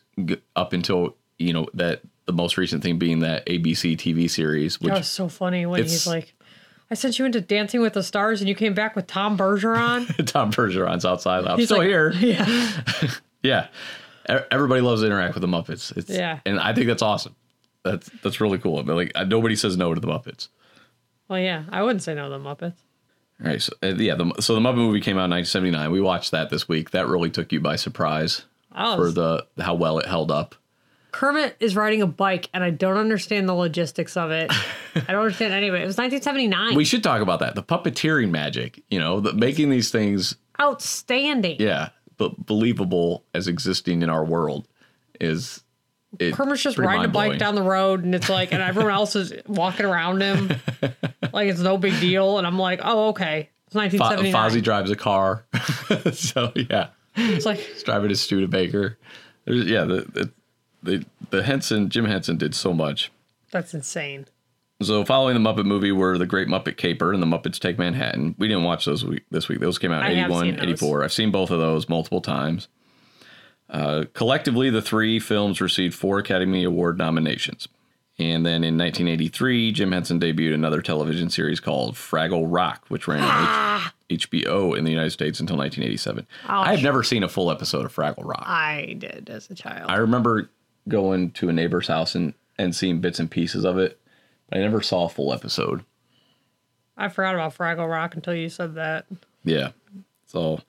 up 0.58 0.74
until 0.74 1.16
you 1.40 1.54
know 1.54 1.68
that 1.74 2.02
the 2.26 2.34
most 2.34 2.58
recent 2.58 2.84
thing 2.84 2.98
being 3.00 3.20
that 3.20 3.46
ABC 3.46 3.96
TV 3.98 4.30
series, 4.30 4.80
which 4.82 4.92
was 4.94 5.08
so 5.08 5.30
funny 5.30 5.66
when 5.66 5.82
he's 5.82 6.06
like, 6.06 6.34
I 6.92 6.96
sent 6.96 7.18
you 7.20 7.26
into 7.26 7.42
Dancing 7.42 7.82
with 7.82 7.94
the 7.94 8.04
Stars 8.04 8.40
and 8.42 8.48
you 8.50 8.56
came 8.56 8.74
back 8.74 8.96
with 8.96 9.08
Tom 9.08 9.38
Bergeron. 9.38 10.26
Tom 10.28 10.52
Bergeron's 10.52 11.06
outside. 11.06 11.46
I'm 11.46 11.58
He's 11.58 11.68
still 11.70 11.80
like- 11.80 11.88
here. 11.88 12.12
yeah. 12.20 12.82
Yeah, 13.44 13.68
everybody 14.52 14.80
loves 14.80 15.02
to 15.02 15.08
interact 15.08 15.34
with 15.34 15.42
the 15.42 15.48
Muppets. 15.48 15.96
It's, 15.98 16.10
Yeah. 16.10 16.40
and 16.46 16.58
I 16.62 16.74
think 16.74 16.88
that's 16.88 17.02
awesome. 17.02 17.36
That's 17.84 18.10
that's 18.24 18.40
really 18.40 18.58
cool. 18.58 18.80
I 18.80 18.84
mean, 18.84 18.96
like 18.96 19.12
uh, 19.16 19.26
nobody 19.26 19.58
says 19.58 19.76
no 19.76 19.94
to 19.94 20.00
the 20.00 20.08
Muppets. 20.08 20.48
Well, 21.28 21.40
yeah, 21.40 21.64
I 21.70 21.84
wouldn't 21.84 22.04
say 22.04 22.14
no 22.16 22.30
to 22.30 22.30
the 22.30 22.40
Muppets. 22.40 22.78
All 23.44 23.48
right, 23.48 23.62
so 23.62 23.74
uh, 23.84 23.88
yeah, 23.96 24.16
the, 24.16 24.32
so 24.40 24.54
the 24.56 24.62
Muppet 24.62 24.76
movie 24.78 25.02
came 25.02 25.18
out 25.18 25.26
in 25.26 25.32
1979. 25.32 25.92
We 25.92 26.00
watched 26.00 26.32
that 26.32 26.50
this 26.52 26.70
week. 26.70 26.92
That 26.92 27.08
really 27.10 27.30
took 27.30 27.52
you 27.52 27.60
by 27.60 27.76
surprise 27.76 28.44
Oh, 28.74 28.96
for 28.96 29.12
the 29.12 29.46
how 29.60 29.74
well 29.74 30.00
it 30.00 30.06
held 30.06 30.32
up. 30.32 30.56
Kermit 31.14 31.56
is 31.60 31.76
riding 31.76 32.02
a 32.02 32.08
bike, 32.08 32.50
and 32.56 32.64
I 32.64 32.72
don't 32.72 32.98
understand 32.98 33.48
the 33.48 33.54
logistics 33.54 34.18
of 34.18 34.32
it. 34.32 34.52
I 34.96 35.12
don't 35.14 35.22
understand 35.22 35.54
anyway. 35.54 35.84
it. 35.84 35.86
Was 35.86 35.98
1979. 35.98 36.76
We 36.76 36.84
should 36.84 37.04
talk 37.04 37.22
about 37.22 37.40
that. 37.40 37.54
The 37.54 37.62
puppeteering 37.62 38.32
magic, 38.32 38.84
you 38.90 39.00
know, 39.00 39.20
the, 39.20 39.32
making 39.32 39.70
these 39.70 39.92
things 39.92 40.36
Outstanding. 40.60 41.58
yeah, 41.60 41.90
but 42.18 42.46
believable 42.46 43.26
as 43.34 43.48
existing 43.48 44.02
in 44.02 44.10
our 44.10 44.26
world 44.26 44.68
is 45.22 45.64
it, 46.20 46.34
Kermit's 46.34 46.64
just 46.64 46.80
riding 46.80 47.06
a 47.06 47.08
bike 47.08 47.38
down 47.38 47.54
the 47.54 47.62
road, 47.62 48.04
and 48.04 48.16
it's 48.16 48.30
like, 48.30 48.52
and 48.52 48.62
everyone 48.62 48.92
else 48.94 49.16
is 49.16 49.34
walking 49.46 49.86
around 49.86 50.22
him, 50.22 50.50
like 51.32 51.48
it's 51.48 51.60
no 51.60 51.78
big 51.78 52.00
deal. 52.00 52.40
And 52.40 52.48
I'm 52.48 52.58
like, 52.58 52.82
oh, 52.84 53.10
okay, 53.10 53.50
it's 53.68 53.74
Fo- 53.74 53.80
1979. 53.80 54.34
Fozzie 54.34 54.64
drives 54.64 54.90
a 54.90 54.96
car, 54.96 55.46
so 56.14 56.52
yeah, 56.56 56.88
It's 57.16 57.46
like, 57.46 57.60
he's 57.60 57.84
driving 57.84 58.10
a 58.10 58.16
Studebaker. 58.16 58.98
There's, 59.46 59.66
yeah, 59.66 59.84
the, 59.84 60.02
the 60.12 60.32
the 60.84 61.06
the 61.30 61.44
Henson 61.44 61.90
Jim 61.90 62.06
Henson 62.06 62.38
did 62.38 62.54
so 62.56 62.74
much. 62.74 63.12
that's 63.52 63.74
insane. 63.74 64.28
So 64.82 65.06
following 65.06 65.42
the 65.42 65.50
Muppet 65.50 65.66
movie 65.66 65.92
were 65.94 66.18
the 66.18 66.26
Great 66.26 66.48
Muppet 66.50 66.76
Caper 66.76 67.14
and 67.14 67.22
the 67.24 67.28
Muppets 67.28 67.58
Take 67.60 67.78
Manhattan. 67.78 68.36
We 68.38 68.48
didn't 68.50 68.64
watch 68.64 68.84
those 68.86 69.06
week, 69.06 69.24
this 69.32 69.48
week. 69.48 69.60
Those 69.62 69.78
came 69.78 69.92
out 69.92 70.04
in 70.12 70.18
81, 70.18 70.60
84. 70.60 71.04
I've 71.06 71.14
seen 71.14 71.32
both 71.32 71.52
of 71.52 71.60
those 71.60 71.88
multiple 71.88 72.20
times. 72.20 72.68
Uh, 73.70 74.06
collectively, 74.14 74.70
the 74.70 74.82
three 74.82 75.20
films 75.20 75.62
received 75.62 75.96
four 75.96 76.20
Academy 76.20 76.64
Award 76.66 76.98
nominations. 76.98 77.68
And 78.20 78.46
then 78.46 78.64
in 78.64 78.78
1983, 78.78 79.72
Jim 79.72 79.92
Henson 79.92 80.20
debuted 80.20 80.54
another 80.54 80.82
television 80.82 81.30
series 81.30 81.60
called 81.60 81.96
Fraggle 81.96 82.46
Rock, 82.48 82.86
which 82.90 83.08
ran 83.08 83.22
on 83.22 83.82
H- 84.12 84.30
HBO 84.30 84.78
in 84.78 84.84
the 84.84 84.92
United 84.92 85.10
States 85.12 85.40
until 85.40 85.58
1987. 85.58 86.28
I 86.48 86.72
have 86.72 86.84
never 86.84 87.02
seen 87.02 87.24
a 87.24 87.30
full 87.30 87.50
episode 87.50 87.86
of 87.86 87.96
Fraggle 87.96 88.24
Rock. 88.26 88.44
I 88.46 88.96
did 89.00 89.30
as 89.32 89.50
a 89.50 89.56
child. 89.56 89.90
I 89.90 89.96
remember 89.96 90.50
going 90.88 91.32
to 91.32 91.50
a 91.50 91.54
neighbor's 91.54 91.88
house 91.88 92.16
and, 92.16 92.34
and 92.58 92.76
seeing 92.76 93.00
bits 93.00 93.20
and 93.20 93.30
pieces 93.32 93.64
of 93.66 93.78
it, 93.78 94.00
but 94.50 94.58
I 94.60 94.62
never 94.62 94.82
saw 94.82 95.06
a 95.06 95.10
full 95.10 95.34
episode. 95.34 95.84
I 96.98 97.10
forgot 97.10 97.36
about 97.36 97.56
Fraggle 97.58 97.90
Rock 97.90 98.16
until 98.16 98.36
you 98.36 98.50
said 98.50 98.76
that. 98.76 99.06
Yeah. 99.44 99.70
So, 100.28 100.60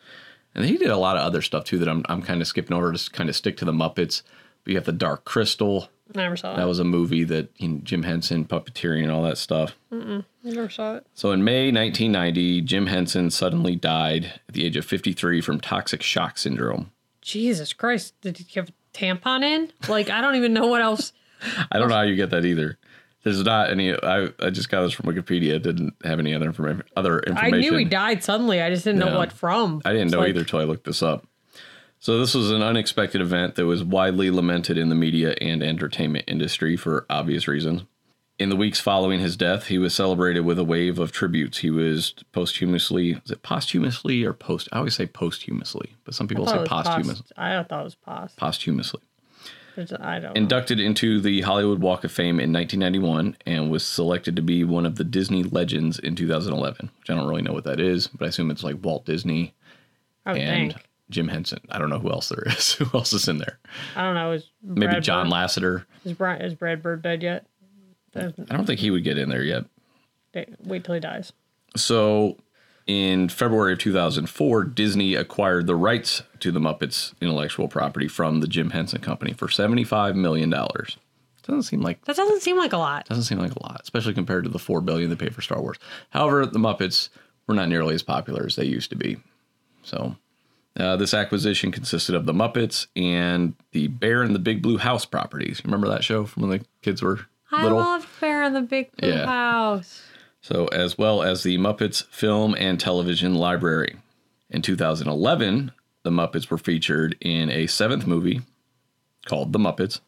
and 0.55 0.65
he 0.65 0.77
did 0.79 0.91
a 0.91 0.97
lot 0.97 1.17
of 1.17 1.23
other 1.23 1.43
stuff 1.43 1.65
too 1.65 1.79
that 1.79 1.89
I'm 1.89 2.05
I'm 2.09 2.23
kind 2.23 2.41
of 2.41 2.47
skipping 2.47 2.77
over 2.77 2.93
to 2.93 3.11
kind 3.11 3.29
of 3.29 3.37
stick 3.37 3.57
to 3.59 3.65
the 3.65 3.73
Muppets. 3.73 4.23
But 4.65 4.71
you 4.71 4.77
have 4.79 4.87
the 4.87 4.93
Dark 4.93 5.25
Crystal. 5.27 5.91
Never 6.15 6.37
saw 6.37 6.55
That 6.57 6.63
it. 6.65 6.69
was 6.69 6.79
a 6.79 6.85
movie 6.85 7.25
that 7.25 7.49
you 7.57 7.69
know, 7.69 7.81
Jim 7.83 8.03
Henson 8.03 8.45
puppeteering 8.47 9.03
and 9.03 9.11
all 9.13 9.23
that 9.25 9.37
stuff. 9.39 9.75
Never 9.91 10.69
saw 10.71 10.97
it. 10.97 11.07
So 11.15 11.33
in 11.33 11.45
May 11.45 11.67
1990, 11.73 12.61
Jim 12.63 12.87
Henson 12.87 13.31
suddenly 13.31 13.75
died 13.77 14.41
at 14.49 14.55
the 14.55 14.65
age 14.65 14.77
of 14.77 14.85
53 14.87 15.41
from 15.43 15.61
toxic 15.61 16.03
shock 16.03 16.37
syndrome. 16.39 16.91
Jesus 17.21 17.73
Christ! 17.73 18.15
Did 18.23 18.39
he 18.39 18.47
have 18.61 18.71
tampon 18.95 19.43
in? 19.43 19.71
Like 19.89 20.09
I 20.11 20.21
don't 20.21 20.37
even 20.37 20.53
know 20.55 20.67
what 20.67 20.81
else. 20.81 21.13
I 21.73 21.79
don't 21.79 21.89
know 21.89 21.95
how 21.97 22.03
you 22.03 22.17
get 22.17 22.31
that 22.31 22.45
either. 22.45 22.79
There's 23.23 23.43
not 23.43 23.71
any. 23.71 23.93
I, 23.95 24.29
I 24.41 24.51
just 24.51 24.69
got 24.69 24.83
this 24.83 24.93
from 24.93 25.07
Wikipedia. 25.13 25.61
Didn't 25.61 25.95
have 26.05 26.19
any 26.19 26.35
other 26.35 26.47
information. 26.47 26.83
Other 26.97 27.21
information. 27.21 27.55
I 27.55 27.59
knew 27.59 27.77
he 27.77 27.85
died 27.85 28.23
suddenly. 28.23 28.61
I 28.63 28.69
just 28.71 28.85
didn't 28.85 29.01
know 29.01 29.17
what 29.17 29.33
from. 29.33 29.81
I 29.85 29.93
didn't 29.93 30.09
It's 30.09 30.13
know 30.13 30.21
like- 30.21 30.31
either 30.31 30.45
till 30.45 30.61
I 30.61 30.65
looked 30.65 30.85
this 30.85 31.03
up. 31.03 31.27
So 32.01 32.19
this 32.19 32.35
was 32.35 32.51
an 32.51 32.61
unexpected 32.63 33.23
event 33.23 33.55
that 33.55 33.65
was 33.65 33.83
widely 33.83 34.31
lamented 34.31 34.77
in 34.77 34.91
the 34.91 34.95
media 34.95 35.35
and 35.41 35.63
entertainment 35.63 36.27
industry 36.29 36.77
for 36.77 37.07
obvious 37.09 37.49
reasons. 37.49 37.85
In 38.37 38.49
the 38.49 38.57
weeks 38.57 38.81
following 38.81 39.21
his 39.21 39.37
death, 39.37 39.69
he 39.69 39.79
was 39.79 39.95
celebrated 39.95 40.41
with 40.41 40.59
a 40.59 40.65
wave 40.65 40.99
of 40.99 41.13
tributes. 41.13 41.59
He 41.59 41.71
was 41.71 42.15
posthumously, 42.33 43.13
is 43.25 43.31
it 43.31 43.43
posthumously 43.43 44.25
or 44.25 44.33
post? 44.33 44.69
I 44.73 44.79
always 44.79 44.97
say 44.97 45.07
posthumously, 45.07 45.95
but 46.05 46.15
some 46.15 46.27
people 46.27 46.47
say 46.47 46.57
it 46.57 46.61
was 46.61 46.69
posthumous. 46.69 47.21
post- 47.21 47.33
I 47.37 47.63
thought 47.63 47.81
it 47.81 47.85
was 47.85 47.95
post. 47.95 48.37
Posthumously. 48.37 49.03
I 49.77 50.19
don't. 50.21 50.23
know. 50.23 50.33
Inducted 50.35 50.79
into 50.81 51.21
the 51.21 51.41
Hollywood 51.43 51.81
Walk 51.81 52.05
of 52.05 52.13
Fame 52.13 52.39
in 52.41 52.53
1991 52.53 53.37
and 53.47 53.71
was 53.71 53.85
selected 53.85 54.37
to 54.37 54.43
be 54.43 54.63
one 54.65 54.87
of 54.87 54.97
the 54.97 55.05
Disney 55.05 55.43
legends 55.43 55.99
in 55.99 56.15
2011, 56.17 56.91
which 57.01 57.11
I 57.11 57.15
don't 57.15 57.29
really 57.29 57.43
know 57.43 57.53
what 57.53 57.65
that 57.65 57.81
is, 57.81 58.07
but 58.09 58.25
I 58.25 58.29
assume 58.29 58.51
it's 58.51 58.63
like 58.63 58.85
Walt 58.85 59.05
Disney 59.05 59.55
and 60.27 60.73
think. 60.73 60.89
Jim 61.11 61.29
Henson. 61.29 61.61
I 61.71 61.79
don't 61.79 61.91
know 61.91 61.99
who 61.99 62.11
else 62.11 62.29
there 62.29 62.45
is. 62.47 62.73
who 62.75 62.87
else 62.97 63.13
is 63.13 63.29
in 63.29 63.39
there? 63.39 63.59
I 63.97 64.03
don't 64.03 64.15
know. 64.15 64.33
Is 64.33 64.49
Maybe 64.63 64.87
Brad 64.93 65.03
John 65.03 65.27
Bird, 65.29 65.35
Lasseter. 65.35 65.85
is, 66.05 66.13
Brad, 66.13 66.43
is 66.43 66.55
Brad 66.55 66.83
Bird 66.83 67.03
dead 67.03 67.23
yet? 67.23 67.47
I 68.17 68.57
don't 68.57 68.67
think 68.67 68.81
he 68.81 68.91
would 68.91 69.05
get 69.05 69.19
in 69.19 69.29
there 69.29 69.43
yet. 69.43 69.65
Wait 70.65 70.85
till 70.85 70.95
he 70.95 71.01
dies. 71.01 71.33
So, 71.77 72.37
in 72.87 73.29
February 73.29 73.73
of 73.75 73.79
2004, 73.79 74.65
Disney 74.65 75.15
acquired 75.15 75.67
the 75.67 75.77
rights 75.77 76.23
to 76.41 76.53
the 76.53 76.61
Muppets 76.61 77.15
intellectual 77.21 77.69
property 77.69 78.09
from 78.09 78.41
the 78.41 78.47
Jim 78.49 78.71
Henson 78.71 79.01
Company 79.01 79.33
for 79.33 79.49
75 79.49 80.17
million 80.17 80.51
dollars. 80.51 80.97
Doesn't 81.47 81.65
seem 81.65 81.83
like 81.83 82.03
That 82.07 82.17
doesn't 82.17 82.41
seem 82.41 82.57
like 82.57 82.73
a 82.73 82.79
lot. 82.79 83.07
doesn't 83.07 83.25
seem 83.25 83.39
like 83.39 83.55
a 83.55 83.63
lot, 83.63 83.81
especially 83.83 84.15
compared 84.15 84.45
to 84.45 84.51
the 84.51 84.59
4 84.59 84.81
billion 84.81 85.11
they 85.11 85.17
paid 85.17 85.35
for 85.35 85.43
Star 85.43 85.61
Wars. 85.61 85.77
However, 86.11 86.47
the 86.47 86.59
Muppets 86.59 87.11
were 87.47 87.55
not 87.55 87.69
nearly 87.69 87.95
as 87.95 88.03
popular 88.03 88.47
as 88.47 88.57
they 88.57 88.65
used 88.65 88.89
to 88.91 88.97
be. 88.97 89.19
So, 89.83 90.17
uh, 90.79 90.97
this 90.97 91.13
acquisition 91.13 91.71
consisted 91.71 92.15
of 92.15 92.25
the 92.27 92.33
Muppets 92.33 92.87
and 92.97 93.55
the 93.73 93.89
Bear 93.89 94.23
and 94.23 94.35
the 94.35 94.39
Big 94.41 94.63
Blue 94.63 94.79
House 94.79 95.05
properties. 95.05 95.61
Remember 95.65 95.87
that 95.89 96.03
show 96.03 96.25
from 96.25 96.49
when 96.49 96.59
the 96.59 96.65
kids 96.83 97.03
were 97.03 97.21
little? 97.63 97.79
I 97.79 97.83
love 97.83 98.17
Bear 98.21 98.43
in 98.45 98.53
the 98.53 98.63
Big 98.63 98.91
Blue 98.97 99.09
Yeah. 99.11 99.27
House. 99.27 100.03
So, 100.41 100.67
as 100.69 100.99
well 100.99 101.23
as 101.23 101.43
the 101.43 101.57
Muppets 101.59 102.05
Film 102.09 102.55
and 102.59 102.79
Television 102.79 103.35
Library. 103.35 103.97
In 104.51 104.61
2011, 104.63 105.73
the 106.03 106.11
Muppets 106.11 106.51
were 106.51 106.59
featured 106.59 107.17
in 107.21 107.51
a 107.51 107.67
seventh 107.67 108.07
movie 108.07 108.43
called 109.27 109.53
The 109.53 109.59
Muppets, 109.59 110.01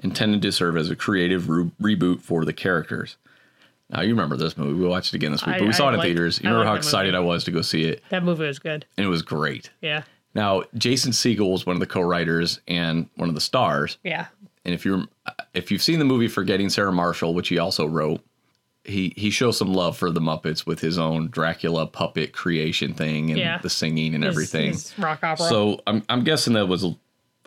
intended 0.00 0.42
to 0.42 0.50
serve 0.52 0.76
as 0.76 0.90
a 0.90 0.96
creative 0.96 1.48
re- 1.48 1.70
reboot 1.80 2.20
for 2.20 2.44
the 2.44 2.52
characters. 2.52 3.16
Now, 3.88 4.00
you 4.02 4.08
remember 4.10 4.36
this 4.36 4.58
movie. 4.58 4.72
We 4.80 4.86
watched 4.88 5.14
it 5.14 5.16
again 5.16 5.30
this 5.30 5.46
week, 5.46 5.54
I- 5.54 5.58
but 5.60 5.66
we 5.68 5.72
saw 5.72 5.86
I 5.86 5.90
it 5.90 5.92
in 5.92 5.98
like- 6.00 6.06
theaters. 6.08 6.40
You 6.42 6.48
I 6.48 6.52
remember 6.52 6.68
how 6.68 6.74
excited 6.76 7.14
movie. 7.14 7.22
I 7.24 7.26
was 7.26 7.44
to 7.44 7.52
go 7.52 7.62
see 7.62 7.84
it, 7.84 8.02
That 8.10 8.24
movie 8.24 8.44
was 8.44 8.58
good. 8.58 8.84
and 8.98 9.06
it 9.06 9.08
was 9.08 9.22
great. 9.22 9.70
Yeah. 9.80 10.02
Now, 10.34 10.64
Jason 10.76 11.12
Segel 11.12 11.52
was 11.52 11.64
one 11.64 11.76
of 11.76 11.80
the 11.80 11.86
co-writers 11.86 12.60
and 12.66 13.08
one 13.14 13.28
of 13.28 13.34
the 13.36 13.40
stars. 13.40 13.96
Yeah. 14.02 14.26
And 14.66 14.74
if 14.74 14.84
you're 14.84 15.04
if 15.54 15.70
you've 15.70 15.82
seen 15.82 15.98
the 16.00 16.04
movie 16.04 16.28
Forgetting 16.28 16.68
Sarah 16.68 16.92
Marshall, 16.92 17.32
which 17.32 17.48
he 17.48 17.56
also 17.58 17.86
wrote, 17.86 18.20
he 18.84 19.14
he 19.16 19.30
shows 19.30 19.56
some 19.56 19.72
love 19.72 19.96
for 19.96 20.10
the 20.10 20.20
Muppets 20.20 20.66
with 20.66 20.80
his 20.80 20.98
own 20.98 21.28
Dracula 21.28 21.86
puppet 21.86 22.32
creation 22.34 22.92
thing 22.92 23.30
and 23.30 23.38
Yeah. 23.38 23.58
the 23.58 23.70
singing 23.70 24.14
and 24.14 24.22
His- 24.24 24.34
everything. 24.34 24.72
his 24.72 24.92
rock 24.98 25.22
opera. 25.22 25.46
So 25.48 25.80
I'm 25.86 26.02
I'm 26.08 26.24
guessing 26.24 26.52
that 26.54 26.66
was 26.66 26.82
a, 26.84 26.96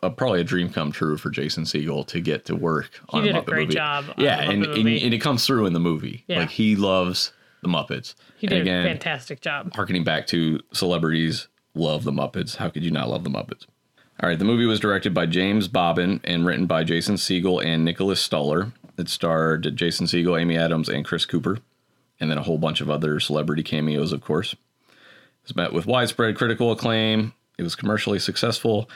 a, 0.01 0.09
probably 0.09 0.39
a 0.39 0.45
dream 0.45 0.69
come 0.69 0.91
true 0.93 1.17
for 1.17 1.29
Jason 1.29 1.65
Segel 1.65 2.07
to 2.07 2.21
get 2.21 2.45
to 2.45 2.55
work 2.55 3.01
on 3.09 3.23
did 3.23 3.35
a 3.35 3.41
Muppet 3.41 3.45
great 3.45 3.59
movie. 3.67 3.75
job 3.75 4.05
Yeah, 4.17 4.39
and, 4.49 4.65
and 4.65 4.87
and 4.87 5.13
it 5.13 5.19
comes 5.19 5.45
through 5.45 5.65
in 5.65 5.73
the 5.73 5.79
movie. 5.79 6.23
Yeah. 6.27 6.39
Like 6.39 6.51
he 6.51 6.75
loves 6.77 7.33
the 7.61 7.67
Muppets. 7.67 8.15
he 8.37 8.47
did 8.47 8.61
again, 8.61 8.85
a 8.85 8.89
fantastic 8.89 9.41
job. 9.41 9.73
harkening 9.75 10.05
back 10.05 10.25
to 10.27 10.61
celebrities 10.71 11.49
love 11.75 12.05
the 12.05 12.13
Muppets. 12.13 12.55
How 12.55 12.69
could 12.69 12.81
you 12.83 12.91
not 12.91 13.09
love 13.09 13.25
the 13.25 13.29
Muppets? 13.29 13.65
All 14.21 14.27
right, 14.29 14.37
the 14.37 14.45
movie 14.45 14.65
was 14.65 14.79
directed 14.81 15.13
by 15.13 15.25
James 15.25 15.67
Bobin 15.67 16.19
and 16.25 16.45
written 16.45 16.65
by 16.65 16.83
Jason 16.83 17.15
Segel 17.15 17.63
and 17.63 17.85
Nicholas 17.85 18.19
Stoller. 18.21 18.73
It 18.97 19.07
starred 19.07 19.75
Jason 19.77 20.07
Segel, 20.07 20.39
Amy 20.39 20.57
Adams, 20.57 20.89
and 20.89 21.05
Chris 21.05 21.25
Cooper, 21.25 21.59
and 22.19 22.29
then 22.29 22.37
a 22.37 22.43
whole 22.43 22.57
bunch 22.57 22.81
of 22.81 22.89
other 22.89 23.19
celebrity 23.21 23.63
cameos, 23.63 24.11
of 24.11 24.19
course. 24.21 24.53
It 24.53 24.59
was 25.43 25.55
met 25.55 25.71
with 25.71 25.85
widespread 25.85 26.35
critical 26.37 26.69
acclaim. 26.71 27.33
It 27.57 27.63
was 27.63 27.75
commercially 27.75 28.19
successful, 28.19 28.89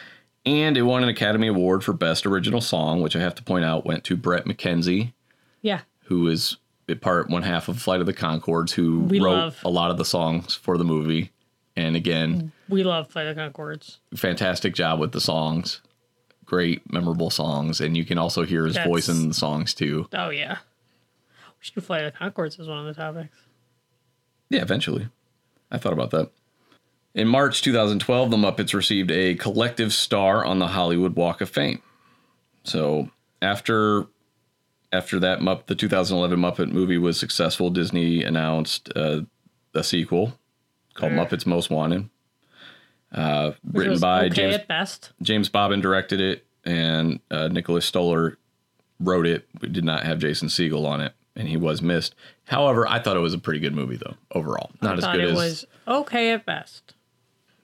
and 0.46 0.76
it 0.76 0.82
won 0.82 1.04
an 1.04 1.10
Academy 1.10 1.48
Award 1.48 1.86
for 1.86 1.94
Best 1.94 2.26
Original 2.26 2.60
Song, 2.60 3.02
which 3.02 3.16
I 3.16 3.20
have 3.20 3.36
to 3.36 3.44
point 3.44 3.64
out 3.64 3.86
went 3.86 4.04
to 4.06 4.18
Bret 4.18 4.44
McKenzie, 4.44 5.14
Yeah. 5.62 5.82
who 6.06 6.28
is 6.28 6.58
a 6.90 6.96
part 6.96 7.30
one 7.30 7.44
half 7.44 7.70
of 7.70 7.82
Flight 7.82 8.02
of 8.02 8.08
the 8.08 8.14
Conchords, 8.14 8.72
who 8.74 9.00
We 9.06 9.22
wrote 9.22 9.38
love. 9.38 9.60
a 9.64 9.70
lot 9.70 9.90
of 9.90 9.98
the 9.98 10.04
songs 10.04 10.54
for 10.54 10.78
the 10.78 10.84
movie. 10.84 11.32
And 11.78 11.96
again, 11.96 12.36
mm. 12.36 12.52
We 12.70 12.84
love 12.84 13.10
Flight 13.10 13.28
of 13.28 13.36
the 13.36 13.42
Conchords. 13.42 13.98
fantastic 14.16 14.74
job 14.74 15.00
with 15.00 15.12
the 15.12 15.22
songs. 15.22 15.82
Great, 16.46 16.92
memorable 16.92 17.30
songs, 17.30 17.82
and 17.82 17.96
you 17.98 18.06
can 18.06 18.18
also 18.18 18.44
hear 18.44 18.66
his 18.66 18.76
That's- 18.76 18.90
voice 18.90 19.10
in 19.10 19.28
the 19.30 19.34
songs 19.34 19.74
too. 19.74 20.08
Oh 20.14 20.30
yeah. 20.30 20.58
We 21.60 21.66
should 21.66 21.78
of 21.78 21.88
the 21.88 22.14
Conchords 22.20 22.60
as 22.60 22.68
one 22.68 22.80
of 22.80 22.86
the 22.86 22.94
topics. 23.02 23.36
Yeah, 24.50 24.62
eventually. 24.62 25.08
I 25.72 25.78
thought 25.78 25.94
about 25.94 26.12
that. 26.12 26.30
In 27.16 27.28
March 27.28 27.62
2012, 27.62 28.32
the 28.32 28.38
Muppets 28.38 28.74
received 28.74 29.12
a 29.12 29.36
collective 29.36 29.94
star 29.94 30.44
on 30.44 30.60
the 30.60 30.68
Hollywood 30.68 31.16
Walk 31.16 31.42
of 31.42 31.50
Fame. 31.50 31.82
So 32.64 33.10
after 33.42 34.08
after 34.92 35.20
that, 35.20 35.40
Mupp, 35.40 35.66
the 35.66 35.76
2011 35.76 36.40
Muppet 36.40 36.72
movie 36.72 36.98
was 37.00 37.20
successful. 37.20 37.70
Disney 37.72 38.24
announced 38.24 38.90
uh, 38.96 39.22
a 39.74 39.84
sequel 39.84 40.38
called 40.94 41.14
Sure. 41.14 41.26
Muppets 41.26 41.46
Most 41.48 41.70
Wanted, 41.72 42.10
uh, 43.14 43.52
written 43.72 44.00
by 44.00 44.26
okay 44.26 44.30
James 44.36 44.56
at 44.56 44.68
best. 44.68 45.12
James 45.22 45.50
Bobin 45.50 45.82
directed 45.82 46.20
it, 46.22 46.46
and 46.66 47.20
uh, 47.32 47.48
Nicholas 47.48 47.86
Stoller 47.86 48.38
wrote 49.00 49.28
it. 49.28 49.48
We 49.62 49.70
did 49.70 49.84
not 49.84 50.04
have 50.04 50.20
Jason 50.20 50.48
Segel 50.48 50.86
on 50.86 51.02
it, 51.02 51.14
and 51.36 51.48
he 51.48 51.58
was 51.58 51.82
missed. 51.82 52.16
However, 52.46 52.88
I 52.88 53.00
thought 53.00 53.16
it 53.18 53.22
was 53.22 53.34
a 53.34 53.40
pretty 53.40 53.60
good 53.60 53.74
movie, 53.76 53.98
though 53.98 54.16
overall. 54.32 54.72
Not 54.82 54.96
I 54.96 54.98
as 54.98 55.16
good 55.16 55.24
it 55.26 55.30
as 55.32 55.36
was 55.36 55.66
okay 55.88 56.32
at 56.32 56.46
best. 56.46 56.94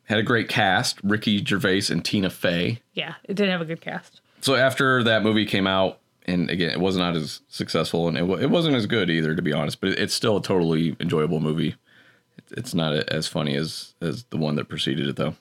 had 0.06 0.20
a 0.20 0.24
great 0.24 0.50
cast: 0.50 1.00
Ricky 1.04 1.44
Gervais 1.44 1.84
and 1.90 2.04
Tina 2.06 2.30
Fey. 2.30 2.82
Yeah, 2.94 3.16
it 3.24 3.34
did 3.36 3.50
have 3.50 3.62
a 3.62 3.66
good 3.66 3.82
cast. 3.82 4.22
So 4.42 4.56
after 4.56 5.04
that 5.04 5.22
movie 5.24 5.46
came 5.46 5.68
out, 5.68 6.00
and 6.26 6.50
again, 6.50 6.70
it 6.70 6.80
was 6.80 6.96
not 6.96 7.16
as 7.16 7.42
successful, 7.50 8.08
and 8.08 8.18
it, 8.18 8.24
wa- 8.24 8.38
it 8.38 8.50
wasn't 8.50 8.76
as 8.76 8.86
good 8.86 9.10
either, 9.10 9.36
to 9.36 9.42
be 9.42 9.52
honest. 9.52 9.82
But 9.82 9.90
it's 10.00 10.14
still 10.14 10.38
a 10.38 10.42
totally 10.42 10.96
enjoyable 11.00 11.40
movie. 11.42 11.76
It- 12.52 12.58
It's 12.60 12.74
not 12.74 12.94
as 12.94 13.28
funny 13.28 13.56
as 13.56 13.94
as 14.02 14.24
the 14.30 14.38
one 14.38 14.56
that 14.56 14.66
preceded 14.70 15.08
it, 15.08 15.16
though. 15.16 15.36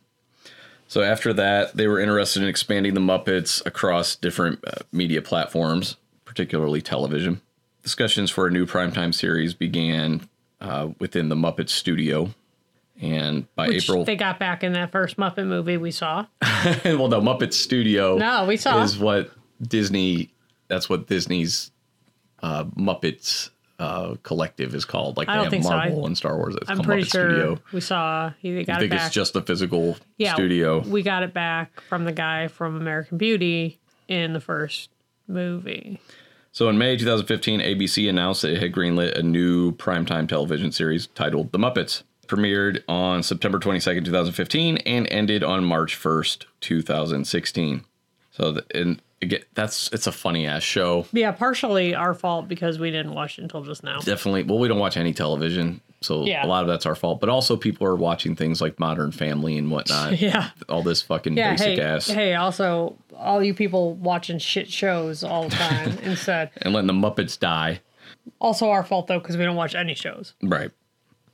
So 0.87 1.03
after 1.03 1.33
that, 1.35 1.77
they 1.77 1.87
were 1.87 2.01
interested 2.01 2.43
in 2.43 2.49
expanding 2.49 2.95
the 2.95 3.01
Muppets 3.01 3.65
across 3.67 4.17
different 4.17 4.61
uh, 4.67 4.71
media 4.91 5.21
platforms, 5.21 5.97
particularly 6.25 6.81
television. 6.81 7.43
Discussions 7.83 8.31
for 8.31 8.47
a 8.47 8.51
new 8.51 8.65
primetime 8.67 9.15
series 9.15 9.53
began 9.53 10.29
uh, 10.63 10.89
within 10.99 11.29
the 11.29 11.35
Muppet 11.37 11.69
Studio, 11.69 12.31
and 13.01 13.47
by 13.55 13.69
Which 13.69 13.85
April, 13.85 14.05
they 14.05 14.17
got 14.17 14.39
back 14.39 14.65
in 14.65 14.73
that 14.73 14.91
first 14.91 15.17
Muppet 15.19 15.47
movie 15.47 15.77
we 15.77 15.91
saw. 15.91 16.25
well, 16.43 17.09
no, 17.09 17.21
Muppet 17.21 17.53
Studio. 17.53 18.17
No, 18.17 18.47
we 18.47 18.57
saw. 18.57 18.83
is 18.83 18.99
what 18.99 19.31
Disney. 19.63 20.33
That's 20.69 20.89
what 20.89 21.07
Disney's 21.07 21.71
uh, 22.43 22.65
Muppets 22.65 23.51
uh, 23.79 24.17
collective 24.23 24.75
is 24.75 24.85
called. 24.85 25.17
Like 25.17 25.29
they 25.29 25.33
I 25.33 25.37
don't 25.37 25.45
have 25.45 25.51
think 25.51 25.65
so. 25.65 25.71
Marvel 25.71 26.05
I- 26.05 26.07
and 26.07 26.17
Star 26.17 26.37
Wars. 26.37 26.57
It's 26.57 26.69
I'm 26.71 26.81
pretty 26.81 27.03
Muppet 27.03 27.13
sure 27.13 27.31
Studio. 27.31 27.59
we 27.73 27.81
saw 27.81 28.33
he 28.41 28.65
got 28.65 28.77
I 28.77 28.79
think 28.81 28.93
it 28.93 28.97
back. 28.97 29.07
it's 29.07 29.15
just 29.15 29.33
the 29.33 29.43
physical 29.43 29.97
yeah, 30.17 30.35
studio. 30.35 30.81
We 30.81 31.03
got 31.03 31.23
it 31.23 31.33
back 31.33 31.81
from 31.83 32.05
the 32.05 32.13
guy 32.13 32.49
from 32.49 32.77
American 32.77 33.19
Beauty 33.19 33.79
in 34.09 34.33
the 34.33 34.41
first 34.41 34.91
movie. 35.27 36.01
So 36.51 36.69
in 36.69 36.79
May 36.79 36.97
2015, 36.97 37.61
ABC 37.61 38.09
announced 38.09 38.43
that 38.43 38.53
it 38.53 38.61
had 38.63 38.73
greenlit 38.73 39.17
a 39.17 39.23
new 39.23 39.73
primetime 39.73 40.29
television 40.29 40.73
series 40.73 41.07
titled 41.09 41.53
The 41.53 41.59
Muppets. 41.59 42.03
Premiered 42.27 42.83
on 42.89 43.23
September 43.23 43.59
22nd, 43.59 44.05
2015, 44.05 44.79
and 44.79 45.07
ended 45.11 45.43
on 45.43 45.65
March 45.65 45.97
1st, 45.99 46.45
2016. 46.61 47.85
So, 48.31 48.53
the, 48.53 48.67
and 48.75 49.01
again, 49.23 49.43
that's 49.55 49.89
it's 49.93 50.07
a 50.07 50.13
funny 50.13 50.47
ass 50.47 50.63
show. 50.63 51.07
Yeah, 51.13 51.33
partially 51.33 51.95
our 51.95 52.15
fault 52.15 52.49
because 52.49 52.79
we 52.79 52.91
didn't 52.91 53.15
watch 53.15 53.39
it 53.39 53.43
until 53.43 53.63
just 53.63 53.83
now. 53.85 53.99
definitely 54.01 54.43
well 54.45 54.59
we 54.59 54.69
don't 54.69 54.79
watch 54.79 54.97
any 54.97 55.13
television 55.13 55.81
so 56.01 56.25
Yeah. 56.25 56.45
a 56.45 56.49
lot 56.49 56.63
of 56.63 56.69
that's 56.69 56.87
our 56.87 56.95
fault 56.95 57.19
but 57.21 57.29
also 57.29 57.57
people 57.57 57.85
are 57.87 57.97
watching 57.97 58.37
things 58.37 58.61
like 58.61 58.79
modern 58.79 59.11
family 59.11 59.59
and 59.59 59.69
whatnot 59.71 60.19
Yeah. 60.21 60.51
all 60.69 60.83
this 60.83 61.03
fucking 61.03 61.37
Yeah, 61.37 61.51
basic 61.53 61.79
hey, 61.79 61.81
ass 61.81 62.07
hey, 62.07 62.35
also 62.35 62.97
all 63.17 63.43
you 63.43 63.53
people 63.53 63.95
watching 63.95 64.39
shit 64.39 64.71
shows 64.71 65.25
all 65.25 65.49
the 65.49 65.57
time 65.57 65.99
instead. 66.05 66.51
and 66.63 66.73
letting 66.73 66.87
the 66.87 66.93
muppets 66.93 67.37
die 67.39 67.81
Also 68.39 68.71
our 68.71 68.85
fault 68.85 69.09
though 69.09 69.19
because 69.19 69.37
we 69.37 69.45
don't 69.45 69.57
watch 69.57 69.75
any 69.75 69.95
shows. 69.95 70.35
right 70.43 70.71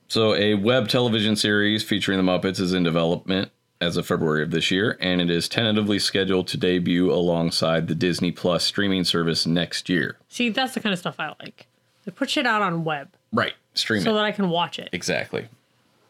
so 0.09 0.35
a 0.35 0.55
web 0.55 0.89
television 0.89 1.37
series 1.37 1.83
featuring 1.83 2.17
the 2.17 2.25
muppets 2.33 2.59
is 2.61 2.73
in 2.73 2.83
development 2.83 3.51
as 3.81 3.97
of 3.97 4.07
february 4.07 4.43
of 4.43 4.51
this 4.51 4.71
year 4.71 4.97
and 5.01 5.21
it 5.21 5.31
is 5.31 5.49
tentatively 5.49 5.99
scheduled 5.99 6.47
to 6.49 6.57
debut 6.57 7.13
alongside 7.13 7.89
the 7.89 7.95
disney 7.95 8.31
plus 8.33 8.65
streaming 8.65 9.05
service 9.05 9.47
next 9.47 9.89
year 9.89 10.17
See, 10.29 10.49
that's 10.51 10.75
the 10.75 10.81
kind 10.81 10.93
of 10.93 10.99
stuff 10.99 11.17
I 11.19 11.29
like. 11.41 11.67
They 12.05 12.11
put 12.13 12.31
shit 12.31 12.47
out 12.47 12.63
on 12.63 12.85
web 12.85 13.09
right 13.33 13.55
stream 13.75 14.03
so 14.03 14.11
it 14.11 14.15
that 14.15 14.25
I 14.25 14.33
can 14.33 14.49
watch 14.49 14.79
it. 14.79 14.89
exactly 14.93 15.49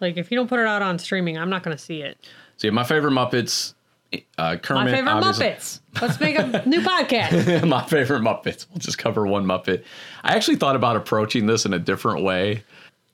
Like 0.01 0.17
if 0.17 0.31
you 0.31 0.37
don't 0.37 0.49
put 0.49 0.61
it 0.61 0.67
out 0.67 0.83
on 0.83 0.99
streaming, 0.99 1.39
I'm 1.39 1.49
not 1.51 1.62
going 1.62 1.77
to 1.77 1.83
see 1.83 2.03
it. 2.03 2.19
See, 2.59 2.69
my 2.71 2.85
favorite 2.85 3.12
muppets 3.12 3.75
uh 4.39 4.57
kermit 4.57 4.85
My 4.85 4.91
favorite 4.93 5.11
obviously- 5.12 5.47
Muppets. 5.47 5.81
Let's 6.03 6.21
make 6.21 6.39
a 6.39 6.62
new 6.69 6.81
podcast. 6.83 7.67
my 7.69 7.83
favorite 7.85 8.21
Muppets. 8.23 8.67
We'll 8.71 8.79
just 8.79 8.99
cover 8.99 9.27
one 9.27 9.45
Muppet. 9.45 9.83
I 10.23 10.35
actually 10.37 10.57
thought 10.57 10.77
about 10.77 10.95
approaching 10.97 11.47
this 11.47 11.65
in 11.67 11.73
a 11.73 11.79
different 11.79 12.23
way. 12.23 12.62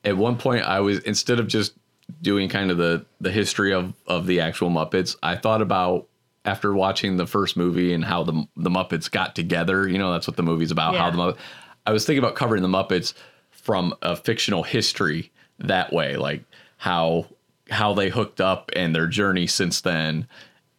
At 0.03 0.17
one 0.17 0.37
point, 0.37 0.63
I 0.63 0.79
was 0.79 0.99
instead 0.99 1.39
of 1.39 1.47
just 1.47 1.73
doing 2.21 2.49
kind 2.49 2.71
of 2.71 2.77
the 2.77 3.05
the 3.19 3.31
history 3.31 3.73
of 3.73 3.93
of 4.07 4.27
the 4.27 4.39
actual 4.39 4.69
Muppets, 4.69 5.15
I 5.21 5.35
thought 5.35 5.61
about 5.61 6.07
after 6.43 6.73
watching 6.73 7.17
the 7.17 7.27
first 7.27 7.55
movie 7.55 7.93
and 7.93 8.03
how 8.03 8.23
the 8.23 8.45
the 8.55 8.69
Muppets 8.69 9.09
got 9.09 9.35
together. 9.35 9.87
You 9.87 9.97
know, 9.97 10.11
that's 10.11 10.27
what 10.27 10.37
the 10.37 10.43
movie's 10.43 10.71
about. 10.71 10.95
How 10.95 11.09
the 11.09 11.17
Muppet. 11.17 11.37
I 11.85 11.91
was 11.91 12.05
thinking 12.05 12.23
about 12.23 12.35
covering 12.35 12.61
the 12.61 12.67
Muppets 12.67 13.13
from 13.49 13.93
a 14.01 14.15
fictional 14.15 14.63
history 14.63 15.31
that 15.59 15.93
way, 15.93 16.17
like 16.17 16.43
how 16.77 17.27
how 17.69 17.93
they 17.93 18.09
hooked 18.09 18.41
up 18.41 18.71
and 18.75 18.93
their 18.93 19.07
journey 19.07 19.47
since 19.47 19.81
then 19.81 20.27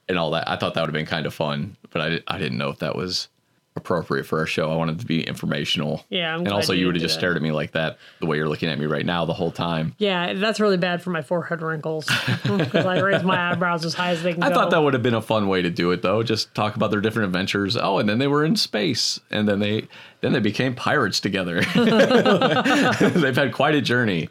and 0.09 0.19
all 0.19 0.31
that. 0.33 0.49
I 0.49 0.57
thought 0.57 0.75
that 0.75 0.81
would 0.81 0.89
have 0.89 0.95
been 0.95 1.07
kind 1.07 1.27
of 1.27 1.35
fun, 1.35 1.77
but 1.91 2.03
I, 2.03 2.21
I 2.35 2.39
didn't 2.39 2.59
know 2.59 2.69
if 2.69 2.79
that 2.81 2.97
was 2.97 3.29
appropriate 3.75 4.27
for 4.27 4.39
our 4.39 4.47
show. 4.47 4.71
I 4.71 4.77
wanted 4.77 4.99
to 5.01 5.07
be 5.07 5.23
informational. 5.23 6.05
Yeah, 6.11 6.35
I'm 6.35 6.41
and 6.41 6.49
also 6.53 6.73
you 6.75 6.81
you 6.81 6.87
would 6.87 6.97
have 6.97 7.03
just 7.03 7.15
that. 7.15 7.21
stared 7.21 7.37
at 7.37 7.43
me 7.43 7.53
like 7.53 7.73
that, 7.73 7.97
the 8.21 8.27
way 8.27 8.37
you're 8.37 8.49
looking 8.49 8.69
at 8.69 8.79
me 8.79 8.85
right 8.87 9.07
now 9.07 9.25
the 9.25 9.33
whole 9.33 9.51
time. 9.51 9.95
yeah, 9.99 10.35
that's 10.35 10.61
really 10.61 10.77
bad 10.77 11.03
for 11.03 11.09
my 11.11 11.23
forehead 11.23 11.63
wrinkles 11.63 12.07
because 12.43 12.85
I 12.87 13.01
raise 13.01 13.23
my 13.23 13.51
eyebrows 13.53 13.85
as 13.85 13.95
high 13.95 14.11
as 14.11 14.23
they 14.23 14.35
can 14.35 14.43
I 14.43 14.51
go. 14.51 14.55
thought 14.57 14.71
that 14.73 14.83
would 14.83 14.93
have 14.93 15.03
been 15.03 15.15
a 15.15 15.23
fun 15.23 15.49
way 15.49 15.63
to 15.63 15.71
do 15.71 15.91
it, 15.93 16.03
though. 16.03 16.23
Just 16.23 16.55
talk 16.55 16.77
about 16.77 16.91
their 16.91 17.01
different 17.01 17.27
adventures. 17.27 17.77
Oh, 17.77 17.99
and 17.99 18.09
then 18.09 18.19
they 18.19 18.27
were 18.29 18.45
in 18.45 18.57
space, 18.57 19.21
and 19.31 19.49
then 19.49 19.61
they 19.61 19.89
then 20.21 20.33
they 20.33 20.41
became 20.41 20.75
pirates 20.75 21.19
together. 21.19 21.61
They've 21.75 23.37
had 23.37 23.53
quite 23.53 23.75
a 23.75 23.81
journey. 23.81 24.29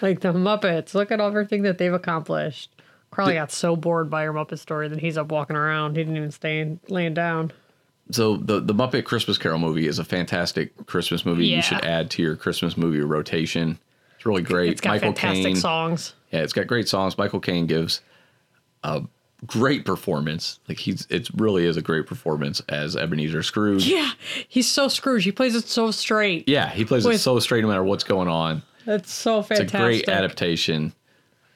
like 0.00 0.20
the 0.20 0.32
Muppets. 0.32 0.94
Look 0.94 1.10
at 1.12 1.20
everything 1.20 1.62
that 1.62 1.78
they've 1.78 1.92
accomplished. 1.92 2.70
Carly 3.10 3.34
got 3.34 3.52
so 3.52 3.76
bored 3.76 4.08
by 4.08 4.24
her 4.24 4.32
Muppet 4.32 4.58
story 4.58 4.88
that 4.88 4.98
he's 5.00 5.18
up 5.18 5.30
walking 5.30 5.54
around. 5.56 5.96
He 5.96 6.02
didn't 6.02 6.16
even 6.16 6.30
stay 6.30 6.78
laying 6.88 7.12
down. 7.14 7.52
So 8.12 8.36
the 8.36 8.60
the 8.60 8.74
Muppet 8.74 9.04
Christmas 9.04 9.38
Carol 9.38 9.58
movie 9.58 9.86
is 9.86 9.98
a 9.98 10.04
fantastic 10.04 10.86
Christmas 10.86 11.24
movie. 11.26 11.46
Yeah. 11.46 11.56
You 11.56 11.62
should 11.62 11.84
add 11.84 12.10
to 12.12 12.22
your 12.22 12.36
Christmas 12.36 12.76
movie 12.76 13.00
rotation. 13.00 13.78
It's 14.16 14.26
really 14.26 14.42
great. 14.42 14.70
It's 14.70 14.80
got 14.80 14.90
Michael 14.90 15.08
fantastic 15.12 15.44
Caine. 15.46 15.56
songs. 15.56 16.14
Yeah, 16.30 16.40
it's 16.42 16.52
got 16.52 16.66
great 16.66 16.88
songs. 16.88 17.18
Michael 17.18 17.40
Caine 17.40 17.66
gives 17.66 18.00
a 18.84 19.02
great 19.46 19.84
performance. 19.84 20.60
Like 20.68 20.78
he's 20.78 21.06
it 21.10 21.28
really 21.34 21.66
is 21.66 21.76
a 21.76 21.82
great 21.82 22.06
performance 22.06 22.60
as 22.68 22.96
Ebenezer 22.96 23.42
Scrooge. 23.42 23.86
Yeah, 23.86 24.10
he's 24.48 24.70
so 24.70 24.88
Scrooge. 24.88 25.24
He 25.24 25.32
plays 25.32 25.54
it 25.54 25.66
so 25.66 25.90
straight. 25.90 26.48
Yeah, 26.48 26.68
he 26.70 26.84
plays 26.84 27.04
it 27.06 27.18
so 27.18 27.38
straight 27.40 27.62
no 27.62 27.68
matter 27.68 27.82
what's 27.84 28.04
going 28.04 28.28
on. 28.28 28.62
That's 28.84 29.12
so 29.12 29.42
fantastic. 29.42 29.64
It's 29.66 29.74
a 29.74 29.78
great 29.78 30.08
adaptation 30.08 30.92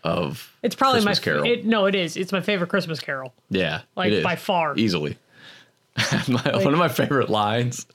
of 0.04 0.52
It's 0.62 0.74
probably 0.76 1.02
Christmas 1.02 1.18
my 1.18 1.24
Carol. 1.24 1.44
It, 1.44 1.66
no, 1.66 1.86
it 1.86 1.94
is. 1.94 2.16
It's 2.16 2.30
my 2.32 2.40
favorite 2.40 2.70
Christmas 2.70 3.00
Carol. 3.00 3.34
Yeah, 3.50 3.82
Like, 3.96 4.22
by 4.22 4.36
far. 4.36 4.76
easily. 4.76 5.18
My- 6.28 6.64
one 6.64 6.72
of 6.72 6.78
my 6.78 6.88
favorite 6.88 7.28
lines 7.30 7.86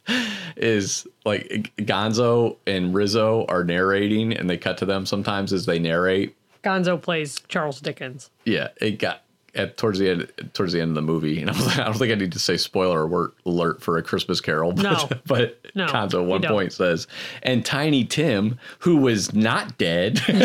is 0.58 1.08
like 1.26 1.72
Gonzo 1.78 2.58
and 2.68 2.94
Rizzo 2.94 3.46
are 3.48 3.64
narrating, 3.64 4.34
and 4.34 4.50
they 4.50 4.58
cut 4.58 4.78
to 4.80 4.86
them 4.86 5.06
sometimes 5.06 5.54
as 5.54 5.66
they 5.66 5.80
narrate. 5.80 6.36
Gonzo 6.64 7.02
plays 7.02 7.40
Charles 7.48 7.80
Dickens. 7.82 8.30
Yeah, 8.46 8.70
it 8.80 9.00
got 9.00 9.24
at 9.54 9.76
towards 9.78 10.00
the 10.00 10.10
end 10.10 10.32
towards 10.54 10.72
the 10.74 10.80
end 10.80 10.90
of 10.92 10.96
the 10.96 11.02
movie, 11.02 11.42
and 11.42 11.50
I 11.50 11.54
was 11.54 11.66
like, 11.66 11.80
I 11.80 11.86
don't 11.86 11.98
think 11.98 12.12
I 12.12 12.16
need 12.16 12.32
to 12.34 12.40
say 12.40 12.58
spoiler 12.58 13.04
alert, 13.04 13.34
alert 13.46 13.82
for 13.82 13.98
a 13.98 14.04
Christmas 14.04 14.40
Carol. 14.40 14.72
But, 14.72 14.84
No. 14.84 15.10
but 15.26 15.60
No, 15.76 15.88
Gonzo 15.88 16.22
at 16.22 16.28
one 16.28 16.42
point 16.42 16.74
says, 16.74 17.08
and 17.44 17.66
Tiny 17.66 18.06
Tim, 18.06 18.58
who 18.80 18.98
was 18.98 19.34
not 19.34 19.78
dead, 19.78 20.20
like 20.30 20.40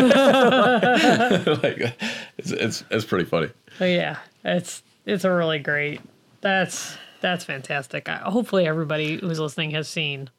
it's 2.37 2.51
it's 2.51 2.83
it's 2.91 3.05
pretty 3.05 3.25
funny. 3.25 3.49
But 3.79 3.91
yeah, 3.91 4.17
it's 4.43 4.83
it's 5.05 5.23
a 5.23 5.31
really 5.31 5.59
great. 5.59 6.01
That's 6.41 6.97
that's 7.21 7.45
fantastic. 7.45 8.07
I, 8.09 8.17
hopefully, 8.17 8.65
everybody 8.67 9.17
who's 9.17 9.39
listening 9.39 9.71
has 9.71 9.87
seen 9.87 10.29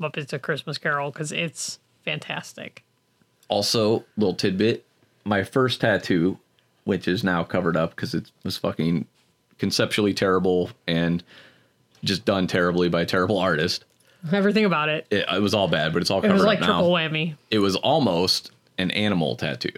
Muppets: 0.00 0.32
A 0.32 0.38
Christmas 0.38 0.78
Carol 0.78 1.10
because 1.10 1.32
it's 1.32 1.78
fantastic. 2.04 2.82
Also, 3.48 4.04
little 4.16 4.34
tidbit: 4.34 4.84
my 5.24 5.42
first 5.44 5.80
tattoo, 5.80 6.38
which 6.84 7.06
is 7.08 7.22
now 7.24 7.42
covered 7.44 7.76
up 7.76 7.90
because 7.94 8.14
it 8.14 8.30
was 8.44 8.56
fucking 8.56 9.06
conceptually 9.58 10.14
terrible 10.14 10.70
and 10.86 11.22
just 12.02 12.24
done 12.24 12.46
terribly 12.46 12.88
by 12.88 13.02
a 13.02 13.06
terrible 13.06 13.38
artist. 13.38 13.84
Everything 14.32 14.64
about 14.64 14.88
it. 14.88 15.06
It, 15.10 15.24
it 15.32 15.42
was 15.42 15.54
all 15.54 15.68
bad, 15.68 15.92
but 15.92 16.00
it's 16.02 16.10
all 16.10 16.18
It 16.18 16.22
covered 16.22 16.34
was 16.34 16.42
up 16.42 16.46
like 16.46 16.60
now. 16.60 16.66
triple 16.66 16.90
whammy. 16.92 17.34
it 17.50 17.58
was 17.58 17.76
almost 17.76 18.50
an 18.78 18.90
animal 18.92 19.36
tattoo. 19.36 19.70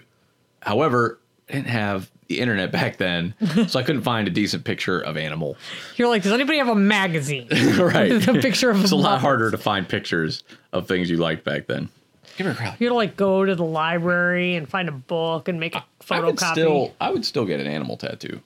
However, 0.61 1.19
I 1.49 1.53
didn't 1.53 1.67
have 1.67 2.09
the 2.27 2.39
internet 2.39 2.71
back 2.71 2.97
then, 2.97 3.33
so 3.67 3.79
I 3.79 3.83
couldn't 3.83 4.01
find 4.01 4.27
a 4.27 4.31
decent 4.31 4.63
picture 4.63 4.99
of 4.99 5.17
animal. 5.17 5.57
You're 5.95 6.07
like, 6.07 6.23
does 6.23 6.31
anybody 6.31 6.57
have 6.57 6.69
a 6.69 6.75
magazine? 6.75 7.47
right. 7.77 8.09
the 8.21 8.39
picture 8.41 8.69
of 8.69 8.81
It's 8.81 8.91
a 8.91 8.95
lot 8.95 9.21
harder 9.21 9.51
to 9.51 9.57
find 9.57 9.87
pictures 9.87 10.43
of 10.73 10.87
things 10.87 11.09
you 11.09 11.17
liked 11.17 11.43
back 11.43 11.67
then. 11.67 11.89
Give 12.37 12.47
her 12.47 12.53
a 12.53 12.55
crowd. 12.55 12.75
You 12.79 12.89
gotta 12.89 12.95
like 12.95 13.15
go 13.15 13.45
to 13.45 13.55
the 13.55 13.63
library 13.63 14.55
and 14.55 14.67
find 14.67 14.89
a 14.89 14.91
book 14.91 15.47
and 15.47 15.59
make 15.59 15.75
a 15.75 15.85
I 16.09 16.19
would 16.19 16.35
photocopy. 16.35 16.51
still, 16.51 16.93
I 16.99 17.11
would 17.11 17.25
still 17.25 17.45
get 17.45 17.59
an 17.59 17.67
animal 17.67 17.95
tattoo. 17.97 18.41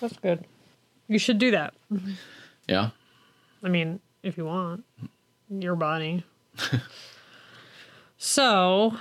That's 0.00 0.16
good. 0.16 0.44
You 1.06 1.18
should 1.18 1.38
do 1.38 1.50
that. 1.52 1.74
Yeah. 2.66 2.90
I 3.62 3.68
mean, 3.68 4.00
if 4.22 4.36
you 4.36 4.44
want 4.46 4.84
your 5.48 5.76
body. 5.76 6.24
so, 8.16 8.96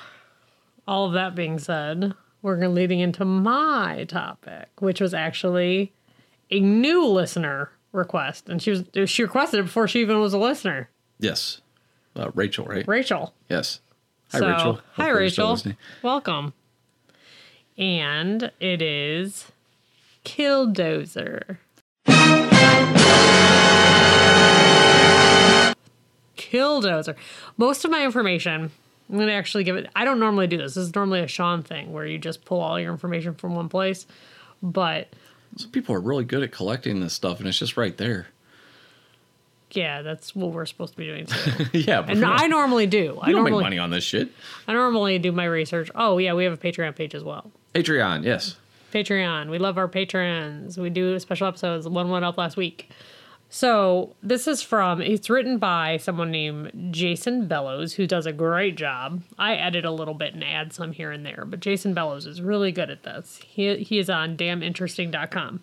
all 0.88 1.06
of 1.08 1.14
that 1.14 1.34
being 1.34 1.58
said, 1.60 2.14
we're 2.44 2.58
going 2.58 2.76
leading 2.76 3.00
into 3.00 3.26
my 3.26 4.06
topic, 4.08 4.68
which 4.80 5.02
was 5.02 5.14
actually 5.16 5.92
a 6.52 6.60
new 6.60 7.08
listener 7.08 7.72
request, 7.92 8.48
and 8.50 8.62
she 8.62 8.70
was 8.72 9.10
she 9.10 9.24
requested 9.24 9.62
it 9.62 9.64
before 9.64 9.88
she 9.88 10.02
even 10.02 10.20
was 10.20 10.34
a 10.34 10.38
listener. 10.38 10.90
Yes. 11.20 11.62
Uh, 12.16 12.30
Rachel, 12.36 12.66
right? 12.66 12.88
Rachel. 12.88 13.34
Yes. 13.50 13.80
Hi, 14.32 14.40
So, 14.40 14.48
Rachel. 14.50 14.74
Hi, 14.94 15.04
Hopefully 15.06 15.24
Rachel. 15.24 15.60
Welcome. 16.04 16.54
And 17.78 18.52
it 18.60 18.82
is 18.84 19.52
Killdozer. 20.26 21.58
Killdozer. 26.38 27.16
Most 27.58 27.86
of 27.86 27.92
my 27.92 28.04
information, 28.04 28.72
I'm 29.10 29.16
going 29.16 29.28
to 29.28 29.34
actually 29.34 29.64
give 29.64 29.76
it. 29.76 29.90
I 29.96 30.06
don't 30.06 30.20
normally 30.20 30.48
do 30.48 30.58
this. 30.58 30.76
This 30.76 30.86
is 30.86 30.96
normally 30.96 31.20
a 31.20 31.28
Sean 31.28 31.62
thing 31.62 31.92
where 31.92 32.06
you 32.06 32.18
just 32.18 32.46
pull 32.46 32.60
all 32.62 32.80
your 32.80 32.92
information 32.92 33.34
from 33.36 33.54
one 33.56 33.70
place. 33.70 34.06
But 34.62 35.10
Some 35.58 35.72
people 35.72 35.94
are 35.96 36.00
really 36.00 36.24
good 36.24 36.42
at 36.44 36.52
collecting 36.52 37.00
this 37.02 37.14
stuff, 37.14 37.40
and 37.40 37.48
it's 37.48 37.60
just 37.60 37.76
right 37.78 37.96
there. 37.98 38.28
yeah, 39.72 40.02
that's 40.04 40.36
what 40.36 40.52
we're 40.52 40.66
supposed 40.66 40.94
to 40.94 40.98
be 40.98 41.06
doing 41.08 41.28
yeah. 41.74 42.06
And 42.08 42.24
I 42.24 42.48
normally 42.48 42.88
do. 42.88 43.18
I 43.22 43.32
don't 43.32 43.44
make 43.44 43.54
money 43.54 43.78
on 43.80 43.90
this 43.90 44.04
shit. 44.04 44.30
I 44.68 44.74
normally 44.74 45.20
do 45.20 45.32
my 45.32 45.46
research. 45.46 45.90
Oh 45.96 46.18
yeah, 46.18 46.34
we 46.34 46.44
have 46.46 46.54
a 46.54 46.58
Patreon 46.58 46.96
page 46.96 47.14
as 47.16 47.24
well. 47.24 47.52
Patreon, 47.74 48.24
yes. 48.24 48.56
Patreon. 48.94 49.50
We 49.50 49.58
love 49.58 49.78
our 49.80 49.88
patrons. 49.88 50.78
We 50.78 50.92
do 50.92 51.18
special 51.20 51.48
episodes. 51.48 51.88
One 51.90 52.10
went 52.10 52.24
up 52.24 52.38
last 52.38 52.56
week. 52.56 52.90
So 53.54 54.16
this 54.24 54.48
is 54.48 54.64
from. 54.64 55.00
It's 55.00 55.30
written 55.30 55.60
by 55.60 55.98
someone 55.98 56.32
named 56.32 56.90
Jason 56.90 57.48
Bellows, 57.48 57.94
who 57.94 58.08
does 58.08 58.26
a 58.26 58.34
great 58.34 58.76
job. 58.76 59.22
I 59.38 59.54
edit 59.54 59.86
a 59.86 59.92
little 59.92 60.16
bit 60.16 60.34
and 60.34 60.44
add 60.44 60.74
some 60.74 60.92
here 60.92 61.12
and 61.12 61.24
there, 61.24 61.46
but 61.46 61.60
Jason 61.60 61.94
Bellows 61.94 62.26
is 62.26 62.42
really 62.42 62.72
good 62.72 62.90
at 62.90 63.04
this. 63.04 63.42
He 63.46 63.78
he 63.84 64.00
is 64.00 64.10
on 64.10 64.36
damninteresting.com, 64.36 65.60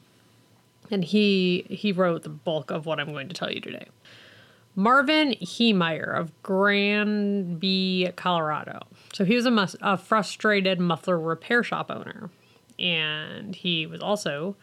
and 0.92 1.04
he 1.04 1.66
he 1.68 1.90
wrote 1.90 2.22
the 2.22 2.28
bulk 2.28 2.70
of 2.70 2.86
what 2.86 3.00
I'm 3.00 3.10
going 3.10 3.26
to 3.26 3.34
tell 3.34 3.50
you 3.50 3.60
today. 3.60 3.88
Marvin 4.76 5.32
Heemeyer 5.42 6.16
of 6.16 6.30
Granby, 6.44 8.12
Colorado. 8.14 8.82
So 9.12 9.24
he 9.24 9.34
was 9.34 9.46
a, 9.46 9.50
mus- 9.50 9.74
a 9.80 9.96
frustrated 9.98 10.78
muffler 10.78 11.18
repair 11.18 11.64
shop 11.64 11.90
owner. 11.90 12.30
And 12.78 13.56
he 13.56 13.84
was 13.84 14.00
also 14.00 14.54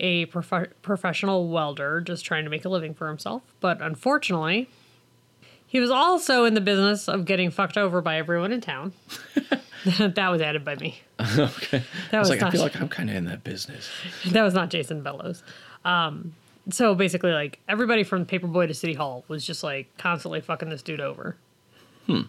a 0.00 0.26
prof- 0.26 0.72
professional 0.82 1.48
welder 1.48 2.00
just 2.00 2.24
trying 2.24 2.44
to 2.44 2.50
make 2.50 2.64
a 2.64 2.68
living 2.68 2.94
for 2.94 3.06
himself. 3.06 3.42
But 3.60 3.80
unfortunately, 3.80 4.68
he 5.66 5.78
was 5.78 5.90
also 5.90 6.44
in 6.44 6.54
the 6.54 6.60
business 6.60 7.08
of 7.08 7.24
getting 7.24 7.50
fucked 7.50 7.76
over 7.76 8.00
by 8.00 8.16
everyone 8.16 8.52
in 8.52 8.60
town. 8.60 8.92
that 9.84 10.28
was 10.28 10.42
added 10.42 10.64
by 10.64 10.74
me. 10.76 11.00
okay. 11.20 11.84
That 12.10 12.14
I 12.14 12.18
was 12.18 12.30
was 12.30 12.40
like, 12.40 12.42
I 12.42 12.50
feel 12.50 12.62
like 12.62 12.80
I'm 12.80 12.88
kind 12.88 13.10
of 13.10 13.16
in 13.16 13.26
that 13.26 13.44
business. 13.44 13.88
that 14.26 14.42
was 14.42 14.54
not 14.54 14.70
Jason 14.70 15.02
Bellows. 15.02 15.42
Um, 15.84 16.34
so 16.70 16.94
basically, 16.94 17.32
like 17.32 17.60
everybody 17.68 18.02
from 18.02 18.26
Paperboy 18.26 18.68
to 18.68 18.74
City 18.74 18.94
Hall 18.94 19.24
was 19.28 19.44
just 19.44 19.62
like 19.62 19.86
constantly 19.96 20.40
fucking 20.40 20.70
this 20.70 20.82
dude 20.82 21.00
over. 21.00 21.36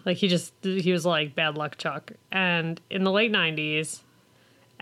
Like 0.04 0.16
he 0.16 0.28
just 0.28 0.52
he 0.62 0.92
was 0.92 1.04
like 1.04 1.34
bad 1.34 1.56
luck 1.56 1.76
Chuck. 1.76 2.12
And 2.30 2.80
in 2.90 3.04
the 3.04 3.10
late 3.10 3.32
'90s, 3.32 4.00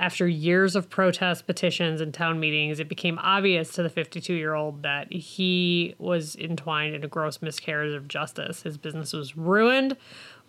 after 0.01 0.26
years 0.26 0.74
of 0.74 0.88
protests, 0.88 1.42
petitions, 1.42 2.01
and 2.01 2.14
town 2.14 2.40
meetings, 2.40 2.80
it 2.80 2.88
became 2.88 3.18
obvious 3.18 3.70
to 3.72 3.82
the 3.82 3.90
52 3.90 4.32
year 4.32 4.55
old 4.55 4.82
that 4.82 5.12
he 5.12 5.94
was 5.98 6.34
entwined 6.36 6.94
in 6.94 7.05
a 7.05 7.09
gross 7.09 7.42
miscarriage 7.42 7.94
of 7.94 8.09
justice. 8.09 8.62
His 8.62 8.78
business 8.78 9.12
was 9.12 9.36
ruined 9.36 9.98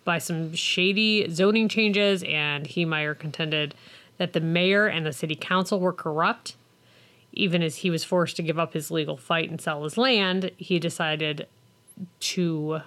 by 0.04 0.16
some 0.16 0.54
shady 0.54 1.28
zoning 1.28 1.68
changes, 1.68 2.24
and 2.26 2.66
Heemeyer 2.66 3.16
contended 3.16 3.74
that 4.16 4.32
the 4.32 4.40
mayor 4.40 4.86
and 4.86 5.04
the 5.04 5.12
city 5.12 5.36
council 5.36 5.78
were 5.78 5.92
corrupt. 5.92 6.56
Even 7.34 7.62
as 7.62 7.76
he 7.76 7.90
was 7.90 8.04
forced 8.04 8.36
to 8.36 8.42
give 8.42 8.58
up 8.58 8.72
his 8.72 8.90
legal 8.90 9.18
fight 9.18 9.50
and 9.50 9.60
sell 9.60 9.84
his 9.84 9.98
land, 9.98 10.50
he 10.56 10.78
decided 10.78 11.46
to 12.20 12.80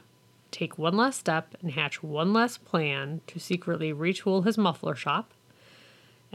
take 0.49 0.79
one 0.79 0.97
last 0.97 1.19
step 1.19 1.55
and 1.61 1.71
hatch 1.71 2.01
one 2.01 2.33
last 2.33 2.65
plan 2.65 3.21
to 3.27 3.39
secretly 3.39 3.93
retool 3.93 4.43
his 4.43 4.57
muffler 4.57 4.95
shop 4.95 5.31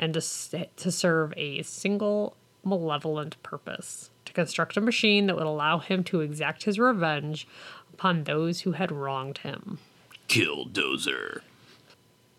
and 0.00 0.14
to, 0.14 0.66
to 0.76 0.90
serve 0.90 1.32
a 1.36 1.62
single 1.62 2.34
malevolent 2.64 3.40
purpose 3.42 4.10
to 4.24 4.32
construct 4.32 4.76
a 4.76 4.80
machine 4.80 5.26
that 5.26 5.36
would 5.36 5.46
allow 5.46 5.78
him 5.78 6.02
to 6.04 6.20
exact 6.20 6.64
his 6.64 6.78
revenge 6.78 7.46
upon 7.92 8.24
those 8.24 8.62
who 8.62 8.72
had 8.72 8.90
wronged 8.90 9.38
him. 9.38 9.78
Killdozer. 10.26 11.42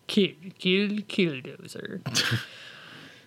Kill, 0.08 0.32
kill, 0.58 0.98
kill 1.08 1.42
killdozer. 1.42 2.02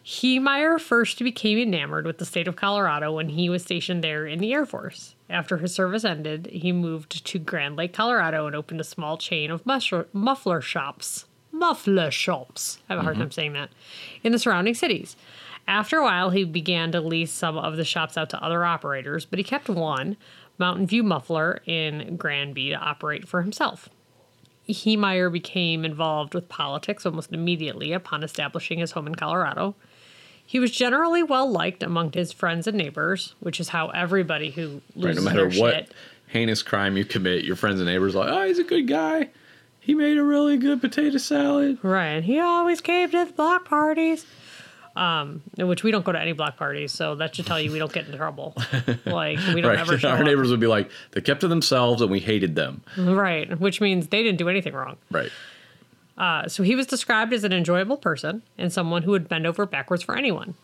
Heemeyer 0.05 0.79
first 0.79 1.19
became 1.21 1.59
enamored 1.59 2.05
with 2.05 2.19
the 2.19 2.27
state 2.27 2.49
of 2.49 2.57
Colorado 2.57 3.13
when 3.13 3.31
he 3.31 3.49
was 3.49 3.63
stationed 3.63 4.05
there 4.05 4.27
in 4.27 4.39
the 4.39 4.53
Air 4.53 4.67
Force. 4.67 5.15
After 5.31 5.59
his 5.59 5.75
service 5.75 6.05
ended, 6.05 6.47
he 6.53 6.73
moved 6.73 7.25
to 7.25 7.39
Grand 7.39 7.77
Lake, 7.77 7.95
Colorado, 7.95 8.47
and 8.47 8.55
opened 8.55 8.81
a 8.81 8.85
small 8.85 9.17
chain 9.17 9.51
of 9.51 9.65
muffler 9.65 10.61
shops. 10.61 11.25
Muffler 11.55 12.11
shops. 12.11 12.79
I 12.89 12.95
have 12.95 13.01
a 13.01 13.03
hard 13.03 13.15
mm-hmm. 13.15 13.23
time 13.23 13.31
saying 13.31 13.53
that. 13.55 13.71
In 14.23 14.33
the 14.33 14.39
surrounding 14.39 14.75
cities. 14.75 15.17
After 15.67 15.99
a 15.99 16.03
while, 16.03 16.31
he 16.31 16.45
began 16.45 16.93
to 16.93 17.01
lease 17.01 17.33
some 17.33 17.57
of 17.57 17.77
the 17.77 17.85
shops 17.85 18.19
out 18.19 18.31
to 18.31 18.43
other 18.43 18.65
operators, 18.65 19.25
but 19.25 19.39
he 19.39 19.45
kept 19.45 19.69
one, 19.69 20.17
Mountain 20.59 20.87
View 20.87 21.03
Muffler, 21.03 21.61
in 21.67 22.17
Granby 22.17 22.71
to 22.71 22.77
operate 22.77 23.27
for 23.27 23.43
himself. 23.43 23.89
Heemeyer 24.69 25.31
became 25.31 25.85
involved 25.85 26.35
with 26.35 26.49
politics 26.49 27.05
almost 27.05 27.33
immediately 27.33 27.93
upon 27.93 28.23
establishing 28.23 28.79
his 28.79 28.93
home 28.93 29.07
in 29.07 29.15
Colorado. 29.15 29.75
He 30.47 30.59
was 30.59 30.71
generally 30.71 31.23
well 31.23 31.51
liked 31.51 31.83
among 31.83 32.13
his 32.13 32.33
friends 32.33 32.67
and 32.67 32.77
neighbors, 32.77 33.35
which 33.41 33.61
is 33.61 33.71
how 33.71 33.89
everybody 33.89 34.51
who 34.51 34.83
Right, 34.97 35.15
no 35.15 35.23
matter 35.23 35.49
what 35.49 35.75
shit. 35.75 35.95
heinous 36.27 36.63
crime 36.63 36.97
you 36.97 37.05
commit, 37.05 37.45
your 37.45 37.57
friends 37.57 37.81
and 37.81 37.89
neighbors 37.89 38.15
are 38.15 38.25
like, 38.25 38.29
oh, 38.31 38.47
he's 38.47 38.59
a 38.59 38.65
good 38.65 38.87
guy. 38.87 39.31
He 39.85 39.95
made 39.95 40.17
a 40.17 40.23
really 40.25 40.57
good 40.57 40.81
potato 40.81 41.19
salad. 41.19 41.79
Right, 41.83 42.07
and 42.09 42.25
he 42.25 42.41
always 42.41 42.81
came 42.81 43.11
to 43.11 43.25
the 43.27 43.33
block 43.33 43.65
parties. 43.67 44.25
Um, 44.97 45.43
in 45.59 45.67
which 45.67 45.83
we 45.83 45.91
don't 45.91 46.05
go 46.05 46.13
to 46.13 46.21
any 46.21 46.31
block 46.33 46.57
parties, 46.57 46.93
so 46.93 47.17
that 47.17 47.35
should 47.35 47.47
tell 47.47 47.61
you 47.61 47.73
we 47.73 47.81
don't 47.81 47.93
get 47.93 48.07
in 48.07 48.17
trouble. 48.17 48.55
Like 49.05 49.39
we 49.53 49.61
don't 49.61 49.73
Right. 49.73 49.79
ever 49.81 49.99
show 49.99 50.09
Our 50.11 50.19
up. 50.19 50.25
neighbors 50.25 50.51
would 50.53 50.61
be 50.61 50.69
like, 50.69 50.89
they 51.11 51.21
kept 51.21 51.41
to 51.41 51.49
themselves 51.49 52.01
and 52.01 52.13
we 52.13 52.21
hated 52.21 52.55
them. 52.55 52.81
Right, 52.97 53.59
which 53.59 53.81
means 53.81 54.07
they 54.07 54.23
didn't 54.23 54.39
do 54.39 54.49
anything 54.49 54.73
wrong. 54.73 54.97
Right. 55.11 55.31
Uh, 56.17 56.47
so 56.47 56.63
he 56.63 56.77
was 56.77 56.87
described 56.87 57.33
as 57.33 57.43
an 57.43 57.53
enjoyable 57.53 57.97
person 57.97 58.43
and 58.57 58.73
someone 58.73 59.03
who 59.03 59.11
would 59.11 59.29
bend 59.29 59.49
over 59.49 59.67
backwards 59.67 60.05
for 60.05 60.17
anyone. 60.17 60.55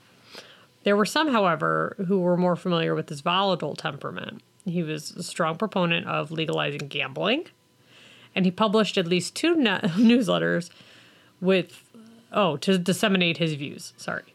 There 0.84 0.96
were 0.96 1.04
some, 1.06 1.32
however, 1.32 1.96
who 2.06 2.20
were 2.20 2.36
more 2.36 2.54
familiar 2.54 2.94
with 2.94 3.08
his 3.08 3.22
volatile 3.22 3.74
temperament. 3.74 4.42
He 4.64 4.84
was 4.84 5.10
a 5.10 5.24
strong 5.24 5.56
proponent 5.58 6.06
of 6.06 6.30
legalizing 6.30 6.86
gambling, 6.86 7.46
and 8.34 8.44
he 8.44 8.50
published 8.50 8.96
at 8.96 9.06
least 9.06 9.34
two 9.34 9.54
ne- 9.54 9.78
newsletters 9.96 10.70
with, 11.40 11.82
oh, 12.32 12.56
to 12.58 12.78
disseminate 12.78 13.38
his 13.38 13.54
views. 13.54 13.92
Sorry. 13.96 14.34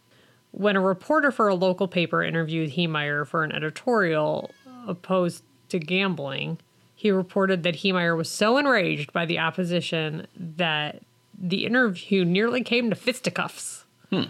When 0.52 0.76
a 0.76 0.82
reporter 0.82 1.32
for 1.32 1.48
a 1.48 1.56
local 1.56 1.88
paper 1.88 2.24
interviewed 2.24 2.72
Heemeyer 2.72 3.28
for 3.28 3.44
an 3.44 3.52
editorial 3.52 4.52
opposed 4.88 5.44
to 5.70 5.80
gambling, 5.80 6.60
he 6.96 7.12
reported 7.12 7.64
that 7.64 7.76
Heemeyer 7.76 8.16
was 8.16 8.30
so 8.30 8.58
enraged 8.58 9.12
by 9.12 9.26
the 9.26 9.40
opposition 9.40 10.28
that 10.36 11.02
the 11.38 11.66
interview 11.66 12.24
nearly 12.24 12.64
came 12.64 12.90
to 12.90 12.96
fisticuffs. 12.96 13.84
Hmm. 14.10 14.24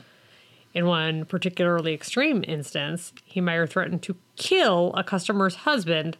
In 0.73 0.87
one 0.87 1.25
particularly 1.25 1.93
extreme 1.93 2.43
instance, 2.47 3.13
Heemeyer 3.33 3.69
threatened 3.69 4.01
to 4.03 4.17
kill 4.35 4.93
a 4.95 5.03
customer's 5.03 5.55
husband 5.55 6.17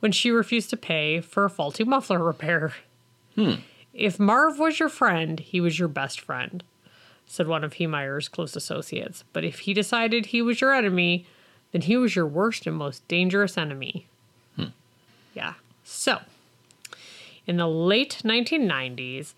when 0.00 0.12
she 0.12 0.30
refused 0.30 0.70
to 0.70 0.76
pay 0.76 1.20
for 1.20 1.44
a 1.44 1.50
faulty 1.50 1.84
muffler 1.84 2.22
repair. 2.22 2.74
Hmm. 3.38 3.60
If 3.94 4.18
Marv 4.18 4.58
was 4.58 4.80
your 4.80 4.88
friend, 4.88 5.38
he 5.38 5.60
was 5.60 5.78
your 5.78 5.86
best 5.86 6.20
friend, 6.20 6.64
said 7.24 7.46
one 7.46 7.62
of 7.62 7.74
Heemeyer's 7.74 8.28
close 8.28 8.56
associates. 8.56 9.22
But 9.32 9.44
if 9.44 9.60
he 9.60 9.74
decided 9.74 10.26
he 10.26 10.42
was 10.42 10.60
your 10.60 10.74
enemy, 10.74 11.24
then 11.70 11.82
he 11.82 11.96
was 11.96 12.16
your 12.16 12.26
worst 12.26 12.66
and 12.66 12.74
most 12.74 13.06
dangerous 13.06 13.56
enemy. 13.56 14.06
Hmm. 14.56 14.64
Yeah. 15.34 15.54
So, 15.84 16.18
in 17.46 17.58
the 17.58 17.68
late 17.68 18.22
1990s, 18.24 19.34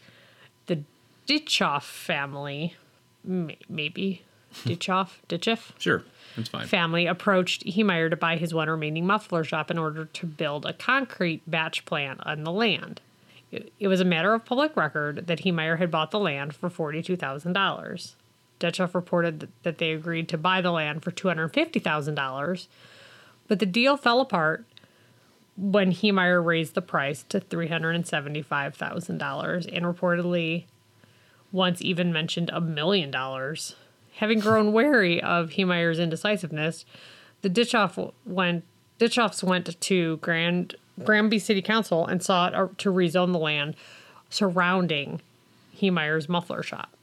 the 0.64 0.82
Ditchoff 1.26 1.82
family, 1.82 2.76
may- 3.22 3.58
maybe 3.68 4.22
hmm. 4.62 4.70
Ditchoff, 4.70 5.10
Ditchoff 5.28 5.72
Sure, 5.78 6.04
that's 6.36 6.48
fine. 6.48 6.66
family 6.66 7.06
approached 7.06 7.66
Heemeyer 7.66 8.08
to 8.08 8.16
buy 8.16 8.36
his 8.36 8.54
one 8.54 8.70
remaining 8.70 9.06
muffler 9.06 9.44
shop 9.44 9.70
in 9.70 9.76
order 9.76 10.06
to 10.06 10.26
build 10.26 10.64
a 10.64 10.72
concrete 10.72 11.42
batch 11.46 11.84
plant 11.84 12.20
on 12.24 12.44
the 12.44 12.52
land. 12.52 13.02
It, 13.52 13.88
was 13.88 14.00
a 14.00 14.04
matter 14.04 14.32
of 14.32 14.44
public 14.44 14.76
record 14.76 15.26
that 15.26 15.40
Heemeyer 15.40 15.78
had 15.78 15.90
bought 15.90 16.12
the 16.12 16.20
land 16.20 16.54
for 16.54 16.70
$42,000. 16.70 18.14
Detchoff 18.60 18.94
reported 18.94 19.40
that, 19.40 19.62
that 19.64 19.78
they 19.78 19.90
agreed 19.92 20.28
to 20.28 20.38
buy 20.38 20.60
the 20.60 20.70
land 20.70 21.02
for 21.02 21.10
$250,000, 21.10 22.68
but 23.48 23.58
the 23.58 23.66
deal 23.66 23.96
fell 23.96 24.20
apart 24.20 24.64
when 25.56 25.90
Heemeyer 25.92 26.44
raised 26.44 26.74
the 26.74 26.82
price 26.82 27.24
to 27.24 27.40
$375,000 27.40 29.68
and 29.72 29.84
reportedly 29.84 30.66
once 31.52 31.82
even 31.82 32.12
mentioned 32.12 32.50
a 32.52 32.60
million 32.60 33.10
dollars. 33.10 33.74
Having 34.16 34.40
grown 34.40 34.72
wary 34.72 35.22
of 35.22 35.50
Heemeyer's 35.50 35.98
indecisiveness, 35.98 36.84
the 37.42 37.50
Ditchoff 37.50 38.12
went 38.24 38.64
Ditchoffs 39.00 39.42
went 39.42 39.80
to 39.80 40.16
Grand 40.18 40.76
Granby 41.04 41.38
City 41.38 41.62
Council 41.62 42.06
and 42.06 42.22
sought 42.22 42.54
uh, 42.54 42.68
to 42.78 42.92
rezone 42.92 43.32
the 43.32 43.38
land 43.38 43.76
surrounding 44.28 45.20
Heemeyer's 45.76 46.28
muffler 46.28 46.62
shop. 46.62 46.96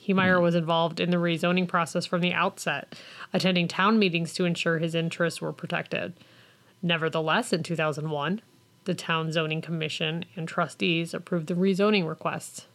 Heemeyer 0.00 0.40
was 0.40 0.54
involved 0.54 0.98
in 0.98 1.10
the 1.10 1.18
rezoning 1.18 1.68
process 1.68 2.06
from 2.06 2.20
the 2.20 2.32
outset, 2.32 2.94
attending 3.32 3.68
town 3.68 3.98
meetings 3.98 4.32
to 4.34 4.44
ensure 4.44 4.78
his 4.78 4.94
interests 4.94 5.40
were 5.40 5.52
protected. 5.52 6.14
Nevertheless, 6.82 7.52
in 7.52 7.62
2001, 7.62 8.40
the 8.84 8.94
town 8.94 9.30
zoning 9.30 9.60
commission 9.60 10.24
and 10.34 10.48
trustees 10.48 11.12
approved 11.12 11.48
the 11.48 11.54
rezoning 11.54 12.08
requests. 12.08 12.66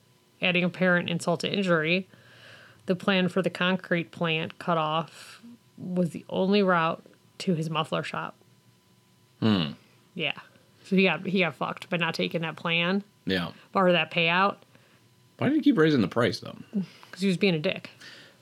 Adding 0.41 0.63
apparent 0.63 1.09
insult 1.09 1.39
to 1.39 1.51
injury, 1.51 2.07
the 2.85 2.95
plan 2.95 3.27
for 3.27 3.41
the 3.41 3.49
concrete 3.49 4.11
plant 4.11 4.59
cut 4.59 4.77
off 4.77 5.41
was 5.77 6.11
the 6.11 6.25
only 6.29 6.61
route 6.61 7.03
to 7.39 7.55
his 7.55 7.69
muffler 7.69 8.03
shop. 8.03 8.35
Hmm. 9.39 9.71
Yeah. 10.16 10.34
So 10.86 10.95
he 10.95 11.03
got 11.03 11.26
he 11.26 11.39
got 11.39 11.55
fucked 11.55 11.89
by 11.89 11.97
not 11.97 12.13
taking 12.16 12.41
that 12.41 12.55
plan 12.55 13.03
Yeah. 13.26 13.49
or 13.74 13.91
that 13.91 14.11
payout 14.11 14.55
Why 15.38 15.49
did 15.49 15.55
he 15.57 15.61
keep 15.61 15.78
raising 15.78 16.01
the 16.01 16.07
price 16.07 16.39
though? 16.39 16.55
because 16.74 17.22
he 17.22 17.28
was 17.28 17.38
being 17.38 17.53
a 17.55 17.59
dick. 17.59 17.89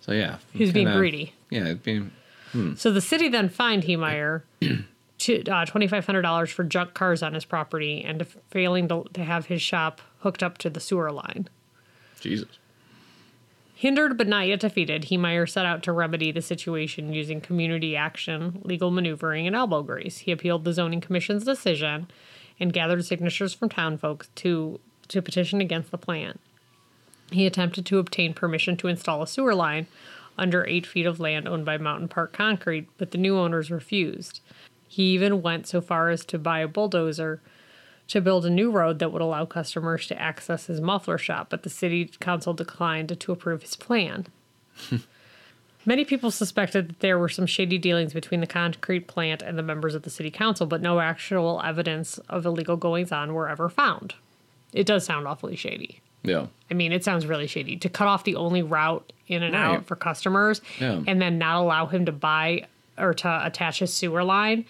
So 0.02 0.12
yeah, 0.12 0.38
He 0.54 0.64
was 0.64 0.72
being 0.74 0.86
kinda- 0.88 1.00
greedy. 1.00 1.34
Yeah, 1.50 1.62
it'd 1.66 1.84
be 1.84 2.04
So 2.76 2.92
the 2.92 3.02
city 3.02 3.30
then 3.30 3.50
fined 3.50 3.84
Heemeyer 3.84 4.42
to 5.20 5.44
uh, 5.46 5.66
twenty 5.66 5.88
five 5.88 6.06
hundred 6.06 6.22
dollars 6.24 6.52
for 6.52 6.64
junk 6.64 6.94
cars 6.94 7.24
on 7.24 7.34
his 7.34 7.46
property 7.46 8.04
and 8.04 8.20
to 8.20 8.26
failing 8.52 8.88
to, 8.90 9.06
to 9.14 9.24
have 9.24 9.46
his 9.48 9.62
shop 9.62 10.02
hooked 10.20 10.44
up 10.44 10.58
to 10.60 10.70
the 10.70 10.80
sewer 10.80 11.12
line. 11.12 11.48
Jesus. 12.20 12.48
Hindered 13.84 14.18
but 14.18 14.30
not 14.30 14.48
yet 14.48 14.62
defeated, 14.62 15.08
Heemeyer 15.08 15.46
set 15.46 15.66
out 15.66 15.84
to 15.84 15.92
remedy 15.92 16.32
the 16.32 16.42
situation 16.42 17.12
using 17.12 17.42
community 17.42 17.98
action, 17.98 18.62
legal 18.64 18.92
maneuvering, 18.92 19.46
and 19.46 19.54
elbow 19.54 19.84
grease. 19.84 20.20
He 20.20 20.32
appealed 20.32 20.64
the 20.64 20.72
zoning 20.72 21.02
commission's 21.02 21.44
decision 21.44 22.08
and 22.62 22.72
gathered 22.72 23.04
signatures 23.04 23.54
from 23.54 23.68
town 23.68 23.98
folks 23.98 24.30
to 24.36 24.80
to 25.10 25.22
petition 25.22 25.60
against 25.60 25.92
the 25.92 25.98
plan. 25.98 26.40
He 27.30 27.46
attempted 27.46 27.86
to 27.88 28.00
obtain 28.00 28.34
permission 28.34 28.78
to 28.78 28.88
install 28.88 29.22
a 29.22 29.28
sewer 29.28 29.54
line 29.54 29.88
under 30.38 30.66
eight 30.66 30.86
feet 30.86 31.06
of 31.06 31.20
land 31.20 31.46
owned 31.46 31.66
by 31.66 31.78
Mountain 31.78 32.08
Park 32.08 32.32
Concrete, 32.32 32.88
but 32.98 33.12
the 33.12 33.18
new 33.18 33.38
owners 33.38 33.70
refused. 33.70 34.40
He 34.88 35.12
even 35.14 35.42
went 35.42 35.68
so 35.68 35.82
far 35.82 36.10
as 36.10 36.24
to 36.28 36.40
buy 36.40 36.60
a 36.60 36.70
bulldozer 36.70 37.42
to 38.14 38.22
build 38.22 38.46
a 38.46 38.50
new 38.50 38.70
road 38.70 39.00
that 39.00 39.12
would 39.12 39.24
allow 39.24 39.44
customers 39.44 40.06
to 40.06 40.22
access 40.22 40.68
his 40.68 40.80
muffler 40.80 41.18
shop, 41.18 41.48
but 41.50 41.64
the 41.64 41.70
city 41.70 42.06
council 42.20 42.54
declined 42.54 43.20
to 43.20 43.32
approve 43.32 43.64
his 43.64 43.76
plan. 43.76 44.28
Many 45.86 46.06
people 46.06 46.30
suspected 46.32 46.90
that 46.90 47.00
there 47.00 47.18
were 47.20 47.28
some 47.28 47.46
shady 47.48 47.78
dealings 47.80 48.14
between 48.14 48.40
the 48.40 48.48
concrete 48.48 49.08
plant 49.08 49.42
and 49.42 49.58
the 49.58 49.64
members 49.64 49.96
of 49.96 50.04
the 50.04 50.10
city 50.10 50.30
council, 50.32 50.66
but 50.66 50.80
no 50.82 51.00
actual 51.00 51.60
evidence 51.66 52.20
of 52.30 52.46
illegal 52.46 52.78
goings 52.78 53.12
on 53.12 53.34
were 53.34 53.50
ever 53.50 53.68
found. 53.68 54.14
It 54.72 54.86
does 54.86 55.04
sound 55.06 55.28
awfully 55.28 55.56
shady. 55.56 56.00
Yeah. 56.24 56.46
I 56.72 56.74
mean, 56.76 56.94
it 56.94 57.04
sounds 57.04 57.26
really 57.26 57.48
shady 57.48 57.76
to 57.78 57.90
cut 57.90 58.08
off 58.08 58.24
the 58.24 58.36
only 58.38 58.62
route 58.62 59.12
in 59.28 59.44
and 59.44 59.54
Right. 59.56 59.64
out 59.76 59.86
for 59.86 59.96
customers 59.98 60.62
Yeah. 60.80 61.02
and 61.06 61.22
then 61.22 61.38
not 61.38 61.58
allow 61.62 61.88
him 61.88 62.06
to 62.06 62.12
buy 62.14 62.68
or 62.98 63.14
to 63.16 63.46
attach 63.46 63.80
his 63.80 63.92
sewer 63.94 64.24
line, 64.24 64.66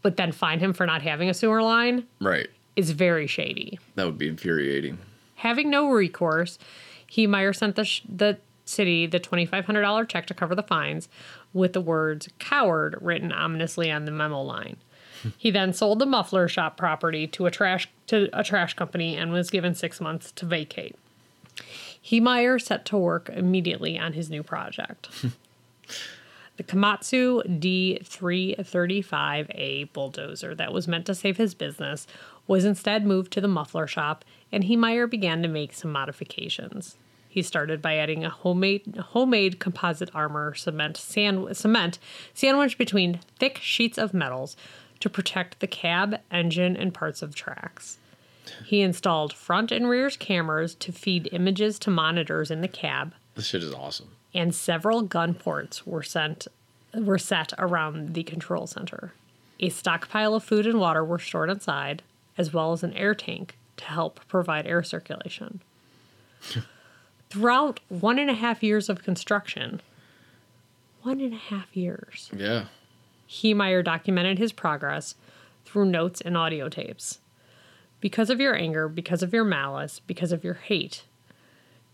but 0.00 0.16
then 0.16 0.32
fine 0.32 0.60
him 0.60 0.72
for 0.72 0.86
not 0.86 1.02
having 1.02 1.28
a 1.28 1.34
sewer 1.34 1.60
line 1.62 2.04
Right. 2.20 2.48
Is 2.76 2.90
very 2.90 3.26
shady. 3.26 3.78
That 3.94 4.06
would 4.06 4.18
be 4.18 4.28
infuriating. 4.28 4.98
Having 5.36 5.70
no 5.70 5.90
recourse, 5.90 6.58
Heemeyer 7.10 7.54
sent 7.54 7.76
the, 7.76 7.84
sh- 7.84 8.02
the 8.08 8.38
city 8.64 9.06
the 9.06 9.20
$2,500 9.20 10.08
check 10.08 10.26
to 10.26 10.34
cover 10.34 10.54
the 10.54 10.62
fines 10.62 11.08
with 11.52 11.72
the 11.72 11.80
words 11.80 12.28
coward 12.38 12.96
written 13.00 13.32
ominously 13.32 13.90
on 13.90 14.04
the 14.04 14.10
memo 14.10 14.42
line. 14.42 14.76
he 15.38 15.50
then 15.50 15.72
sold 15.72 15.98
the 15.98 16.06
muffler 16.06 16.48
shop 16.48 16.76
property 16.76 17.26
to 17.28 17.46
a 17.46 17.50
trash 17.50 17.88
to 18.06 18.28
a 18.32 18.44
trash 18.44 18.74
company 18.74 19.16
and 19.16 19.32
was 19.32 19.50
given 19.50 19.74
six 19.74 20.00
months 20.00 20.32
to 20.32 20.44
vacate. 20.44 20.96
Heemeyer 22.04 22.60
set 22.60 22.84
to 22.86 22.98
work 22.98 23.30
immediately 23.30 23.98
on 23.98 24.12
his 24.12 24.28
new 24.28 24.42
project. 24.42 25.08
The 26.56 26.62
Komatsu 26.62 27.42
D335A 27.60 29.92
bulldozer 29.92 30.54
that 30.54 30.72
was 30.72 30.86
meant 30.86 31.04
to 31.06 31.14
save 31.14 31.36
his 31.36 31.52
business 31.52 32.06
was 32.46 32.64
instead 32.64 33.06
moved 33.06 33.32
to 33.32 33.40
the 33.40 33.48
muffler 33.48 33.86
shop, 33.86 34.24
and 34.52 34.64
Heemeyer 34.64 35.08
began 35.08 35.42
to 35.42 35.48
make 35.48 35.72
some 35.72 35.90
modifications. 35.92 36.96
He 37.28 37.42
started 37.42 37.82
by 37.82 37.96
adding 37.96 38.24
a 38.24 38.30
homemade 38.30 38.96
homemade 39.10 39.58
composite 39.58 40.10
armor 40.14 40.54
cement 40.54 40.96
sand, 40.96 41.56
cement 41.56 41.98
sandwiched 42.32 42.78
between 42.78 43.20
thick 43.38 43.58
sheets 43.58 43.98
of 43.98 44.14
metals 44.14 44.56
to 45.00 45.10
protect 45.10 45.58
the 45.60 45.66
cab, 45.66 46.20
engine, 46.30 46.76
and 46.76 46.94
parts 46.94 47.22
of 47.22 47.34
tracks. 47.34 47.98
He 48.64 48.82
installed 48.82 49.32
front 49.32 49.72
and 49.72 49.88
rear 49.88 50.10
cameras 50.10 50.74
to 50.76 50.92
feed 50.92 51.28
images 51.32 51.78
to 51.80 51.90
monitors 51.90 52.50
in 52.50 52.60
the 52.60 52.68
cab, 52.68 53.14
This 53.34 53.46
shit 53.46 53.62
is 53.62 53.72
awesome. 53.74 54.10
and 54.34 54.54
several 54.54 55.02
gun 55.02 55.34
ports 55.34 55.86
were 55.86 56.02
sent 56.02 56.46
were 56.94 57.18
set 57.18 57.52
around 57.58 58.14
the 58.14 58.22
control 58.22 58.68
center. 58.68 59.12
A 59.58 59.68
stockpile 59.70 60.34
of 60.34 60.44
food 60.44 60.66
and 60.66 60.78
water 60.78 61.04
were 61.04 61.18
stored 61.18 61.50
inside, 61.50 62.02
as 62.36 62.52
well 62.52 62.72
as 62.72 62.82
an 62.82 62.92
air 62.94 63.14
tank 63.14 63.56
to 63.76 63.84
help 63.84 64.20
provide 64.28 64.66
air 64.66 64.82
circulation. 64.82 65.60
Throughout 67.30 67.80
one 67.88 68.18
and 68.18 68.30
a 68.30 68.34
half 68.34 68.62
years 68.62 68.88
of 68.88 69.02
construction, 69.02 69.80
one 71.02 71.20
and 71.20 71.34
a 71.34 71.38
half 71.38 71.76
years, 71.76 72.30
Yeah. 72.36 72.66
Heemeyer 73.28 73.82
documented 73.84 74.38
his 74.38 74.52
progress 74.52 75.14
through 75.64 75.86
notes 75.86 76.20
and 76.20 76.36
audio 76.36 76.68
tapes. 76.68 77.18
Because 78.00 78.30
of 78.30 78.38
your 78.40 78.54
anger, 78.54 78.88
because 78.88 79.22
of 79.22 79.32
your 79.32 79.44
malice, 79.44 80.00
because 80.06 80.30
of 80.30 80.44
your 80.44 80.54
hate, 80.54 81.04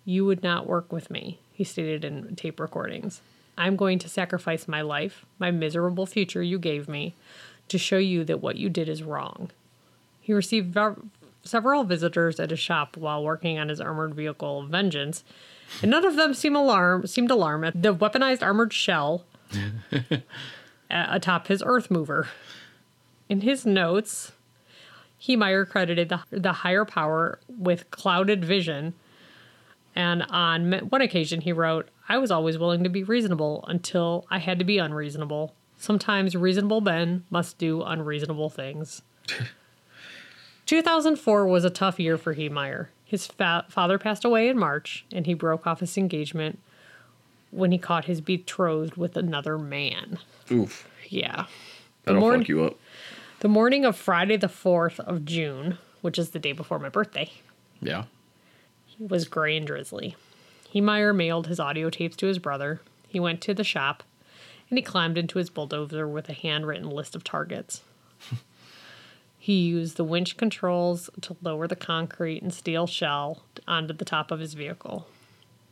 you 0.04 0.24
would 0.26 0.42
not 0.42 0.66
work 0.66 0.92
with 0.92 1.10
me, 1.10 1.38
he 1.52 1.64
stated 1.64 2.04
in 2.04 2.34
tape 2.34 2.58
recordings. 2.58 3.20
I'm 3.56 3.76
going 3.76 3.98
to 4.00 4.08
sacrifice 4.08 4.66
my 4.66 4.80
life, 4.80 5.24
my 5.38 5.50
miserable 5.50 6.06
future 6.06 6.42
you 6.42 6.58
gave 6.58 6.88
me, 6.88 7.14
to 7.68 7.78
show 7.78 7.98
you 7.98 8.24
that 8.24 8.40
what 8.40 8.56
you 8.56 8.68
did 8.68 8.88
is 8.88 9.02
wrong. 9.02 9.50
He 10.20 10.32
received 10.32 10.72
ver- 10.72 10.96
several 11.42 11.84
visitors 11.84 12.38
at 12.38 12.50
his 12.50 12.60
shop 12.60 12.96
while 12.96 13.24
working 13.24 13.58
on 13.58 13.68
his 13.68 13.80
armored 13.80 14.14
vehicle 14.14 14.62
Vengeance, 14.64 15.24
and 15.82 15.90
none 15.90 16.04
of 16.04 16.16
them 16.16 16.34
seemed 16.34 16.56
alarmed. 16.56 17.08
Seemed 17.08 17.30
alarmed 17.30 17.64
at 17.64 17.82
the 17.82 17.94
weaponized 17.94 18.42
armored 18.42 18.72
shell 18.72 19.24
atop 20.90 21.46
his 21.46 21.62
earth 21.64 21.90
mover. 21.90 22.28
In 23.28 23.42
his 23.42 23.64
notes, 23.64 24.32
he 25.16 25.36
Heemeyer 25.36 25.68
credited 25.68 26.08
the, 26.08 26.20
the 26.30 26.52
higher 26.52 26.84
power 26.84 27.38
with 27.48 27.90
clouded 27.90 28.44
vision. 28.44 28.94
And 29.94 30.22
on 30.24 30.72
one 30.88 31.02
occasion, 31.02 31.42
he 31.42 31.52
wrote, 31.52 31.88
I 32.08 32.18
was 32.18 32.30
always 32.30 32.58
willing 32.58 32.82
to 32.84 32.88
be 32.88 33.04
reasonable 33.04 33.64
until 33.68 34.26
I 34.30 34.38
had 34.38 34.58
to 34.58 34.64
be 34.64 34.78
unreasonable. 34.78 35.54
Sometimes 35.76 36.34
reasonable 36.34 36.80
men 36.80 37.24
must 37.30 37.58
do 37.58 37.82
unreasonable 37.82 38.50
things. 38.50 39.02
2004 40.70 41.48
was 41.48 41.64
a 41.64 41.70
tough 41.70 41.98
year 41.98 42.16
for 42.16 42.32
Heemeyer. 42.36 42.86
His 43.04 43.26
fa- 43.26 43.64
father 43.68 43.98
passed 43.98 44.24
away 44.24 44.48
in 44.48 44.56
March, 44.56 45.04
and 45.10 45.26
he 45.26 45.34
broke 45.34 45.66
off 45.66 45.80
his 45.80 45.98
engagement 45.98 46.60
when 47.50 47.72
he 47.72 47.78
caught 47.78 48.04
his 48.04 48.20
betrothed 48.20 48.96
with 48.96 49.16
another 49.16 49.58
man. 49.58 50.20
Oof. 50.48 50.88
Yeah. 51.08 51.46
That'll 52.04 52.20
morn- 52.20 52.42
fuck 52.42 52.48
you 52.48 52.62
up. 52.62 52.76
The 53.40 53.48
morning 53.48 53.84
of 53.84 53.96
Friday 53.96 54.36
the 54.36 54.46
4th 54.46 55.00
of 55.00 55.24
June, 55.24 55.76
which 56.02 56.20
is 56.20 56.30
the 56.30 56.38
day 56.38 56.52
before 56.52 56.78
my 56.78 56.88
birthday, 56.88 57.32
Yeah. 57.82 58.04
He 58.86 59.02
was 59.04 59.26
gray 59.26 59.56
and 59.56 59.66
drizzly. 59.66 60.14
Heemeyer 60.72 61.12
mailed 61.12 61.48
his 61.48 61.58
audio 61.58 61.90
tapes 61.90 62.14
to 62.18 62.26
his 62.26 62.38
brother. 62.38 62.80
He 63.08 63.18
went 63.18 63.40
to 63.40 63.54
the 63.54 63.64
shop 63.64 64.04
and 64.68 64.78
he 64.78 64.82
climbed 64.82 65.18
into 65.18 65.38
his 65.38 65.50
bulldozer 65.50 66.06
with 66.06 66.28
a 66.28 66.32
handwritten 66.32 66.88
list 66.90 67.16
of 67.16 67.24
targets. 67.24 67.80
he 69.42 69.54
used 69.62 69.96
the 69.96 70.04
winch 70.04 70.36
controls 70.36 71.08
to 71.22 71.34
lower 71.42 71.66
the 71.66 71.74
concrete 71.74 72.42
and 72.42 72.52
steel 72.52 72.86
shell 72.86 73.42
onto 73.66 73.94
the 73.94 74.04
top 74.04 74.30
of 74.30 74.38
his 74.38 74.52
vehicle. 74.52 75.06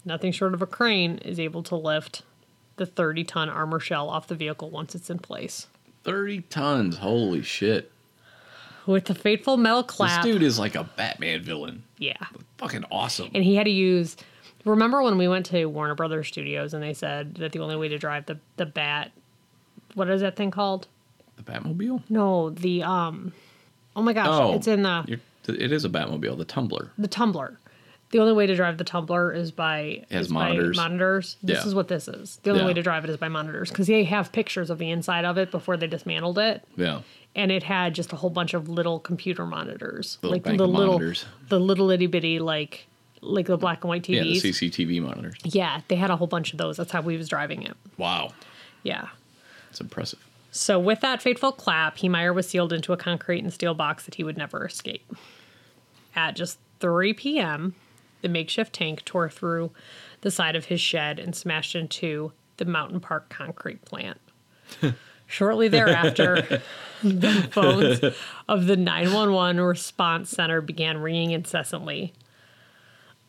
Nothing 0.06 0.32
short 0.32 0.54
of 0.54 0.62
a 0.62 0.66
crane 0.66 1.18
is 1.18 1.38
able 1.38 1.62
to 1.64 1.76
lift 1.76 2.22
the 2.76 2.86
30 2.86 3.24
ton 3.24 3.48
armor 3.50 3.78
shell 3.78 4.08
off 4.08 4.26
the 4.26 4.34
vehicle 4.34 4.70
once 4.70 4.94
it's 4.94 5.10
in 5.10 5.18
place. 5.18 5.66
30 6.04 6.40
tons. 6.42 6.96
Holy 6.98 7.42
shit. 7.42 7.92
With 8.86 9.04
the 9.04 9.14
fateful 9.14 9.58
metal 9.58 9.82
clap. 9.82 10.22
This 10.24 10.32
dude 10.32 10.42
is 10.42 10.58
like 10.58 10.74
a 10.74 10.84
Batman 10.84 11.42
villain. 11.42 11.82
yeah. 11.98 12.14
Fucking 12.56 12.84
awesome. 12.90 13.30
and 13.34 13.44
he 13.44 13.54
had 13.56 13.64
to 13.64 13.70
use 13.70 14.16
remember 14.64 15.02
when 15.02 15.16
we 15.18 15.28
went 15.28 15.44
to 15.46 15.66
warner 15.66 15.94
brothers 15.94 16.26
studios 16.28 16.72
and 16.74 16.82
they 16.82 16.92
said 16.94 17.34
that 17.36 17.52
the 17.52 17.58
only 17.58 17.76
way 17.76 17.88
to 17.88 17.96
drive 17.98 18.26
the 18.26 18.38
the 18.56 18.66
bat 18.66 19.12
what 19.94 20.08
is 20.10 20.20
that 20.20 20.36
thing 20.36 20.50
called 20.50 20.88
The 21.36 21.42
Batmobile? 21.44 22.02
no 22.10 22.50
the 22.50 22.82
um 22.82 23.32
oh 23.98 24.02
my 24.02 24.12
gosh 24.12 24.28
Oh. 24.30 24.54
it's 24.54 24.66
in 24.66 24.86
uh, 24.86 25.04
the 25.44 25.64
it 25.64 25.72
is 25.72 25.84
a 25.84 25.88
Batmobile, 25.88 26.36
the 26.38 26.44
Tumbler. 26.44 26.90
the 26.98 27.08
tumbler 27.08 27.58
the 28.10 28.20
only 28.20 28.32
way 28.32 28.46
to 28.46 28.54
drive 28.56 28.78
the 28.78 28.84
tumbler 28.84 29.32
is 29.32 29.50
by 29.50 30.04
has 30.10 30.26
is 30.28 30.32
by 30.32 30.48
monitors. 30.48 30.76
monitors 30.76 31.36
this 31.42 31.58
Yeah. 31.62 31.66
is 31.68 31.74
what 31.74 31.88
this 31.88 32.08
is 32.08 32.38
the 32.42 32.50
only 32.50 32.62
Yeah. 32.62 32.66
way 32.68 32.74
to 32.74 32.82
drive 32.82 33.04
it 33.04 33.10
is 33.10 33.16
by 33.18 33.28
monitors 33.28 33.68
because 33.70 33.86
they 33.86 34.04
have 34.04 34.32
pictures 34.32 34.70
of 34.70 34.78
the 34.78 34.90
inside 34.90 35.24
of 35.26 35.36
it 35.36 35.50
before 35.50 35.76
they 35.76 35.86
dismantled 35.86 36.38
it 36.38 36.62
Yeah. 36.76 37.00
and 37.36 37.50
it 37.52 37.64
had 37.64 37.94
just 37.94 38.12
a 38.12 38.16
whole 38.16 38.30
bunch 38.30 38.54
of 38.54 38.68
little 38.68 38.98
computer 39.00 39.44
monitors 39.44 40.16
Little 40.22 40.34
like 40.36 40.44
the 40.44 40.52
little 40.66 40.72
monitors. 40.72 41.24
the 41.48 41.58
little 41.60 41.90
itty 41.90 42.06
bitty 42.06 42.38
like 42.38 42.86
like 43.20 43.46
the 43.46 43.56
black 43.58 43.82
and 43.82 43.88
white 43.88 44.04
TVs. 44.04 44.14
Yeah, 44.14 44.22
the 44.22 44.52
CCTV 44.52 45.00
monitors. 45.02 45.34
Yeah, 45.42 45.80
they 45.88 45.96
had 45.96 46.08
a 46.08 46.14
whole 46.16 46.28
bunch 46.28 46.52
of 46.52 46.58
those. 46.58 46.76
That's 46.76 46.92
how 46.92 47.00
we 47.00 47.16
was 47.16 47.28
driving 47.28 47.64
it. 47.64 47.76
Wow. 47.96 48.30
Yeah. 48.84 49.08
It's 49.70 49.80
impressive. 49.80 50.20
So 50.50 50.78
with 50.78 51.00
that 51.00 51.22
fateful 51.22 51.52
clap, 51.52 51.98
Heemeyer 51.98 52.34
was 52.34 52.48
sealed 52.48 52.72
into 52.72 52.92
a 52.92 52.96
concrete 52.96 53.42
and 53.42 53.52
steel 53.52 53.74
box 53.74 54.04
that 54.04 54.14
he 54.14 54.24
would 54.24 54.38
never 54.38 54.66
escape. 54.66 55.14
At 56.14 56.36
just 56.36 56.58
3 56.80 57.12
p.m., 57.12 57.74
the 58.22 58.28
makeshift 58.28 58.72
tank 58.72 59.04
tore 59.04 59.28
through 59.28 59.70
the 60.22 60.30
side 60.30 60.56
of 60.56 60.66
his 60.66 60.80
shed 60.80 61.18
and 61.18 61.34
smashed 61.36 61.74
into 61.74 62.32
the 62.56 62.64
Mountain 62.64 63.00
Park 63.00 63.28
concrete 63.28 63.84
plant. 63.84 64.18
Shortly 65.26 65.68
thereafter, 65.68 66.62
the 67.02 67.48
phones 67.50 68.00
of 68.48 68.66
the 68.66 68.76
911 68.76 69.60
response 69.60 70.30
center 70.30 70.60
began 70.60 70.98
ringing 70.98 71.32
incessantly. 71.32 72.14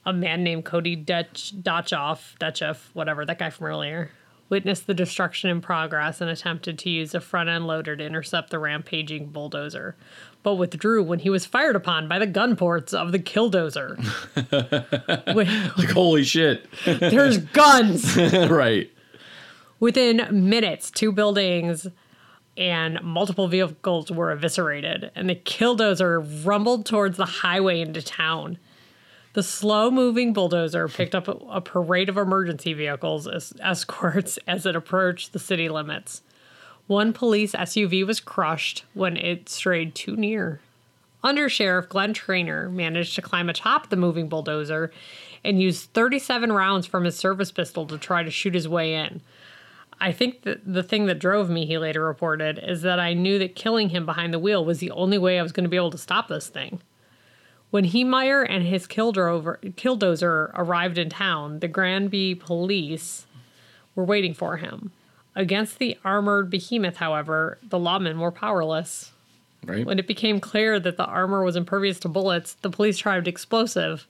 A 0.06 0.14
man 0.14 0.44
named 0.44 0.64
Cody 0.64 0.96
Dutch, 0.96 1.54
Dutchoff, 1.62 2.38
Dutchoff, 2.40 2.78
whatever, 2.94 3.26
that 3.26 3.38
guy 3.38 3.50
from 3.50 3.68
earlier, 3.68 4.12
witnessed 4.50 4.88
the 4.88 4.94
destruction 4.94 5.50
in 5.50 5.62
progress 5.62 6.20
and 6.20 6.30
attempted 6.30 6.78
to 6.80 6.90
use 6.90 7.14
a 7.14 7.22
front 7.22 7.50
end 7.50 7.68
loader 7.68 7.96
to 7.96 8.04
intercept 8.04 8.50
the 8.50 8.60
rampaging 8.60 9.28
bulldozer, 9.28 9.96
but 10.44 10.56
withdrew 10.56 11.04
when 11.04 11.20
he 11.20 11.30
was 11.30 11.46
fired 11.46 11.76
upon 11.76 12.08
by 12.08 12.18
the 12.20 12.28
gun 12.28 12.56
ports 12.56 12.94
of 12.94 13.12
the 13.12 13.20
killdozer. 13.20 13.98
Like, 15.40 15.90
holy 15.90 16.24
shit. 16.24 16.66
There's 16.86 17.38
guns! 17.38 18.18
right. 18.50 18.90
Within 19.80 20.28
minutes, 20.50 20.92
two 20.92 21.12
buildings 21.12 21.88
and 22.58 23.02
multiple 23.02 23.48
vehicles 23.48 24.12
were 24.12 24.32
eviscerated, 24.32 25.12
and 25.16 25.30
the 25.30 25.36
killdozer 25.36 26.46
rumbled 26.46 26.86
towards 26.86 27.16
the 27.18 27.26
highway 27.26 27.80
into 27.80 28.02
town. 28.02 28.58
The 29.34 29.44
slow 29.44 29.92
moving 29.92 30.34
bulldozer 30.34 30.88
picked 30.88 31.14
up 31.14 31.28
a, 31.28 31.34
a 31.50 31.62
parade 31.62 32.10
of 32.10 32.18
emergency 32.18 32.74
vehicles 32.74 33.28
as 33.28 33.54
escorts 33.60 34.40
as 34.48 34.66
it 34.66 34.76
approached 34.76 35.34
the 35.34 35.40
city 35.40 35.70
limits. 35.70 36.24
One 36.88 37.14
police 37.14 37.54
SUV 37.54 38.06
was 38.06 38.20
crushed 38.20 38.86
when 38.96 39.16
it 39.16 39.48
strayed 39.48 39.94
too 39.94 40.16
near. 40.16 40.60
Undersheriff 41.24 41.90
Glenn 41.90 42.14
Trainor 42.14 42.70
managed 42.70 43.14
to 43.16 43.22
climb 43.22 43.50
atop 43.50 43.90
the 43.90 43.96
moving 43.96 44.30
bulldozer 44.30 44.92
and 45.44 45.62
used 45.62 45.94
37 45.94 46.52
rounds 46.52 46.88
from 46.88 47.04
his 47.04 47.16
service 47.16 47.52
pistol 47.52 47.86
to 47.88 47.98
try 47.98 48.24
to 48.24 48.32
shoot 48.32 48.56
his 48.56 48.68
way 48.68 48.96
in. 48.96 49.22
I 50.02 50.12
think 50.12 50.44
that 50.44 50.62
the 50.66 50.82
thing 50.82 51.08
that 51.08 51.20
drove 51.20 51.50
me, 51.50 51.66
he 51.66 51.78
later 51.78 52.04
reported, 52.04 52.60
is 52.64 52.82
that 52.84 53.00
I 53.00 53.14
knew 53.14 53.38
that 53.40 53.56
killing 53.56 53.90
him 53.90 54.06
behind 54.06 54.34
the 54.34 54.40
wheel 54.40 54.64
was 54.64 54.80
the 54.80 54.92
only 54.92 55.18
way 55.18 55.38
I 55.38 55.44
was 55.44 55.52
going 55.52 55.66
to 55.66 55.70
be 55.70 55.78
able 55.78 55.92
to 55.92 55.98
stop 55.98 56.30
this 56.30 56.48
thing. 56.48 56.82
When 57.72 57.86
Heemeyer 57.86 58.46
and 58.50 58.64
his 58.64 58.88
killdozer 58.88 60.52
arrived 60.56 60.98
in 60.98 61.10
town, 61.10 61.60
the 61.60 61.68
Granby 61.68 62.36
police 62.36 63.28
were 63.96 64.04
waiting 64.04 64.34
for 64.34 64.58
him. 64.58 64.92
Against 65.36 65.78
the 65.78 65.98
armored 66.04 66.50
behemoth, 66.50 66.98
however, 66.98 67.60
the 67.62 67.78
lawmen 67.78 68.20
were 68.20 68.32
powerless. 68.32 69.12
Right. 69.64 69.86
When 69.86 70.00
it 70.00 70.08
became 70.08 70.40
clear 70.40 70.80
that 70.80 70.98
the 70.98 71.06
armor 71.06 71.44
was 71.44 71.56
impervious 71.56 72.00
to 72.00 72.08
bullets, 72.08 72.54
the 72.54 72.70
police 72.70 72.98
tried 72.98 73.28
explosive, 73.28 74.08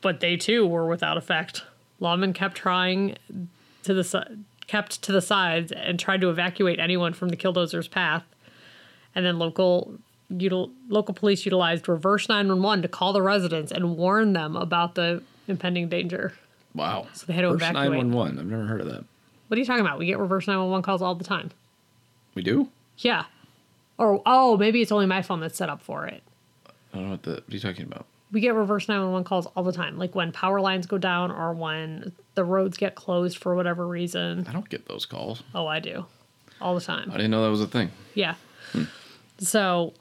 but 0.00 0.20
they 0.20 0.36
too 0.36 0.66
were 0.66 0.86
without 0.86 1.16
effect. 1.16 1.64
Lawmen 2.00 2.34
kept 2.34 2.56
trying 2.56 3.16
to 3.82 3.94
the 3.94 4.04
si- 4.04 4.44
kept 4.66 5.02
to 5.02 5.12
the 5.12 5.22
sides 5.22 5.72
and 5.72 5.98
tried 5.98 6.20
to 6.20 6.30
evacuate 6.30 6.78
anyone 6.78 7.12
from 7.12 7.30
the 7.30 7.36
killdozer's 7.36 7.88
path. 7.88 8.24
And 9.14 9.24
then 9.24 9.38
local 9.38 9.98
util, 10.38 10.70
local 10.88 11.14
police 11.14 11.44
utilized 11.44 11.88
reverse 11.88 12.28
911 12.28 12.82
to 12.82 12.88
call 12.88 13.12
the 13.12 13.22
residents 13.22 13.72
and 13.72 13.96
warn 13.96 14.32
them 14.32 14.56
about 14.56 14.94
the 14.94 15.22
impending 15.48 15.88
danger. 15.88 16.34
wow. 16.74 17.06
So 17.12 17.26
they 17.26 17.32
had 17.32 17.42
to 17.42 17.50
First 17.52 17.62
evacuate. 17.62 18.04
911. 18.04 18.38
I've 18.38 18.46
never 18.46 18.64
heard 18.66 18.80
of 18.80 18.86
that. 18.88 19.04
What 19.48 19.56
are 19.56 19.60
you 19.60 19.66
talking 19.66 19.84
about? 19.84 19.98
We 19.98 20.06
get 20.06 20.18
reverse 20.18 20.46
911 20.46 20.82
calls 20.82 21.02
all 21.02 21.14
the 21.14 21.24
time. 21.24 21.50
We 22.34 22.42
do? 22.42 22.68
Yeah. 22.98 23.24
Or 23.98 24.22
oh, 24.26 24.56
maybe 24.56 24.82
it's 24.82 24.90
only 24.92 25.06
my 25.06 25.22
phone 25.22 25.40
that's 25.40 25.56
set 25.56 25.68
up 25.68 25.80
for 25.82 26.06
it. 26.06 26.22
I 26.66 26.96
don't 26.96 27.04
know 27.04 27.10
what 27.12 27.22
the. 27.22 27.30
What 27.32 27.44
are 27.50 27.54
you 27.54 27.60
talking 27.60 27.84
about? 27.84 28.06
we 28.34 28.40
get 28.40 28.54
reverse 28.54 28.88
911 28.88 29.24
calls 29.24 29.46
all 29.54 29.62
the 29.62 29.72
time 29.72 29.96
like 29.96 30.14
when 30.14 30.32
power 30.32 30.60
lines 30.60 30.86
go 30.86 30.98
down 30.98 31.30
or 31.30 31.54
when 31.54 32.12
the 32.34 32.44
roads 32.44 32.76
get 32.76 32.96
closed 32.96 33.38
for 33.38 33.54
whatever 33.54 33.86
reason 33.86 34.44
I 34.48 34.52
don't 34.52 34.68
get 34.68 34.86
those 34.86 35.06
calls. 35.06 35.42
oh 35.54 35.66
i 35.66 35.78
do 35.78 36.04
all 36.60 36.74
the 36.74 36.80
time 36.80 37.10
I 37.10 37.16
didn't 37.16 37.30
know 37.30 37.42
that 37.44 37.50
was 37.50 37.60
a 37.62 37.66
thing. 37.66 37.90
yeah 38.14 38.34
hmm. 38.72 38.84
so 39.38 39.94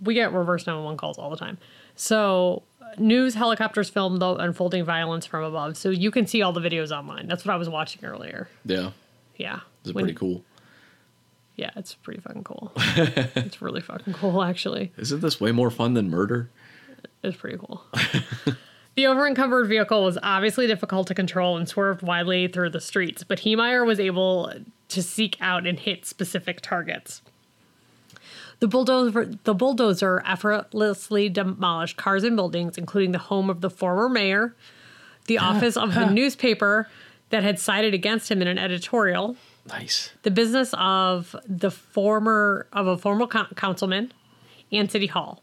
we 0.00 0.14
get 0.14 0.32
reverse 0.32 0.66
911 0.66 0.96
calls 0.98 1.18
all 1.18 1.30
the 1.30 1.36
time 1.36 1.58
so 1.94 2.62
news 2.98 3.34
helicopters 3.34 3.88
film 3.90 4.16
the 4.18 4.34
unfolding 4.36 4.84
violence 4.84 5.26
from 5.26 5.44
above 5.44 5.76
so 5.76 5.90
you 5.90 6.10
can 6.10 6.26
see 6.26 6.42
all 6.42 6.52
the 6.52 6.60
videos 6.60 6.90
online 6.90 7.26
that's 7.28 7.44
what 7.44 7.52
i 7.52 7.56
was 7.56 7.68
watching 7.68 8.04
earlier 8.04 8.48
Yeah. 8.64 8.90
yeah 9.36 9.60
It's 9.84 9.92
pretty 9.92 10.14
cool. 10.14 10.42
yeah 11.56 11.70
it's 11.76 11.94
pretty 11.94 12.20
fucking 12.20 12.44
cool 12.44 12.72
it's 12.76 13.60
really 13.62 13.80
fucking 13.80 14.14
cool 14.14 14.42
actually 14.42 14.92
Isn't 14.96 15.20
this 15.20 15.40
way 15.40 15.52
more 15.52 15.70
fun 15.70 15.94
than 15.94 16.08
murder? 16.10 16.50
It's 17.22 17.36
pretty 17.36 17.58
cool. 17.58 17.82
the 18.94 19.06
over-encumbered 19.06 19.68
vehicle 19.68 20.04
was 20.04 20.18
obviously 20.22 20.66
difficult 20.66 21.06
to 21.08 21.14
control 21.14 21.56
and 21.56 21.68
swerved 21.68 22.02
widely 22.02 22.46
through 22.48 22.70
the 22.70 22.80
streets, 22.80 23.22
but 23.24 23.40
Heemeyer 23.40 23.84
was 23.86 23.98
able 24.00 24.52
to 24.88 25.02
seek 25.02 25.36
out 25.40 25.66
and 25.66 25.78
hit 25.80 26.06
specific 26.06 26.60
targets. 26.60 27.22
The 28.60 28.66
bulldozer, 28.66 29.30
the 29.44 29.54
bulldozer 29.54 30.22
effortlessly 30.26 31.28
demolished 31.28 31.96
cars 31.96 32.24
and 32.24 32.34
buildings, 32.36 32.76
including 32.76 33.12
the 33.12 33.18
home 33.18 33.50
of 33.50 33.60
the 33.60 33.70
former 33.70 34.08
mayor, 34.08 34.54
the 35.26 35.38
office 35.38 35.76
of 35.76 35.94
the 35.94 36.10
newspaper 36.10 36.88
that 37.30 37.42
had 37.42 37.58
sided 37.60 37.94
against 37.94 38.30
him 38.30 38.42
in 38.42 38.48
an 38.48 38.58
editorial, 38.58 39.36
Nice. 39.68 40.10
the 40.22 40.30
business 40.30 40.74
of 40.78 41.36
the 41.46 41.70
former 41.70 42.66
of 42.72 42.86
a 42.86 42.96
former 42.96 43.26
coun- 43.26 43.52
councilman, 43.54 44.12
and 44.72 44.90
city 44.90 45.06
hall. 45.06 45.42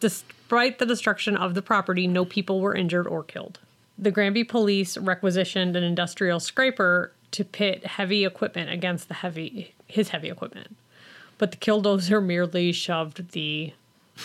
Despite 0.00 0.78
the 0.78 0.86
destruction 0.86 1.36
of 1.36 1.54
the 1.54 1.62
property, 1.62 2.06
no 2.06 2.24
people 2.24 2.60
were 2.60 2.74
injured 2.74 3.06
or 3.06 3.22
killed. 3.22 3.58
The 3.98 4.10
Granby 4.10 4.44
police 4.44 4.96
requisitioned 4.98 5.74
an 5.76 5.82
industrial 5.82 6.40
scraper 6.40 7.12
to 7.30 7.44
pit 7.44 7.86
heavy 7.86 8.24
equipment 8.24 8.70
against 8.70 9.08
the 9.08 9.14
heavy 9.14 9.74
his 9.86 10.08
heavy 10.10 10.28
equipment, 10.28 10.76
but 11.38 11.50
the 11.50 11.56
killdozer 11.56 12.24
merely 12.24 12.72
shoved 12.72 13.30
the 13.32 13.72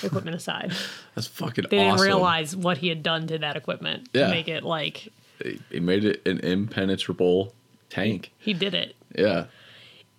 equipment 0.04 0.36
aside. 0.36 0.74
That's 1.16 1.28
fucking 1.28 1.66
They 1.70 1.78
didn't 1.78 2.00
realize 2.00 2.56
what 2.56 2.78
he 2.78 2.88
had 2.88 3.04
done 3.04 3.28
to 3.28 3.38
that 3.40 3.56
equipment 3.58 4.10
Yeah. 4.14 4.26
to 4.28 4.30
make 4.32 4.48
it 4.48 4.64
like 4.64 5.10
They, 5.40 5.60
they 5.70 5.80
made 5.80 6.06
it 6.06 6.26
an 6.26 6.40
impenetrable 6.40 7.54
tank. 7.90 8.32
he 8.38 8.54
did 8.54 8.74
it. 8.74 8.96
Yeah. 9.18 9.46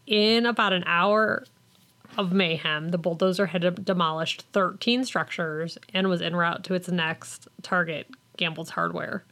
In 0.07 0.45
about 0.47 0.73
an 0.75 0.85
hour 0.87 1.45
of 2.19 2.33
mayhem, 2.33 2.91
the 2.91 2.99
bulldozer 2.99 3.47
had 3.47 3.85
demolished 3.85 4.43
13 4.53 5.05
structures 5.05 5.79
and 5.95 6.09
was 6.09 6.21
en 6.21 6.37
route 6.37 6.63
to 6.65 6.75
its 6.75 6.89
next 6.89 7.49
target, 7.63 8.07
Gamble's 8.37 8.71
Hardware. 8.71 9.25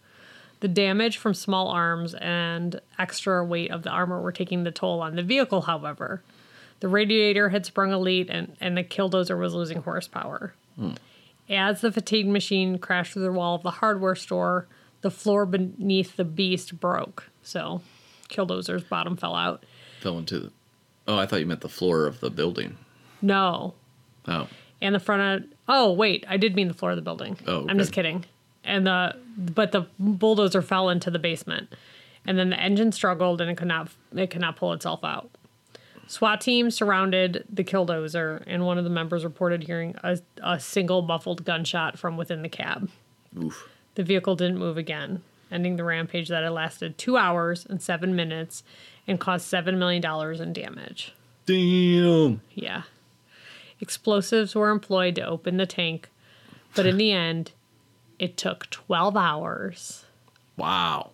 The 0.60 0.68
damage 0.68 1.18
from 1.18 1.34
small 1.34 1.68
arms 1.68 2.14
and 2.14 2.80
extra 2.98 3.44
weight 3.44 3.70
of 3.70 3.82
the 3.82 3.90
armor 3.90 4.20
were 4.22 4.32
taking 4.32 4.64
the 4.64 4.70
toll 4.70 5.00
on 5.02 5.16
the 5.16 5.22
vehicle, 5.22 5.62
however. 5.62 6.22
The 6.80 6.88
radiator 6.88 7.50
had 7.50 7.64
sprung 7.66 7.92
a 7.92 7.98
leak 7.98 8.28
and, 8.30 8.56
and 8.60 8.76
the 8.76 8.82
killdozer 8.84 9.38
was 9.38 9.54
losing 9.54 9.82
horsepower. 9.82 10.54
As 11.48 11.80
the 11.80 11.92
fatigue 11.92 12.26
machine 12.28 12.78
crashed 12.78 13.12
through 13.12 13.22
the 13.22 13.32
wall 13.32 13.54
of 13.56 13.62
the 13.62 13.70
hardware 13.72 14.14
store, 14.14 14.66
the 15.02 15.10
floor 15.10 15.44
beneath 15.46 16.16
the 16.16 16.24
beast 16.24 16.78
broke. 16.80 17.28
So, 17.42 17.82
killdozer's 18.28 18.84
bottom 18.84 19.16
fell 19.16 19.34
out. 19.34 19.64
Fell 20.00 20.16
into 20.18 20.38
the. 20.38 20.52
Oh, 21.08 21.18
I 21.18 21.26
thought 21.26 21.40
you 21.40 21.46
meant 21.46 21.60
the 21.62 21.68
floor 21.68 22.06
of 22.06 22.20
the 22.20 22.30
building. 22.30 22.76
No, 23.20 23.74
Oh, 24.28 24.48
and 24.82 24.94
the 24.94 25.00
front 25.00 25.44
of 25.44 25.50
oh 25.68 25.92
wait 25.92 26.24
i 26.28 26.36
did 26.36 26.54
mean 26.54 26.68
the 26.68 26.74
floor 26.74 26.90
of 26.92 26.96
the 26.96 27.02
building 27.02 27.36
Oh, 27.46 27.66
i'm 27.68 27.78
just 27.78 27.92
kidding 27.92 28.24
and 28.64 28.86
the 28.86 29.16
but 29.36 29.72
the 29.72 29.86
bulldozer 29.98 30.60
fell 30.62 30.88
into 30.90 31.10
the 31.10 31.18
basement 31.18 31.74
and 32.26 32.38
then 32.38 32.50
the 32.50 32.60
engine 32.60 32.92
struggled 32.92 33.40
and 33.40 33.50
it 33.50 33.56
could 33.56 33.66
not 33.68 33.88
it 34.14 34.30
could 34.30 34.40
not 34.42 34.56
pull 34.56 34.72
itself 34.74 35.00
out 35.04 35.30
swat 36.10 36.40
team 36.40 36.70
surrounded 36.70 37.44
the 37.48 37.64
killdozer 37.64 38.42
and 38.46 38.64
one 38.66 38.78
of 38.78 38.84
the 38.84 38.90
members 38.90 39.24
reported 39.24 39.62
hearing 39.64 39.94
a, 40.02 40.18
a 40.42 40.58
single 40.58 41.02
muffled 41.02 41.44
gunshot 41.44 41.98
from 41.98 42.16
within 42.16 42.42
the 42.42 42.48
cab 42.48 42.90
oof. 43.40 43.68
the 43.94 44.02
vehicle 44.02 44.34
didn't 44.34 44.58
move 44.58 44.76
again 44.76 45.22
ending 45.52 45.76
the 45.76 45.84
rampage 45.84 46.28
that 46.28 46.42
had 46.42 46.52
lasted 46.52 46.96
two 46.98 47.16
hours 47.16 47.66
and 47.66 47.80
seven 47.80 48.14
minutes 48.16 48.62
and 49.06 49.20
caused 49.20 49.46
seven 49.46 49.78
million 49.78 50.02
dollars 50.02 50.40
in 50.40 50.52
damage 50.52 51.14
Damn. 51.46 52.42
yeah. 52.54 52.82
Explosives 53.80 54.54
were 54.54 54.70
employed 54.70 55.14
to 55.16 55.26
open 55.26 55.56
the 55.56 55.66
tank, 55.66 56.08
but 56.76 56.86
in 56.86 56.96
the 56.96 57.12
end, 57.12 57.52
it 58.18 58.36
took 58.36 58.68
12 58.70 59.16
hours. 59.16 60.04
Wow. 60.56 61.10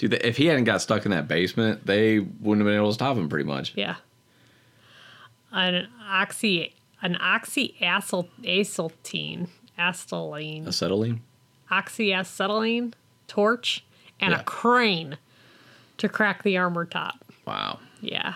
Dude, 0.00 0.14
if 0.14 0.38
he 0.38 0.46
hadn't 0.46 0.64
got 0.64 0.80
stuck 0.80 1.04
in 1.04 1.10
that 1.10 1.28
basement, 1.28 1.84
they 1.86 2.20
wouldn't 2.20 2.64
have 2.64 2.70
been 2.72 2.76
able 2.76 2.88
to 2.88 2.94
stop 2.94 3.18
him 3.18 3.28
pretty 3.28 3.44
much. 3.44 3.74
Yeah. 3.76 3.96
An 5.52 5.88
oxy 6.08 6.72
an 7.02 7.16
oxyacetylene, 7.16 9.48
acetylene, 9.78 10.66
Acetylene? 10.66 11.20
oxyacetylene 11.70 12.92
torch 13.28 13.84
and 14.18 14.32
Yeah. 14.32 14.40
a 14.40 14.44
crane 14.44 15.18
to 15.98 16.08
crack 16.08 16.42
the 16.44 16.56
armor 16.56 16.86
top. 16.86 17.22
Wow. 17.46 17.80
Yeah. 18.00 18.34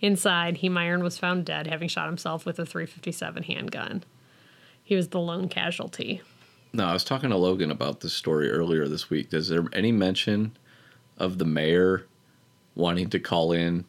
Inside, 0.00 0.56
Heemeyer 0.58 1.02
was 1.02 1.18
found 1.18 1.44
dead, 1.44 1.66
having 1.66 1.88
shot 1.88 2.06
himself 2.06 2.46
with 2.46 2.58
a 2.58 2.64
357 2.64 3.42
handgun. 3.42 4.04
He 4.82 4.94
was 4.94 5.08
the 5.08 5.20
lone 5.20 5.50
casualty. 5.50 6.22
No, 6.72 6.86
I 6.86 6.94
was 6.94 7.04
talking 7.04 7.28
to 7.30 7.36
Logan 7.36 7.70
about 7.70 8.00
this 8.00 8.14
story 8.14 8.50
earlier 8.50 8.88
this 8.88 9.10
week. 9.10 9.34
Is 9.34 9.48
there 9.48 9.64
any 9.74 9.92
mention 9.92 10.52
of 11.18 11.38
the 11.38 11.44
mayor 11.44 12.06
wanting 12.74 13.10
to 13.10 13.18
call 13.18 13.52
in 13.52 13.84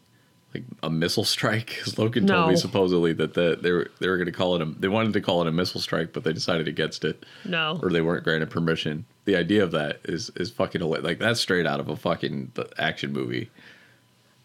like 0.54 0.64
a 0.84 0.90
missile 0.90 1.24
strike? 1.24 1.68
Because 1.68 1.98
Logan 1.98 2.26
told 2.28 2.50
me 2.50 2.56
supposedly 2.56 3.14
that 3.14 3.34
the, 3.36 3.58
they 3.62 3.72
were 3.72 3.90
they 4.00 4.08
were 4.10 4.18
going 4.18 4.26
to 4.26 4.32
call 4.32 4.56
it 4.56 4.62
a 4.62 4.66
they 4.66 4.88
wanted 4.88 5.14
to 5.14 5.22
call 5.22 5.42
it 5.42 5.48
a 5.48 5.52
missile 5.52 5.80
strike, 5.82 6.12
but 6.14 6.24
they 6.24 6.34
decided 6.34 6.68
against 6.68 7.06
it, 7.06 7.26
No. 7.46 7.80
or 7.84 7.90
they 7.92 8.02
weren't 8.02 8.24
granted 8.24 8.50
permission. 8.50 9.06
The 9.26 9.36
idea 9.36 9.64
of 9.64 9.72
that 9.72 10.00
is 10.06 10.32
is 10.36 10.50
fucking 10.50 10.82
hilarious. 10.82 11.06
like 11.06 11.20
that's 11.20 11.40
straight 11.40 11.68
out 11.68 11.80
of 11.80 11.88
a 11.88 11.96
fucking 11.96 12.52
action 12.78 13.14
movie. 13.14 13.50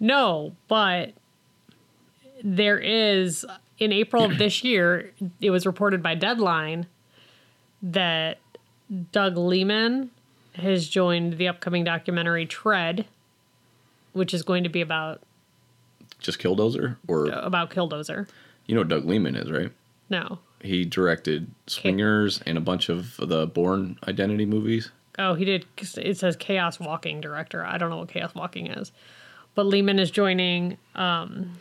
No, 0.00 0.54
but 0.68 1.14
there 2.42 2.78
is 2.78 3.46
in 3.78 3.92
April 3.92 4.24
of 4.24 4.38
this 4.38 4.62
year, 4.64 5.12
it 5.40 5.50
was 5.50 5.64
reported 5.64 6.02
by 6.02 6.14
Deadline 6.14 6.86
that 7.82 8.38
Doug 9.12 9.36
Liman 9.38 10.10
has 10.54 10.88
joined 10.88 11.34
the 11.38 11.48
upcoming 11.48 11.84
documentary 11.84 12.46
Tread, 12.46 13.06
which 14.12 14.32
is 14.32 14.42
going 14.42 14.62
to 14.64 14.68
be 14.68 14.80
about 14.80 15.20
Just 16.20 16.38
Killdozer, 16.38 16.96
or 17.08 17.26
about 17.26 17.70
Killdozer. 17.70 18.28
you 18.66 18.74
know 18.74 18.80
what 18.82 18.88
Doug 18.88 19.04
Liman 19.04 19.36
is, 19.36 19.50
right? 19.50 19.72
No. 20.10 20.38
He 20.60 20.84
directed 20.84 21.50
Swingers 21.66 22.40
and 22.46 22.56
a 22.56 22.60
bunch 22.60 22.88
of 22.88 23.16
the 23.18 23.46
Bourne 23.46 23.98
Identity 24.08 24.46
movies. 24.46 24.90
Oh, 25.18 25.34
he 25.34 25.44
did. 25.44 25.66
It 25.96 26.16
says 26.16 26.36
Chaos 26.36 26.80
Walking 26.80 27.20
director. 27.20 27.64
I 27.64 27.78
don't 27.78 27.90
know 27.90 27.98
what 27.98 28.08
Chaos 28.08 28.34
Walking 28.34 28.66
is, 28.68 28.90
but 29.54 29.66
Liman 29.66 29.98
is 29.98 30.10
joining. 30.10 30.78
Um, 30.94 31.58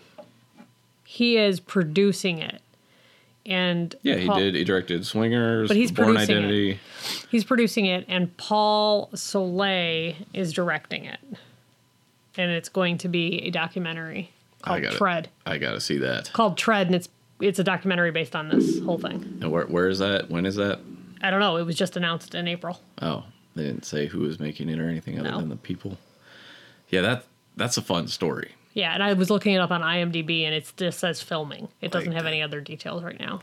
he 1.03 1.37
is 1.37 1.59
producing 1.59 2.39
it, 2.39 2.61
and 3.45 3.95
Yeah, 4.03 4.15
he 4.15 4.27
did. 4.29 4.55
He 4.55 4.63
directed 4.63 5.05
Swingers, 5.05 5.67
But 5.67 5.77
he's 5.77 5.91
Bourne 5.91 6.15
producing 6.15 6.35
it. 6.35 6.39
Identity. 6.39 6.79
He's 7.29 7.43
producing 7.43 7.85
it, 7.85 8.05
and 8.07 8.35
Paul 8.37 9.09
Solet 9.13 10.15
is 10.33 10.53
directing 10.53 11.05
it, 11.05 11.19
and 12.37 12.51
it's 12.51 12.69
going 12.69 12.97
to 12.99 13.07
be 13.09 13.41
a 13.43 13.49
documentary 13.51 14.31
I 14.63 14.67
called 14.67 14.83
got 14.83 14.93
Tread. 14.93 15.29
I 15.45 15.57
gotta 15.57 15.81
see 15.81 15.97
that. 15.99 16.31
Called 16.33 16.57
Tread, 16.57 16.87
and 16.87 16.95
it's 16.95 17.09
it's 17.41 17.59
a 17.59 17.63
documentary 17.63 18.11
based 18.11 18.35
on 18.35 18.47
this 18.49 18.79
whole 18.79 18.97
thing. 18.97 19.39
And 19.41 19.51
where 19.51 19.65
where 19.65 19.89
is 19.89 19.99
that? 19.99 20.29
When 20.29 20.45
is 20.45 20.55
that? 20.55 20.79
I 21.21 21.29
don't 21.29 21.39
know. 21.39 21.57
It 21.57 21.63
was 21.65 21.75
just 21.75 21.97
announced 21.97 22.35
in 22.35 22.47
April. 22.47 22.79
Oh, 23.01 23.23
they 23.55 23.63
didn't 23.63 23.85
say 23.85 24.07
who 24.07 24.19
was 24.19 24.39
making 24.39 24.69
it 24.69 24.79
or 24.79 24.87
anything 24.87 25.19
other 25.19 25.31
No. 25.31 25.39
than 25.39 25.49
the 25.49 25.55
people. 25.57 25.97
Yeah, 26.89 27.01
that 27.01 27.25
that's 27.57 27.75
a 27.77 27.81
fun 27.81 28.07
story. 28.07 28.51
Yeah, 28.73 28.93
and 28.93 29.03
I 29.03 29.13
was 29.13 29.29
looking 29.29 29.53
it 29.53 29.59
up 29.59 29.71
on 29.71 29.81
IMDb, 29.81 30.43
and 30.43 30.53
it 30.53 30.71
just 30.77 30.99
says 30.99 31.21
filming. 31.21 31.67
It 31.81 31.91
doesn't 31.91 32.09
Like- 32.09 32.17
have 32.17 32.25
any 32.25 32.41
other 32.41 32.59
details 32.59 33.03
right 33.03 33.19
now. 33.19 33.41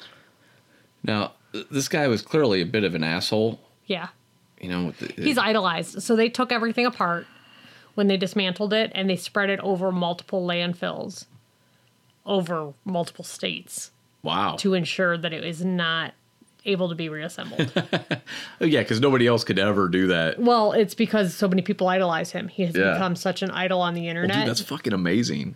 Now, 1.03 1.33
this 1.71 1.89
guy 1.89 2.09
was 2.09 2.23
clearly 2.23 2.61
a 2.61 2.67
bit 2.67 2.85
of 2.85 2.95
an 2.95 3.05
asshole. 3.05 3.61
Yeah. 3.87 4.09
You 4.61 4.69
know, 4.69 4.91
the, 4.93 5.13
He's 5.23 5.39
idolized. 5.39 6.03
So 6.03 6.17
they 6.17 6.29
took 6.29 6.53
everything 6.53 6.85
apart 6.85 7.27
when 7.95 8.09
they 8.09 8.17
dismantled 8.17 8.73
it 8.73 8.93
and 8.95 9.09
they 9.09 9.17
spread 9.17 9.51
it 9.51 9.61
over 9.61 9.91
multiple 9.91 10.47
landfills 10.47 11.27
over 12.27 12.75
multiple 12.85 13.25
states 13.25 13.91
wow. 14.23 14.57
to 14.57 14.75
ensure 14.75 15.17
that 15.17 15.33
it 15.33 15.45
was 15.45 15.65
not 15.65 16.13
able 16.65 16.89
to 16.89 16.95
be 16.95 17.09
reassembled. 17.09 17.73
Oh, 18.63 18.67
yeah, 18.67 18.81
because 18.81 19.01
nobody 19.01 19.27
else 19.27 19.43
could 19.43 19.59
ever 19.59 19.89
do 19.89 20.09
that. 20.09 20.39
well, 20.39 20.73
it's 20.73 20.95
because 20.95 21.35
so 21.35 21.49
many 21.49 21.63
people 21.63 21.89
idolize 21.89 22.31
him. 22.33 22.49
He 22.49 22.65
has 22.65 22.77
Yeah. 22.77 22.93
become 22.93 23.17
such 23.17 23.41
an 23.43 23.51
idol 23.51 23.81
on 23.81 23.95
the 23.95 24.03
Well, 24.03 24.11
internet 24.11 24.37
dude, 24.37 24.49
that's 24.49 24.61
fucking 24.61 24.93
amazing. 24.93 25.55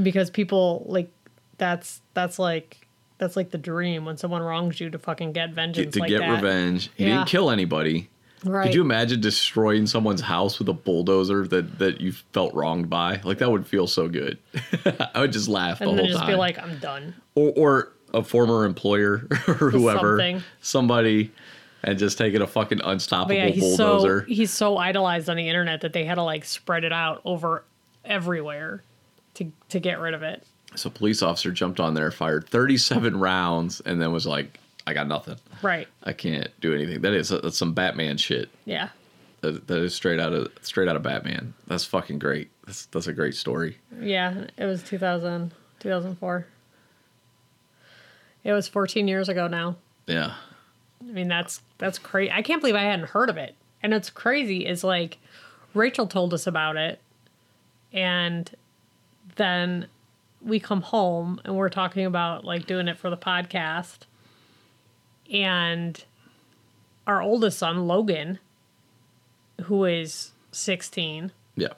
because 0.00 0.30
people 0.30 0.84
like 0.88 1.10
that's 1.58 2.00
that's 2.14 2.38
like 2.38 2.86
that's 3.18 3.34
like 3.36 3.50
the 3.50 3.58
dream 3.58 4.04
when 4.04 4.16
someone 4.16 4.42
wrongs 4.42 4.78
you 4.80 4.90
to 4.90 4.98
fucking 4.98 5.32
get 5.32 5.50
vengeance 5.50 5.86
Get, 5.86 5.92
to 5.94 6.00
like 6.00 6.08
get 6.10 6.20
that. 6.20 6.30
revenge. 6.42 6.90
He 6.96 7.04
Yeah. 7.06 7.16
didn't 7.16 7.28
kill 7.28 7.50
anybody. 7.50 8.08
Right. 8.44 8.66
Could 8.66 8.74
you 8.74 8.82
imagine 8.82 9.20
destroying 9.20 9.86
someone's 9.86 10.20
house 10.20 10.58
with 10.60 10.68
a 10.68 10.72
bulldozer 10.74 11.48
that 11.48 11.78
that 11.80 12.00
you 12.00 12.12
felt 12.12 12.54
wronged 12.54 12.88
by? 12.88 13.20
Like 13.24 13.38
that 13.38 13.50
would 13.50 13.66
feel 13.66 13.86
so 13.88 14.08
good. 14.08 14.38
I 15.14 15.20
would 15.20 15.32
just 15.32 15.48
laugh 15.48 15.78
the 15.80 15.84
and 15.88 15.90
whole 15.90 15.96
then 15.96 16.06
just 16.06 16.18
time. 16.20 16.28
be 16.28 16.34
like, 16.36 16.58
I'm 16.58 16.78
done. 16.78 17.14
or, 17.34 17.52
or 17.56 17.92
a 18.14 18.22
former 18.22 18.64
employer 18.64 19.26
or 19.48 19.70
whoever, 19.70 20.18
Something. 20.18 20.42
somebody, 20.60 21.32
and 21.82 21.98
just 21.98 22.18
taking 22.18 22.40
a 22.42 22.46
fucking 22.46 22.80
unstoppable 22.84 23.34
yeah, 23.34 23.48
he's 23.48 23.62
bulldozer. 23.76 24.20
so 24.20 24.26
he's 24.26 24.50
so 24.50 24.76
idolized 24.78 25.28
on 25.28 25.36
the 25.36 25.48
internet 25.48 25.80
that 25.82 25.92
they 25.92 26.04
had 26.04 26.14
to 26.16 26.22
like 26.22 26.44
spread 26.44 26.84
it 26.84 26.92
out 26.92 27.20
over 27.24 27.64
everywhere 28.04 28.82
to 29.34 29.52
to 29.70 29.80
get 29.80 29.98
rid 30.00 30.14
of 30.14 30.22
it. 30.22 30.44
So, 30.74 30.90
police 30.90 31.22
officer 31.22 31.52
jumped 31.52 31.80
on 31.80 31.94
there, 31.94 32.10
fired 32.10 32.48
37 32.48 33.18
rounds, 33.18 33.80
and 33.80 34.00
then 34.00 34.12
was 34.12 34.26
like, 34.26 34.58
"I 34.86 34.92
got 34.92 35.08
nothing. 35.08 35.36
Right. 35.62 35.88
I 36.02 36.12
can't 36.12 36.48
do 36.60 36.74
anything." 36.74 37.00
That 37.02 37.14
is 37.14 37.30
that's 37.30 37.56
some 37.56 37.72
Batman 37.72 38.16
shit. 38.18 38.50
Yeah. 38.64 38.88
That, 39.42 39.66
that 39.68 39.78
is 39.78 39.94
straight 39.94 40.18
out 40.18 40.32
of 40.32 40.50
straight 40.62 40.88
out 40.88 40.96
of 40.96 41.02
Batman. 41.02 41.54
That's 41.66 41.84
fucking 41.84 42.18
great. 42.18 42.50
That's 42.66 42.86
that's 42.86 43.06
a 43.06 43.12
great 43.12 43.34
story. 43.36 43.78
Yeah. 44.00 44.46
It 44.56 44.64
was 44.64 44.82
2000, 44.82 45.52
2004. 45.80 46.46
It 48.46 48.52
was 48.52 48.68
14 48.68 49.08
years 49.08 49.28
ago 49.28 49.48
now. 49.48 49.74
Yeah. 50.06 50.34
I 51.00 51.12
mean, 51.12 51.26
that's 51.26 51.60
that's 51.78 51.98
crazy. 51.98 52.30
I 52.30 52.42
can't 52.42 52.60
believe 52.62 52.76
I 52.76 52.82
hadn't 52.82 53.08
heard 53.08 53.28
of 53.28 53.36
it. 53.36 53.56
And 53.82 53.92
it's 53.92 54.08
crazy 54.08 54.64
is 54.66 54.84
like 54.84 55.18
Rachel 55.74 56.06
told 56.06 56.32
us 56.32 56.46
about 56.46 56.76
it, 56.76 57.00
and 57.92 58.50
then 59.34 59.88
we 60.40 60.60
come 60.60 60.80
home 60.80 61.40
and 61.44 61.56
we're 61.56 61.68
talking 61.68 62.06
about 62.06 62.44
like 62.44 62.66
doing 62.66 62.86
it 62.88 62.96
for 62.98 63.10
the 63.10 63.16
podcast, 63.16 63.98
and 65.30 66.02
our 67.06 67.20
oldest 67.20 67.58
son 67.58 67.86
Logan, 67.86 68.38
who 69.64 69.84
is 69.84 70.30
sixteen, 70.52 71.32
Yeah. 71.56 71.68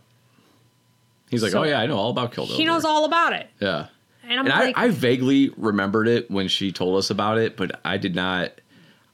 He's 1.31 1.43
like, 1.43 1.53
So- 1.53 1.61
"Oh 1.63 1.65
yeah, 1.65 1.81
I 1.81 1.87
know 1.87 1.97
all 1.97 2.11
about 2.11 2.33
Killdozer." 2.33 2.57
he 2.57 2.65
knows 2.65 2.85
all 2.85 3.05
about 3.05 3.33
it, 3.33 3.49
Yeah. 3.61 3.87
And 4.29 4.41
and 4.41 4.49
like, 4.49 4.77
I, 4.77 4.85
I 4.85 4.89
vaguely 4.91 5.51
remembered 5.57 6.07
it 6.07 6.31
when 6.31 6.49
she 6.49 6.71
told 6.71 6.99
us 6.99 7.11
about 7.11 7.39
it, 7.39 7.57
but 7.57 7.81
I 7.85 7.97
did 7.97 8.15
not. 8.15 8.53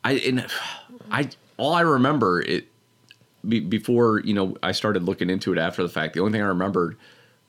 I 0.03 0.13
and 0.15 0.47
I 1.11 1.31
all 1.57 1.73
I 1.73 1.83
remember 1.83 2.43
it 2.43 2.67
be, 3.47 3.61
before 3.61 4.21
you 4.21 4.35
know 4.35 4.57
I 4.63 4.73
started 4.73 5.05
looking 5.05 5.31
into 5.31 5.53
it 5.53 5.59
after 5.59 5.83
the 5.83 5.89
fact. 5.89 6.15
The 6.15 6.21
only 6.21 6.33
thing 6.33 6.43
I 6.43 6.47
remembered 6.47 6.97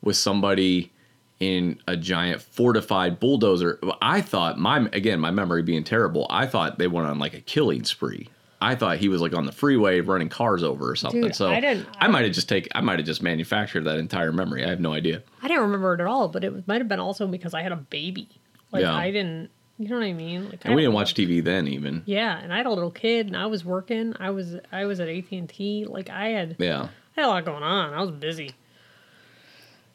was 0.01 0.17
somebody 0.19 0.91
in 1.39 1.79
a 1.87 1.97
giant 1.97 2.41
fortified 2.41 3.19
bulldozer. 3.19 3.79
I 4.01 4.21
thought 4.21 4.59
my 4.59 4.87
again 4.93 5.19
my 5.19 5.31
memory 5.31 5.63
being 5.63 5.83
terrible. 5.83 6.27
I 6.29 6.45
thought 6.45 6.77
they 6.77 6.87
went 6.87 7.07
on 7.07 7.19
like 7.19 7.33
a 7.33 7.41
killing 7.41 7.83
spree. 7.83 8.29
I 8.65 8.75
thought 8.75 8.97
he 8.97 9.09
was 9.09 9.21
like 9.21 9.33
on 9.35 9.45
the 9.45 9.51
freeway 9.51 9.99
running 9.99 10.29
cars 10.29 10.63
over 10.63 10.89
or 10.89 10.95
something. 10.95 11.21
Dude, 11.21 11.35
so 11.35 11.49
I 11.51 11.59
didn't- 11.59 11.87
I 11.99 12.07
might 12.07 12.25
have 12.25 12.33
just 12.33 12.49
take 12.49 12.67
I 12.75 12.81
might 12.81 12.99
have 12.99 13.05
just 13.05 13.21
manufactured 13.21 13.81
that 13.85 13.97
entire 13.97 14.31
memory. 14.31 14.63
I 14.65 14.69
have 14.69 14.79
no 14.79 14.93
idea. 14.93 15.21
I 15.41 15.47
didn't 15.47 15.63
remember 15.63 15.93
it 15.93 16.01
at 16.01 16.07
all, 16.07 16.27
but 16.27 16.43
it 16.43 16.67
might 16.67 16.79
have 16.81 16.87
been 16.87 16.99
also 16.99 17.27
because 17.27 17.53
I 17.53 17.61
had 17.61 17.71
a 17.71 17.75
baby. 17.77 18.27
Like 18.71 18.81
Yeah. 18.81 18.95
I 18.95 19.11
didn't, 19.11 19.49
you 19.77 19.87
know 19.89 19.97
what 19.97 20.05
I 20.05 20.13
mean? 20.13 20.45
Like 20.49 20.65
I 20.65 20.69
And 20.69 20.75
we 20.75 20.81
didn't 20.81 20.95
watch 20.95 21.13
TV 21.13 21.41
then 21.43 21.67
even. 21.67 22.03
Yeah, 22.05 22.39
and 22.41 22.51
I 22.53 22.57
had 22.57 22.65
a 22.65 22.71
little 22.71 22.91
kid, 22.91 23.27
and 23.27 23.37
I 23.37 23.45
was 23.45 23.63
working. 23.65 24.15
I 24.19 24.29
was 24.31 24.55
I 24.71 24.85
was 24.85 24.99
at 24.99 25.07
AT 25.09 25.31
and 25.37 25.47
T. 25.49 25.85
Like 25.87 26.09
I 26.09 26.29
had 26.29 26.55
Yeah. 26.59 26.87
I 27.17 27.21
had 27.21 27.25
a 27.25 27.29
lot 27.29 27.45
going 27.45 27.63
on. 27.63 27.93
I 27.93 28.01
was 28.01 28.11
busy. 28.11 28.51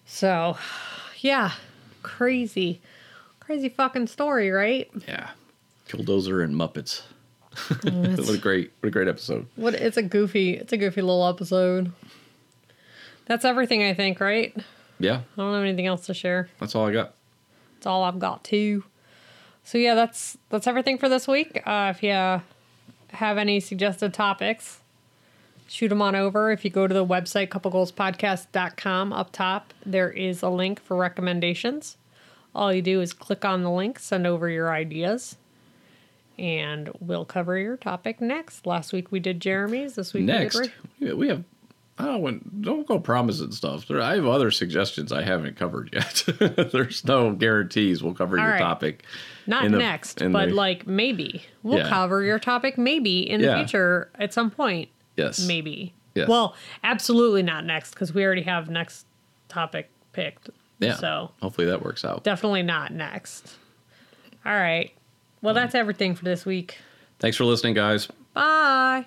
So, 0.06 0.56
yeah, 1.18 1.52
crazy, 2.02 2.80
crazy 3.38 3.68
fucking 3.68 4.06
story, 4.08 4.50
right? 4.50 4.90
Yeah. 5.06 5.30
Killdozer 5.88 6.42
and 6.44 6.54
Muppets. 6.54 7.02
What 7.68 8.28
a 8.28 8.38
great 8.38 8.72
what 8.80 8.88
a 8.88 8.90
great 8.90 9.08
episode. 9.08 9.46
What? 9.56 9.74
It's 9.74 9.96
a 9.96 10.02
goofy, 10.02 10.54
it's 10.54 10.72
a 10.72 10.76
goofy 10.76 11.02
little 11.02 11.26
episode. 11.26 11.92
That's 13.26 13.44
everything, 13.44 13.82
I 13.82 13.94
think, 13.94 14.20
right? 14.20 14.56
Yeah, 14.98 15.20
I 15.36 15.36
don't 15.36 15.54
have 15.54 15.62
anything 15.62 15.86
else 15.86 16.06
to 16.06 16.14
share. 16.14 16.48
that's 16.58 16.74
all 16.74 16.86
I 16.86 16.92
got. 16.92 17.14
That's 17.76 17.86
all 17.86 18.02
I've 18.04 18.18
got 18.18 18.44
too. 18.44 18.84
So 19.64 19.78
yeah, 19.78 19.94
that's 19.94 20.36
that's 20.48 20.66
everything 20.66 20.98
for 20.98 21.08
this 21.08 21.28
week. 21.28 21.62
Uh, 21.66 21.92
if 21.94 22.02
you 22.02 22.10
have 22.10 23.38
any 23.38 23.60
suggested 23.60 24.12
topics, 24.12 24.80
shoot 25.68 25.88
them 25.88 26.02
on 26.02 26.14
over. 26.14 26.50
If 26.50 26.64
you 26.64 26.70
go 26.70 26.86
to 26.86 26.92
the 26.94 27.06
website 27.06 27.48
couplegoalspodcast.com 27.48 29.12
up 29.12 29.32
top, 29.32 29.72
there 29.86 30.10
is 30.10 30.42
a 30.42 30.48
link 30.48 30.80
for 30.80 30.96
recommendations. 30.96 31.96
All 32.54 32.72
you 32.72 32.82
do 32.82 33.00
is 33.00 33.12
click 33.12 33.44
on 33.44 33.62
the 33.62 33.70
link, 33.70 33.98
send 34.00 34.26
over 34.26 34.48
your 34.48 34.72
ideas, 34.72 35.36
and 36.40 36.90
we'll 37.00 37.24
cover 37.26 37.58
your 37.58 37.76
topic 37.76 38.20
next. 38.20 38.66
Last 38.66 38.92
week 38.92 39.12
we 39.12 39.20
did 39.20 39.40
Jeremy's. 39.40 39.94
This 39.94 40.12
week 40.14 40.24
Next, 40.24 40.70
we 40.98 41.12
we 41.12 41.28
have. 41.28 41.44
I 41.98 42.04
don't 42.06 42.22
want, 42.22 42.62
don't 42.62 42.86
go 42.86 42.98
promising 42.98 43.52
stuff. 43.52 43.86
There, 43.86 44.00
I 44.00 44.14
have 44.14 44.24
other 44.24 44.50
suggestions 44.50 45.12
I 45.12 45.22
haven't 45.22 45.56
covered 45.58 45.90
yet. 45.92 46.24
There's 46.72 47.04
no 47.04 47.32
guarantees 47.32 48.02
we'll 48.02 48.14
cover 48.14 48.38
All 48.38 48.44
your 48.44 48.52
right. 48.54 48.58
topic. 48.58 49.04
Not 49.46 49.64
the- 49.70 49.76
next, 49.76 50.18
but 50.32 50.48
the- 50.48 50.54
like 50.54 50.86
maybe 50.86 51.44
we'll 51.62 51.76
Yeah. 51.80 51.90
cover 51.90 52.22
your 52.22 52.38
topic 52.38 52.78
maybe 52.78 53.28
in 53.28 53.42
the 53.42 53.54
future 53.54 54.08
at 54.14 54.32
some 54.32 54.50
point. 54.50 54.88
Yes, 55.18 55.46
Maybe. 55.46 55.92
Yes. 56.14 56.26
Well, 56.26 56.54
absolutely 56.82 57.42
not 57.42 57.66
next 57.66 57.90
because 57.90 58.14
we 58.14 58.24
already 58.24 58.42
have 58.42 58.70
next 58.70 59.04
topic 59.50 59.90
picked. 60.14 60.48
Yeah. 60.78 60.94
So 60.96 61.32
hopefully 61.42 61.66
that 61.66 61.82
works 61.84 62.02
out. 62.02 62.24
definitely 62.24 62.62
not 62.62 62.94
next. 62.94 63.56
All 64.46 64.52
right. 64.54 64.90
Well, 65.42 65.54
that's 65.54 65.74
everything 65.74 66.14
for 66.14 66.24
this 66.24 66.44
week. 66.44 66.78
Thanks 67.18 67.36
for 67.36 67.44
listening, 67.44 67.74
guys. 67.74 68.08
Bye. 68.34 69.06